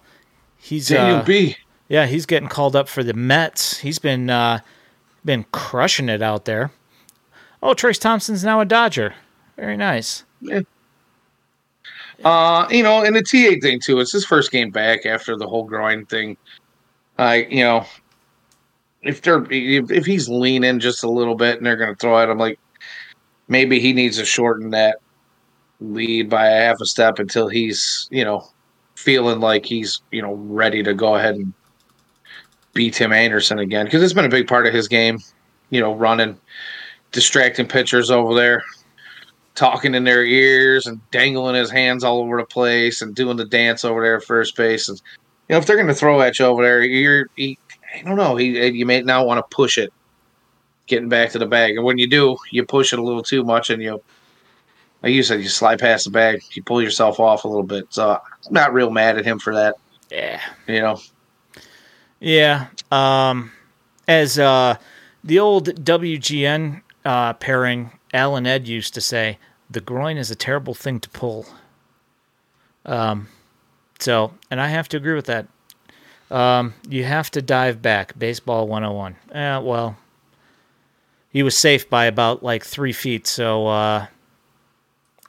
[0.56, 1.56] He's Daniel uh, B.
[1.89, 3.78] yeah, he's getting called up for the Mets.
[3.78, 4.60] He's been uh,
[5.24, 6.70] been crushing it out there.
[7.62, 9.14] Oh, Trayce Thompson's now a Dodger.
[9.56, 10.24] Very nice.
[12.24, 14.01] Uh, you know, and the TA thing too.
[14.01, 16.36] It's his first game back after the whole groin thing.
[17.18, 17.85] I, you know,
[19.02, 22.18] if they're if, if he's leaning just a little bit and they're going to throw
[22.18, 22.58] at him, like
[23.48, 24.98] maybe he needs to shorten that
[25.80, 28.46] lead by a half a step until he's, you know,
[28.96, 31.52] feeling like he's, you know, ready to go ahead and
[32.74, 35.18] beat Tim Anderson again because it's been a big part of his game.
[35.70, 36.38] You know, running,
[37.12, 38.64] distracting pitchers over there
[39.58, 43.44] talking in their ears and dangling his hands all over the place and doing the
[43.44, 44.88] dance over there at first base.
[44.88, 45.02] And
[45.48, 47.26] you know, if they're going to throw at you over there, you're,
[47.94, 49.93] I don't know, he, you may not want to push it,
[50.86, 51.77] getting back to the bag.
[51.77, 54.02] And when you do, you push it a little too much, and you,
[55.02, 57.86] like you said, you slide past the bag, you pull yourself off a little bit.
[57.90, 59.77] So I'm not real mad at him for that.
[60.10, 60.40] Yeah.
[60.66, 61.01] You know,
[62.20, 62.69] Yeah.
[62.90, 63.52] Um,
[64.09, 64.77] as uh,
[65.23, 69.39] the old WGN uh, pairing, Alan Ed used to say,
[69.70, 71.47] the groin is a terrible thing to pull.
[72.86, 73.28] Um,
[73.98, 75.47] so, and I have to agree with that.
[76.30, 78.18] Um, you have to dive back.
[78.18, 79.16] Baseball 101.
[79.32, 79.96] Eh, well,
[81.30, 84.06] he was safe by about like three feet, so uh,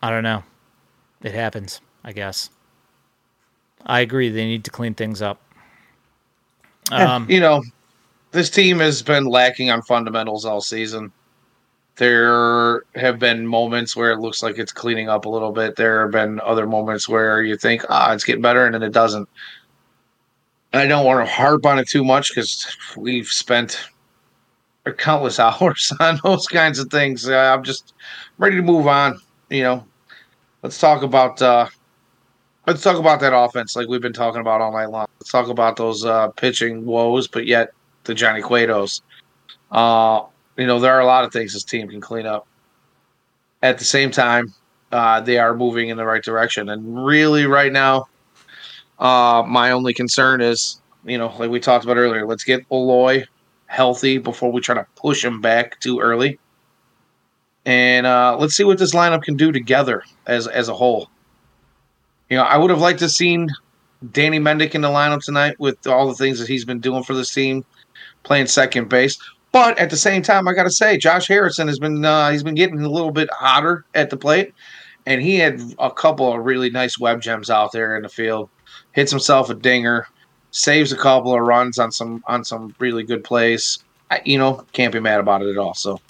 [0.02, 0.44] I don't know.
[1.22, 2.50] It happens, I guess.
[3.86, 4.30] I agree.
[4.30, 5.42] They need to clean things up.
[6.92, 7.64] Um, you know,
[8.32, 11.12] this team has been lacking on fundamentals all season.
[11.96, 15.76] There have been moments where it looks like it's cleaning up a little bit.
[15.76, 18.94] There have been other moments where you think, ah, it's getting better, and then it
[18.94, 19.28] doesn't.
[20.74, 23.80] I don't want to harp on it too much because we've spent
[24.98, 27.28] countless hours on those kinds of things.
[27.28, 27.94] Uh, I'm just
[28.38, 29.20] ready to move on.
[29.50, 29.86] You know,
[30.62, 31.68] let's talk about uh,
[32.68, 35.08] let's talk about that offense like we've been talking about all night long.
[35.20, 37.72] Let's talk about those uh, pitching woes, but yet
[38.04, 39.02] the Johnny Cuetos.
[39.72, 40.24] Uh,
[40.58, 42.48] you know, there are a lot of things this team can clean up.
[43.62, 44.54] At the same time,
[44.92, 46.70] uh, they are moving in the right direction.
[46.70, 48.08] And really, right now,
[49.00, 53.26] uh, my only concern is, you know, like we talked about earlier, let's get Eloy
[53.68, 56.40] healthy before we try to push him back too early.
[57.66, 61.10] And uh, let's see what this lineup can do together as as a whole.
[62.30, 63.50] You know, I would have liked to seen
[64.12, 67.14] Danny Mendick in the lineup tonight with all the things that he's been doing for
[67.14, 67.66] this team,
[68.24, 69.18] playing second base.
[69.52, 72.44] But at the same time, I got to say, Josh Harrison has been uh, he's
[72.44, 74.54] been getting a little bit hotter at the plate,
[75.06, 78.50] and he had a couple of really nice web gems out there in the field.
[78.92, 80.08] Hits himself a dinger,
[80.52, 83.80] saves a couple of runs on some on some really good plays.
[84.12, 85.74] I, you know, can't be mad about it at all.
[85.76, 86.02] So,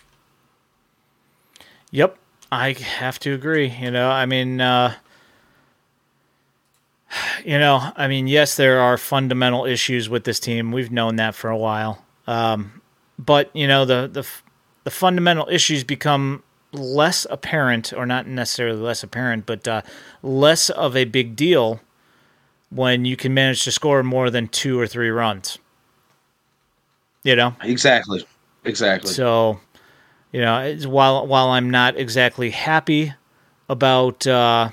[1.91, 2.17] yep,
[2.51, 3.69] I have to agree.
[3.69, 4.95] You know, I mean, uh,
[7.43, 10.71] you know, I mean, yes, there are fundamental issues with this team.
[10.71, 12.05] We've known that for a while.
[12.27, 12.81] Um,
[13.17, 14.27] but you know, the the
[14.85, 19.81] the fundamental issues become less apparent, or not necessarily less apparent, but uh,
[20.21, 21.81] less of a big deal
[22.71, 25.57] when you can manage to score more than two or three runs.
[27.23, 28.25] You know exactly,
[28.63, 29.11] exactly.
[29.11, 29.59] So,
[30.31, 33.13] you know, while while I'm not exactly happy
[33.67, 34.25] about.
[34.25, 34.69] Uh,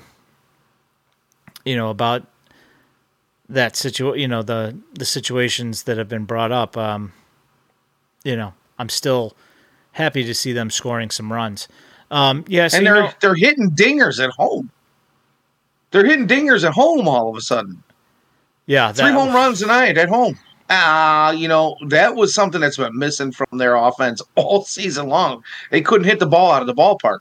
[1.67, 2.25] you know about
[3.49, 7.11] that situation you know the the situations that have been brought up um
[8.23, 9.35] you know i'm still
[9.91, 11.67] happy to see them scoring some runs
[12.09, 14.71] um yes yeah, so and they're know, they're hitting dingers at home
[15.91, 17.83] they're hitting dingers at home all of a sudden
[18.67, 20.37] yeah three home runs tonight at home
[20.69, 25.43] uh, you know, that was something that's been missing from their offense all season long.
[25.71, 27.19] They couldn't hit the ball out of the ballpark.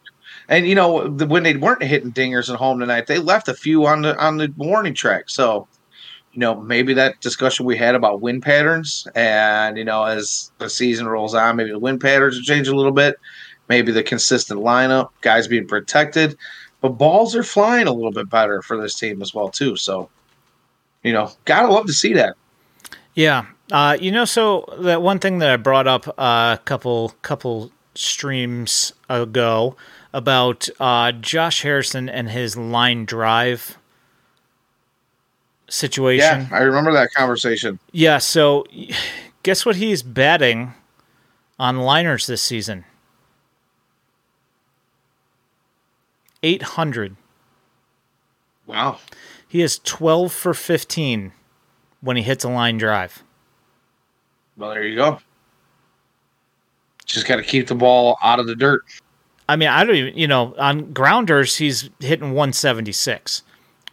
[0.48, 3.54] And you know, the, when they weren't hitting dingers at home tonight, they left a
[3.54, 5.28] few on the on the warning track.
[5.28, 5.66] So,
[6.32, 10.70] you know, maybe that discussion we had about wind patterns, and you know, as the
[10.70, 13.16] season rolls on, maybe the wind patterns will change a little bit.
[13.68, 16.36] Maybe the consistent lineup, guys being protected,
[16.80, 19.76] but balls are flying a little bit better for this team as well too.
[19.76, 20.08] So,
[21.06, 22.36] you know, gotta love to see that.
[23.14, 27.14] Yeah, uh, you know, so that one thing that I brought up uh, a couple
[27.22, 29.76] couple streams ago
[30.12, 33.78] about uh, Josh Harrison and his line drive
[35.68, 36.48] situation.
[36.50, 37.78] Yeah, I remember that conversation.
[37.92, 38.66] Yeah, so
[39.44, 40.74] guess what he's batting
[41.56, 42.84] on liners this season?
[46.42, 47.16] 800.
[48.66, 48.98] Wow.
[49.56, 51.32] He is 12 for 15
[52.02, 53.24] when he hits a line drive.
[54.54, 55.18] Well, there you go.
[57.06, 58.82] Just got to keep the ball out of the dirt.
[59.48, 63.44] I mean, I don't even, you know, on grounders he's hitting 176,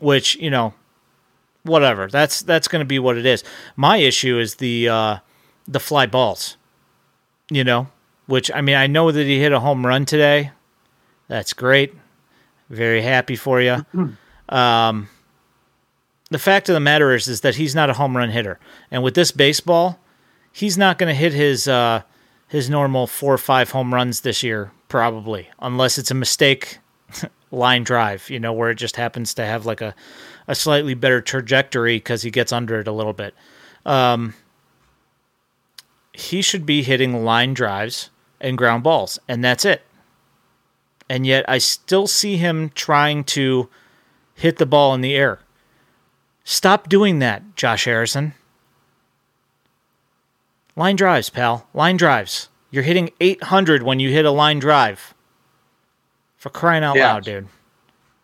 [0.02, 0.74] which, you know,
[1.64, 2.10] whatever.
[2.10, 3.42] That's that's going to be what it is.
[3.78, 5.18] My issue is the uh
[5.66, 6.58] the fly balls.
[7.50, 7.88] You know,
[8.26, 10.52] which I mean, I know that he hit a home run today.
[11.30, 11.94] That's great.
[12.70, 13.86] Very happy for you.
[14.50, 15.08] Um
[16.34, 18.60] the fact of the matter is is that he's not a home run hitter.
[18.92, 20.00] And with this baseball,
[20.52, 22.02] he's not going to hit his uh
[22.48, 26.78] his normal 4 or 5 home runs this year probably, unless it's a mistake
[27.52, 29.96] line drive, you know, where it just happens to have like a,
[30.48, 33.34] a slightly better trajectory because he gets under it a little bit.
[33.86, 34.36] Um,
[36.14, 39.82] he should be hitting line drives and ground balls, and that's it.
[41.10, 43.70] And yet, I still see him trying to
[44.36, 45.40] hit the ball in the air.
[46.44, 48.34] Stop doing that, Josh Harrison.
[50.76, 51.68] Line drives, pal.
[51.74, 52.50] Line drives.
[52.72, 55.14] You're hitting 800 when you hit a line drive.
[56.38, 57.14] For crying out yeah.
[57.14, 57.48] loud, dude.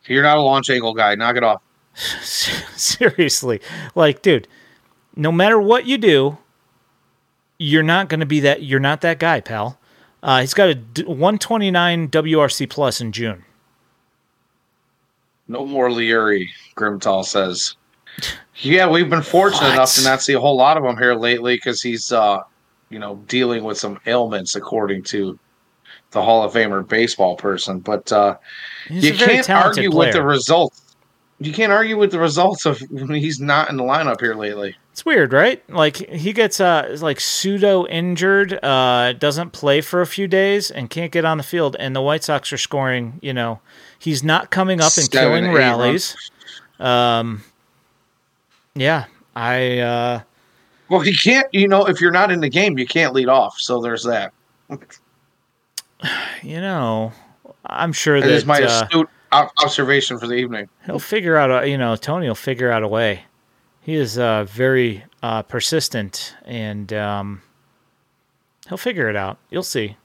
[0.06, 1.16] You're not a launch angle guy.
[1.16, 1.62] Knock it off.
[1.96, 3.62] Seriously.
[3.94, 4.48] Like, dude,
[5.16, 6.38] no matter what you do,
[7.60, 8.64] you're not going to be that.
[8.64, 9.80] You're not that guy, pal.
[10.24, 10.76] Uh, he's got a
[11.06, 13.46] 129 WRC plus in June.
[15.48, 17.76] No more Leury, Grimtall says.
[18.62, 19.74] Yeah, we've been fortunate what?
[19.74, 22.42] enough to not see a whole lot of him here lately because he's uh,
[22.90, 25.38] you know, dealing with some ailments, according to
[26.12, 27.80] the Hall of Famer baseball person.
[27.80, 28.38] But uh,
[28.90, 30.08] you can't argue player.
[30.08, 30.82] with the results.
[31.42, 34.76] You can't argue with the results of when he's not in the lineup here lately.
[34.92, 35.64] It's weird, right?
[35.70, 40.90] Like he gets uh like pseudo injured, uh, doesn't play for a few days and
[40.90, 43.20] can't get on the field, and the White Sox are scoring.
[43.22, 43.62] You know,
[43.98, 46.18] he's not coming up and Seven, killing rallies.
[46.78, 47.44] Um,
[48.80, 50.22] yeah, I uh,
[50.90, 51.48] well, he can't.
[51.54, 53.60] You know, if you're not in the game, you can't lead off.
[53.60, 54.34] So there's that.
[56.42, 57.12] you know,
[57.66, 60.70] I'm sure that, that is my uh, astute observation for the evening.
[60.86, 61.64] He'll figure out.
[61.64, 63.26] A, you know, Tony will figure out a way.
[63.82, 67.42] He is uh, very uh, persistent, and um,
[68.68, 69.38] he'll figure it out.
[69.50, 69.98] You'll see.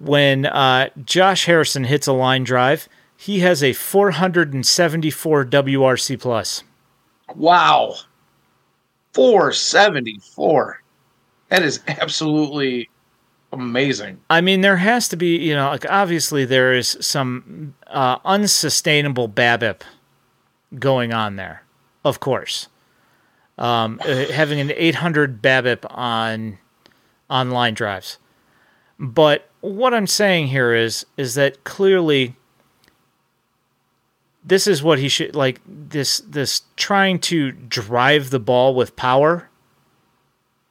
[0.00, 6.64] When uh, Josh Harrison hits a line drive, he has a 474 WRC plus.
[7.34, 7.94] Wow.
[9.14, 10.82] 474.
[11.48, 12.90] That is absolutely
[13.52, 14.20] amazing.
[14.30, 19.28] I mean, there has to be, you know, like obviously there is some uh, unsustainable
[19.28, 19.82] BABIP
[20.78, 21.62] going on there,
[22.04, 22.68] of course.
[23.58, 26.58] um, uh, having an 800 BABIP on
[27.30, 28.18] online drives.
[28.98, 32.36] But what I'm saying here is is that clearly
[34.44, 39.48] this is what he should like this this trying to drive the ball with power.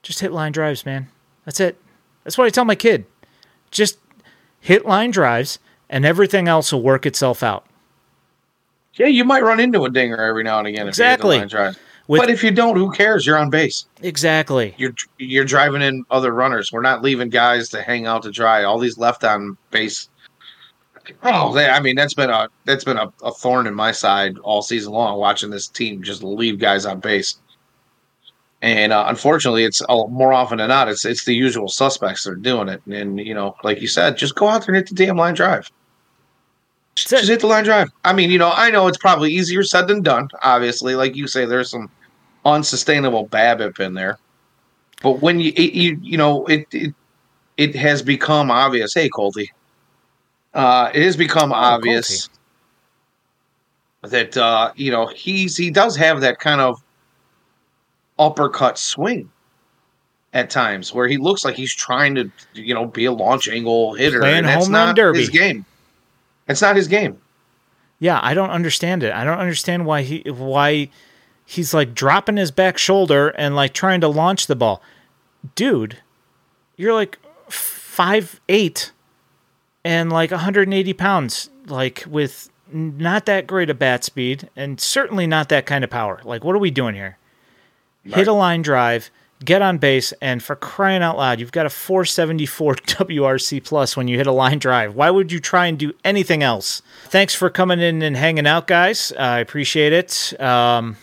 [0.02, 1.08] Just hit line drives, man.
[1.44, 1.80] That's it.
[2.22, 3.06] That's what I tell my kid.
[3.70, 3.98] Just
[4.60, 7.66] hit line drives and everything else will work itself out.
[8.94, 10.86] Yeah, you might run into a dinger every now and again.
[10.86, 11.36] Exactly.
[11.36, 11.80] If you hit the line drive.
[12.06, 13.26] With, but if you don't, who cares?
[13.26, 13.86] You're on base.
[14.02, 14.74] Exactly.
[14.76, 16.70] You're you're driving in other runners.
[16.70, 18.62] We're not leaving guys to hang out to dry.
[18.64, 20.08] All these left on base.
[21.22, 24.38] Oh, they, I mean that's been a that's been a, a thorn in my side
[24.38, 25.18] all season long.
[25.18, 27.38] Watching this team just leave guys on base,
[28.62, 32.30] and uh, unfortunately, it's uh, more often than not it's it's the usual suspects that
[32.30, 32.80] are doing it.
[32.86, 35.16] And, and you know, like you said, just go out there and hit the damn
[35.16, 35.70] line drive.
[36.94, 37.88] Just, just hit the line drive.
[38.04, 40.28] I mean, you know, I know it's probably easier said than done.
[40.42, 41.90] Obviously, like you say, there's some
[42.44, 44.18] unsustainable BABIP in there.
[45.02, 46.94] But when you it, you you know it, it
[47.56, 48.94] it has become obvious.
[48.94, 49.48] Hey, Colty,
[50.54, 52.28] uh, it has become oh, obvious
[54.02, 56.82] that uh, you know he's he does have that kind of
[58.18, 59.30] uppercut swing
[60.32, 63.94] at times where he looks like he's trying to you know be a launch angle
[63.94, 64.20] hitter.
[64.20, 65.20] Playing and that's home not derby.
[65.20, 65.64] his game.
[66.48, 67.18] It's not his game.
[67.98, 69.12] Yeah, I don't understand it.
[69.12, 70.90] I don't understand why he why
[71.44, 74.82] he's like dropping his back shoulder and like trying to launch the ball.
[75.54, 75.98] Dude,
[76.76, 77.18] you're like
[77.48, 78.92] five eight
[79.84, 85.48] and like 180 pounds, like with not that great a bat speed and certainly not
[85.50, 86.20] that kind of power.
[86.24, 87.18] Like, what are we doing here?
[88.04, 88.14] Right.
[88.16, 89.10] Hit a line drive
[89.44, 94.08] get on base, and for crying out loud, you've got a 474 WRC plus when
[94.08, 94.94] you hit a line drive.
[94.94, 96.82] Why would you try and do anything else?
[97.06, 99.12] Thanks for coming in and hanging out, guys.
[99.18, 100.40] I appreciate it.
[100.40, 100.96] Um,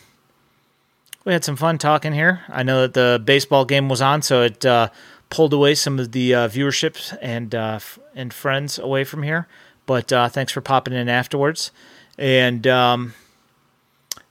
[1.23, 2.41] we had some fun talking here.
[2.49, 4.89] I know that the baseball game was on, so it uh,
[5.31, 9.47] pulled away some of the uh, viewership and uh, f- and friends away from here.
[9.87, 11.71] But uh, thanks for popping in afterwards.
[12.17, 13.15] And um,